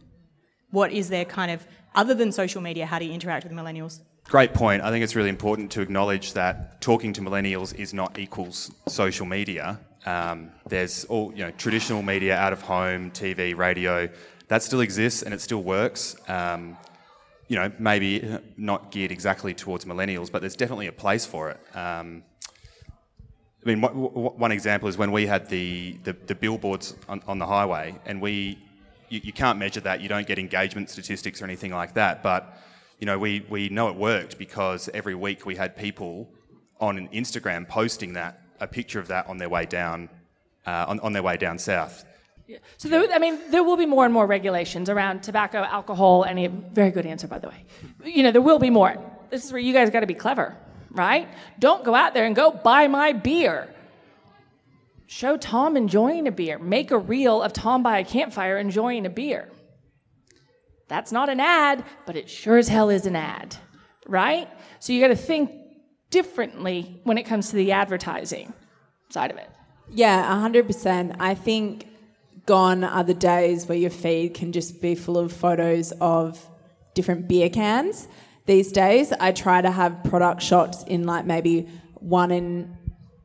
What 0.70 0.92
is 0.92 1.10
their 1.10 1.24
kind 1.24 1.50
of, 1.50 1.66
other 1.94 2.14
than 2.14 2.32
social 2.32 2.62
media, 2.62 2.86
how 2.86 3.00
do 3.00 3.04
you 3.04 3.12
interact 3.12 3.44
with 3.44 3.52
millennials? 3.52 4.00
Great 4.24 4.54
point. 4.54 4.82
I 4.82 4.90
think 4.90 5.02
it's 5.02 5.16
really 5.16 5.28
important 5.28 5.72
to 5.72 5.80
acknowledge 5.80 6.34
that 6.34 6.80
talking 6.80 7.12
to 7.14 7.20
millennials 7.20 7.74
is 7.74 7.92
not 7.92 8.18
equals 8.18 8.70
social 8.86 9.26
media. 9.26 9.80
Um, 10.06 10.50
there's 10.68 11.04
all 11.06 11.32
you 11.32 11.44
know 11.44 11.50
traditional 11.52 12.02
media, 12.02 12.36
out 12.36 12.52
of 12.52 12.62
home, 12.62 13.10
TV, 13.10 13.56
radio, 13.56 14.08
that 14.48 14.62
still 14.62 14.80
exists 14.80 15.22
and 15.22 15.34
it 15.34 15.40
still 15.40 15.62
works. 15.62 16.16
Um, 16.28 16.76
you 17.48 17.56
know, 17.56 17.72
maybe 17.80 18.38
not 18.56 18.92
geared 18.92 19.10
exactly 19.10 19.52
towards 19.52 19.84
millennials, 19.84 20.30
but 20.30 20.40
there's 20.40 20.54
definitely 20.54 20.86
a 20.86 20.92
place 20.92 21.26
for 21.26 21.50
it. 21.50 21.58
Um, 21.76 22.22
I 23.64 23.74
mean, 23.74 23.82
one 23.82 24.52
example 24.52 24.88
is 24.88 24.96
when 24.96 25.12
we 25.12 25.26
had 25.26 25.48
the, 25.48 25.98
the, 26.04 26.12
the 26.12 26.34
billboards 26.34 26.94
on, 27.08 27.22
on, 27.26 27.38
the 27.38 27.46
highway, 27.46 27.94
and 28.06 28.22
we, 28.22 28.58
you, 29.08 29.20
you, 29.24 29.32
can't 29.32 29.58
measure 29.58 29.80
that, 29.80 30.00
you 30.00 30.08
don't 30.08 30.26
get 30.26 30.38
engagement 30.38 30.88
statistics 30.88 31.42
or 31.42 31.44
anything 31.44 31.72
like 31.72 31.94
that, 31.94 32.22
but 32.22 32.56
you 33.00 33.06
know, 33.06 33.18
we, 33.18 33.44
we 33.48 33.70
know 33.70 33.88
it 33.88 33.96
worked 33.96 34.38
because 34.38 34.90
every 34.92 35.14
week 35.14 35.46
we 35.46 35.56
had 35.56 35.74
people 35.74 36.28
on 36.78 37.08
Instagram 37.08 37.66
posting 37.66 38.12
that, 38.12 38.42
a 38.60 38.66
picture 38.66 39.00
of 39.00 39.08
that 39.08 39.26
on 39.26 39.38
their 39.38 39.48
way 39.48 39.64
down, 39.64 40.10
uh, 40.66 40.84
on, 40.86 41.00
on 41.00 41.12
their 41.14 41.22
way 41.22 41.38
down 41.38 41.58
south. 41.58 42.04
Yeah. 42.46 42.58
So, 42.76 42.88
there, 42.88 43.06
I 43.10 43.18
mean, 43.18 43.38
there 43.50 43.64
will 43.64 43.78
be 43.78 43.86
more 43.86 44.04
and 44.04 44.12
more 44.12 44.26
regulations 44.26 44.90
around 44.90 45.22
tobacco, 45.22 45.58
alcohol, 45.58 46.24
any. 46.24 46.48
Very 46.48 46.90
good 46.90 47.06
answer, 47.06 47.26
by 47.26 47.38
the 47.38 47.48
way. 47.48 47.64
You 48.04 48.22
know, 48.22 48.32
there 48.32 48.42
will 48.42 48.58
be 48.58 48.70
more. 48.70 48.96
This 49.30 49.44
is 49.44 49.52
where 49.52 49.60
you 49.60 49.72
guys 49.72 49.88
got 49.88 50.00
to 50.00 50.06
be 50.06 50.14
clever, 50.14 50.56
right? 50.90 51.28
Don't 51.58 51.84
go 51.84 51.94
out 51.94 52.12
there 52.12 52.26
and 52.26 52.34
go 52.36 52.50
buy 52.50 52.88
my 52.88 53.12
beer. 53.12 53.72
Show 55.06 55.36
Tom 55.36 55.76
enjoying 55.76 56.26
a 56.26 56.32
beer. 56.32 56.58
Make 56.58 56.90
a 56.90 56.98
reel 56.98 57.40
of 57.40 57.52
Tom 57.52 57.82
by 57.82 57.98
a 57.98 58.04
campfire 58.04 58.58
enjoying 58.58 59.06
a 59.06 59.10
beer. 59.10 59.48
That's 60.90 61.12
not 61.12 61.28
an 61.28 61.38
ad, 61.38 61.84
but 62.04 62.16
it 62.16 62.28
sure 62.28 62.58
as 62.58 62.66
hell 62.66 62.90
is 62.90 63.06
an 63.06 63.14
ad, 63.14 63.56
right? 64.08 64.48
So 64.80 64.92
you 64.92 65.00
got 65.00 65.08
to 65.08 65.16
think 65.16 65.52
differently 66.10 67.00
when 67.04 67.16
it 67.16 67.22
comes 67.22 67.50
to 67.50 67.56
the 67.56 67.70
advertising 67.70 68.52
side 69.08 69.30
of 69.30 69.36
it. 69.36 69.48
Yeah, 69.88 70.24
100%. 70.34 71.16
I 71.20 71.34
think 71.36 71.86
gone 72.44 72.82
are 72.82 73.04
the 73.04 73.14
days 73.14 73.66
where 73.66 73.78
your 73.78 73.90
feed 73.90 74.34
can 74.34 74.50
just 74.50 74.82
be 74.82 74.96
full 74.96 75.16
of 75.16 75.32
photos 75.32 75.92
of 76.00 76.44
different 76.94 77.28
beer 77.28 77.48
cans. 77.48 78.08
These 78.46 78.72
days, 78.72 79.12
I 79.12 79.30
try 79.30 79.62
to 79.62 79.70
have 79.70 80.02
product 80.02 80.42
shots 80.42 80.82
in 80.82 81.04
like 81.04 81.24
maybe 81.24 81.68
one 81.94 82.32
in 82.32 82.76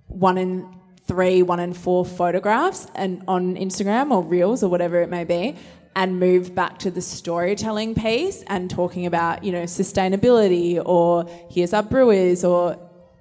one 0.05 0.37
in 0.37 0.71
three, 1.07 1.41
one 1.41 1.59
in 1.59 1.73
four 1.73 2.05
photographs 2.05 2.87
and 2.93 3.23
on 3.27 3.55
Instagram 3.55 4.11
or 4.11 4.23
Reels 4.23 4.63
or 4.63 4.69
whatever 4.69 5.01
it 5.01 5.09
may 5.09 5.23
be, 5.23 5.55
and 5.95 6.19
move 6.19 6.53
back 6.53 6.77
to 6.79 6.91
the 6.91 7.01
storytelling 7.01 7.95
piece 7.95 8.43
and 8.47 8.69
talking 8.69 9.05
about, 9.05 9.43
you 9.43 9.51
know, 9.51 9.63
sustainability 9.63 10.81
or 10.85 11.25
here's 11.49 11.73
our 11.73 11.83
brewers 11.83 12.43
or 12.43 12.77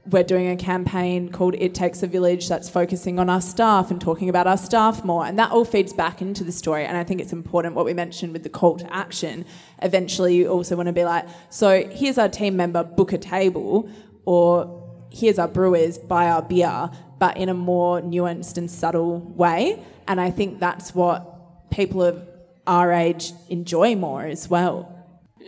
we're 0.07 0.25
doing 0.25 0.49
a 0.49 0.57
campaign 0.57 1.31
called 1.31 1.55
It 1.55 1.75
Takes 1.75 2.03
a 2.03 2.07
Village 2.07 2.49
that's 2.49 2.69
focusing 2.69 3.19
on 3.19 3.31
our 3.31 3.41
staff 3.41 3.91
and 3.91 4.01
talking 4.01 4.29
about 4.29 4.47
our 4.47 4.59
staff 4.59 5.03
more. 5.05 5.25
And 5.25 5.39
that 5.39 5.51
all 5.51 5.65
feeds 5.65 5.93
back 5.93 6.21
into 6.21 6.45
the 6.45 6.53
story. 6.53 6.85
And 6.85 6.97
I 6.97 7.05
think 7.05 7.21
it's 7.21 7.33
important 7.33 7.75
what 7.75 7.87
we 7.87 7.95
mentioned 7.95 8.33
with 8.33 8.43
the 8.43 8.51
call 8.51 8.77
to 8.79 8.95
action. 8.95 9.47
Eventually, 9.81 10.35
you 10.35 10.49
also 10.49 10.77
want 10.77 10.89
to 10.89 10.93
be 10.93 11.05
like, 11.05 11.27
so 11.49 11.89
here's 11.89 12.19
our 12.19 12.29
team 12.29 12.57
member, 12.57 12.85
book 12.85 13.15
a 13.15 13.19
table, 13.19 13.89
or 14.27 14.83
here's 15.11 15.39
our 15.39 15.49
brewers, 15.49 15.97
buy 15.97 16.29
our 16.29 16.43
beer, 16.43 16.91
but 17.19 17.37
in 17.39 17.49
a 17.49 17.55
more 17.55 18.03
nuanced 18.03 18.59
and 18.59 18.71
subtle 18.71 19.21
way. 19.21 19.83
And 20.07 20.21
I 20.21 20.31
think 20.31 20.61
that's 20.61 20.95
what 20.95 21.71
people 21.71 22.03
of 22.03 22.29
our 22.67 22.93
age 22.93 23.33
enjoy 23.49 23.97
more 23.97 24.23
as 24.23 24.49
well. 24.49 24.91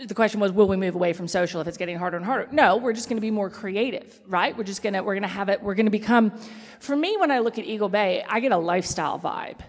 The 0.06 0.14
question 0.14 0.40
was, 0.40 0.52
will 0.52 0.68
we 0.68 0.76
move 0.76 0.94
away 0.94 1.14
from 1.14 1.26
social 1.26 1.60
if 1.62 1.66
it's 1.66 1.78
getting 1.78 1.96
harder 1.96 2.18
and 2.18 2.26
harder? 2.26 2.48
No, 2.52 2.76
we're 2.76 2.92
just 2.92 3.08
going 3.08 3.16
to 3.16 3.22
be 3.22 3.30
more 3.30 3.48
creative, 3.48 4.20
right? 4.26 4.56
We're 4.56 4.64
just 4.64 4.82
going 4.82 4.92
to 4.92 5.00
we're 5.00 5.14
going 5.14 5.22
to 5.22 5.28
have 5.28 5.48
it. 5.48 5.62
We're 5.62 5.74
going 5.74 5.86
to 5.86 5.90
become. 5.90 6.32
For 6.80 6.94
me, 6.94 7.16
when 7.16 7.30
I 7.30 7.38
look 7.38 7.58
at 7.58 7.64
Eagle 7.64 7.88
Bay, 7.88 8.22
I 8.28 8.40
get 8.40 8.52
a 8.52 8.58
lifestyle 8.58 9.18
vibe. 9.18 9.60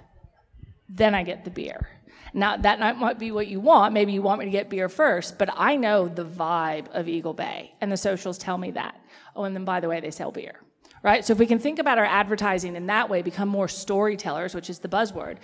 Then 0.90 1.16
I 1.16 1.24
get 1.24 1.46
the 1.46 1.50
beer. 1.52 1.88
Now 2.34 2.58
that 2.58 2.98
might 2.98 3.20
be 3.20 3.32
what 3.32 3.48
you 3.48 3.60
want. 3.62 3.94
Maybe 3.94 4.12
you 4.12 4.22
want 4.22 4.40
me 4.40 4.46
to 4.46 4.52
get 4.52 4.70
beer 4.70 4.90
first, 4.90 5.40
but 5.40 5.50
I 5.56 5.78
know 5.78 6.08
the 6.08 6.26
vibe 6.26 6.90
of 6.90 7.08
Eagle 7.08 7.34
Bay, 7.34 7.74
and 7.80 7.92
the 7.92 7.98
socials 7.98 8.38
tell 8.38 8.58
me 8.58 8.72
that. 8.72 9.00
Oh, 9.36 9.46
and 9.46 9.56
then 9.56 9.66
by 9.66 9.80
the 9.80 9.88
way, 9.88 10.02
they 10.02 10.12
sell 10.12 10.32
beer, 10.32 10.60
right? 11.04 11.24
So 11.24 11.32
if 11.34 11.40
we 11.40 11.46
can 11.46 11.58
think 11.58 11.80
about 11.80 11.98
our 11.98 12.06
advertising 12.06 12.76
in 12.76 12.88
that 12.88 13.10
way, 13.10 13.22
become 13.22 13.48
more 13.48 13.68
storytellers, 13.68 14.54
which 14.54 14.70
is 14.70 14.80
the 14.80 14.90
buzzword, 14.90 15.38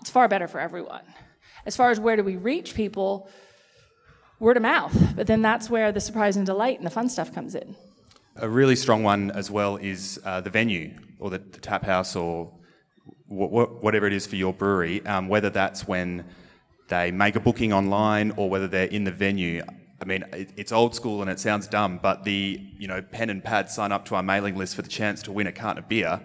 it's 0.00 0.10
far 0.10 0.28
better 0.28 0.48
for 0.48 0.60
everyone. 0.60 1.02
As 1.66 1.76
far 1.76 1.90
as 1.90 2.00
where 2.00 2.16
do 2.16 2.24
we 2.24 2.36
reach 2.36 2.74
people, 2.74 3.28
word 4.38 4.56
of 4.56 4.62
mouth. 4.62 4.96
But 5.16 5.26
then 5.26 5.42
that's 5.42 5.68
where 5.68 5.92
the 5.92 6.00
surprise 6.00 6.36
and 6.36 6.46
delight 6.46 6.78
and 6.78 6.86
the 6.86 6.90
fun 6.90 7.08
stuff 7.08 7.34
comes 7.34 7.54
in. 7.54 7.74
A 8.36 8.48
really 8.48 8.76
strong 8.76 9.02
one 9.02 9.30
as 9.32 9.50
well 9.50 9.76
is 9.76 10.20
uh, 10.24 10.40
the 10.40 10.50
venue 10.50 10.94
or 11.18 11.30
the, 11.30 11.38
the 11.38 11.60
tap 11.60 11.84
house 11.84 12.14
or 12.14 12.52
whatever 13.26 14.06
it 14.06 14.12
is 14.12 14.26
for 14.26 14.36
your 14.36 14.54
brewery, 14.54 15.04
um, 15.04 15.28
whether 15.28 15.50
that's 15.50 15.86
when 15.86 16.24
they 16.88 17.10
make 17.10 17.36
a 17.36 17.40
booking 17.40 17.72
online 17.72 18.32
or 18.36 18.48
whether 18.48 18.68
they're 18.68 18.86
in 18.86 19.04
the 19.04 19.10
venue. 19.10 19.62
I 20.00 20.04
mean, 20.04 20.24
it's 20.32 20.72
old 20.72 20.94
school 20.94 21.20
and 21.20 21.30
it 21.30 21.40
sounds 21.40 21.66
dumb, 21.66 21.98
but 22.00 22.24
the 22.24 22.60
you 22.78 22.86
know 22.86 23.02
pen 23.02 23.28
and 23.28 23.42
pad 23.42 23.68
sign 23.68 23.92
up 23.92 24.06
to 24.06 24.14
our 24.14 24.22
mailing 24.22 24.56
list 24.56 24.76
for 24.76 24.82
the 24.82 24.88
chance 24.88 25.22
to 25.24 25.32
win 25.32 25.46
a 25.46 25.52
carton 25.52 25.82
of 25.82 25.88
beer. 25.88 26.20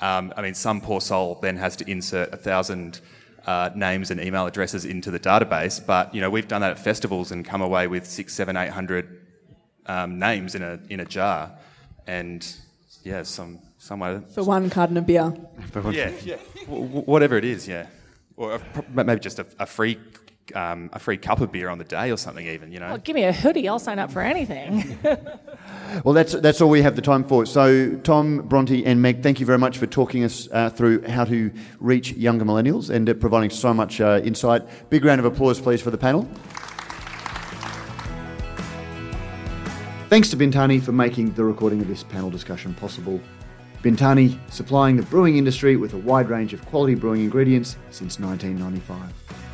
Um, 0.00 0.32
I 0.36 0.42
mean, 0.42 0.54
some 0.54 0.80
poor 0.80 1.00
soul 1.00 1.38
then 1.42 1.56
has 1.56 1.76
to 1.76 1.90
insert 1.90 2.32
a 2.32 2.36
thousand 2.36 3.00
uh, 3.46 3.70
names 3.74 4.10
and 4.10 4.20
email 4.20 4.46
addresses 4.46 4.84
into 4.84 5.10
the 5.10 5.18
database. 5.18 5.84
But 5.84 6.14
you 6.14 6.20
know, 6.20 6.30
we've 6.30 6.48
done 6.48 6.60
that 6.60 6.72
at 6.72 6.78
festivals 6.78 7.32
and 7.32 7.44
come 7.44 7.62
away 7.62 7.86
with 7.86 8.06
six, 8.06 8.34
seven, 8.34 8.56
eight 8.56 8.70
hundred 8.70 9.20
um, 9.86 10.18
names 10.18 10.54
in 10.54 10.62
a 10.62 10.78
in 10.88 11.00
a 11.00 11.04
jar, 11.04 11.52
and 12.06 12.46
yeah, 13.04 13.22
some 13.22 13.58
somewhere 13.78 14.22
For 14.34 14.42
one 14.44 14.68
carton 14.70 14.96
of 14.96 15.06
beer. 15.06 15.32
yeah, 15.90 16.10
yeah, 16.24 16.36
w- 16.66 16.84
w- 16.86 17.04
whatever 17.06 17.36
it 17.38 17.44
is, 17.44 17.66
yeah, 17.66 17.86
or 18.36 18.54
a, 18.56 18.60
maybe 19.04 19.20
just 19.20 19.38
a, 19.38 19.46
a 19.58 19.66
free. 19.66 19.98
Um, 20.54 20.90
a 20.92 20.98
free 20.98 21.18
cup 21.18 21.40
of 21.40 21.52
beer 21.52 21.68
on 21.68 21.78
the 21.78 21.84
day 21.84 22.10
or 22.10 22.16
something, 22.16 22.46
even 22.46 22.72
you 22.72 22.80
know. 22.80 22.88
Well, 22.88 22.98
give 22.98 23.14
me 23.14 23.24
a 23.24 23.32
hoodie. 23.32 23.68
I'll 23.68 23.78
sign 23.78 23.98
up 23.98 24.10
for 24.10 24.22
anything. 24.22 24.98
Well, 26.04 26.12
that's 26.12 26.34
that's 26.34 26.60
all 26.60 26.68
we 26.68 26.82
have 26.82 26.96
the 26.96 27.02
time 27.02 27.24
for. 27.24 27.46
So, 27.46 27.96
Tom, 28.02 28.42
Bronte, 28.42 28.84
and 28.84 29.00
Meg, 29.00 29.22
thank 29.22 29.40
you 29.40 29.46
very 29.46 29.58
much 29.58 29.78
for 29.78 29.86
talking 29.86 30.22
us 30.22 30.48
uh, 30.52 30.68
through 30.68 31.02
how 31.08 31.24
to 31.24 31.50
reach 31.80 32.12
younger 32.12 32.44
millennials 32.44 32.90
and 32.90 33.08
uh, 33.08 33.14
providing 33.14 33.50
so 33.50 33.72
much 33.72 34.00
uh, 34.00 34.20
insight. 34.22 34.62
Big 34.90 35.04
round 35.04 35.18
of 35.18 35.24
applause, 35.24 35.60
please, 35.60 35.80
for 35.80 35.90
the 35.90 35.98
panel. 35.98 36.28
Thanks 40.08 40.30
to 40.30 40.36
Bintani 40.36 40.82
for 40.82 40.92
making 40.92 41.32
the 41.32 41.44
recording 41.44 41.80
of 41.80 41.88
this 41.88 42.02
panel 42.02 42.30
discussion 42.30 42.74
possible. 42.74 43.20
Bintani 43.82 44.38
supplying 44.50 44.96
the 44.96 45.02
brewing 45.04 45.36
industry 45.36 45.76
with 45.76 45.94
a 45.94 45.98
wide 45.98 46.28
range 46.28 46.52
of 46.52 46.64
quality 46.66 46.94
brewing 46.94 47.22
ingredients 47.22 47.76
since 47.90 48.18
1995. 48.18 49.47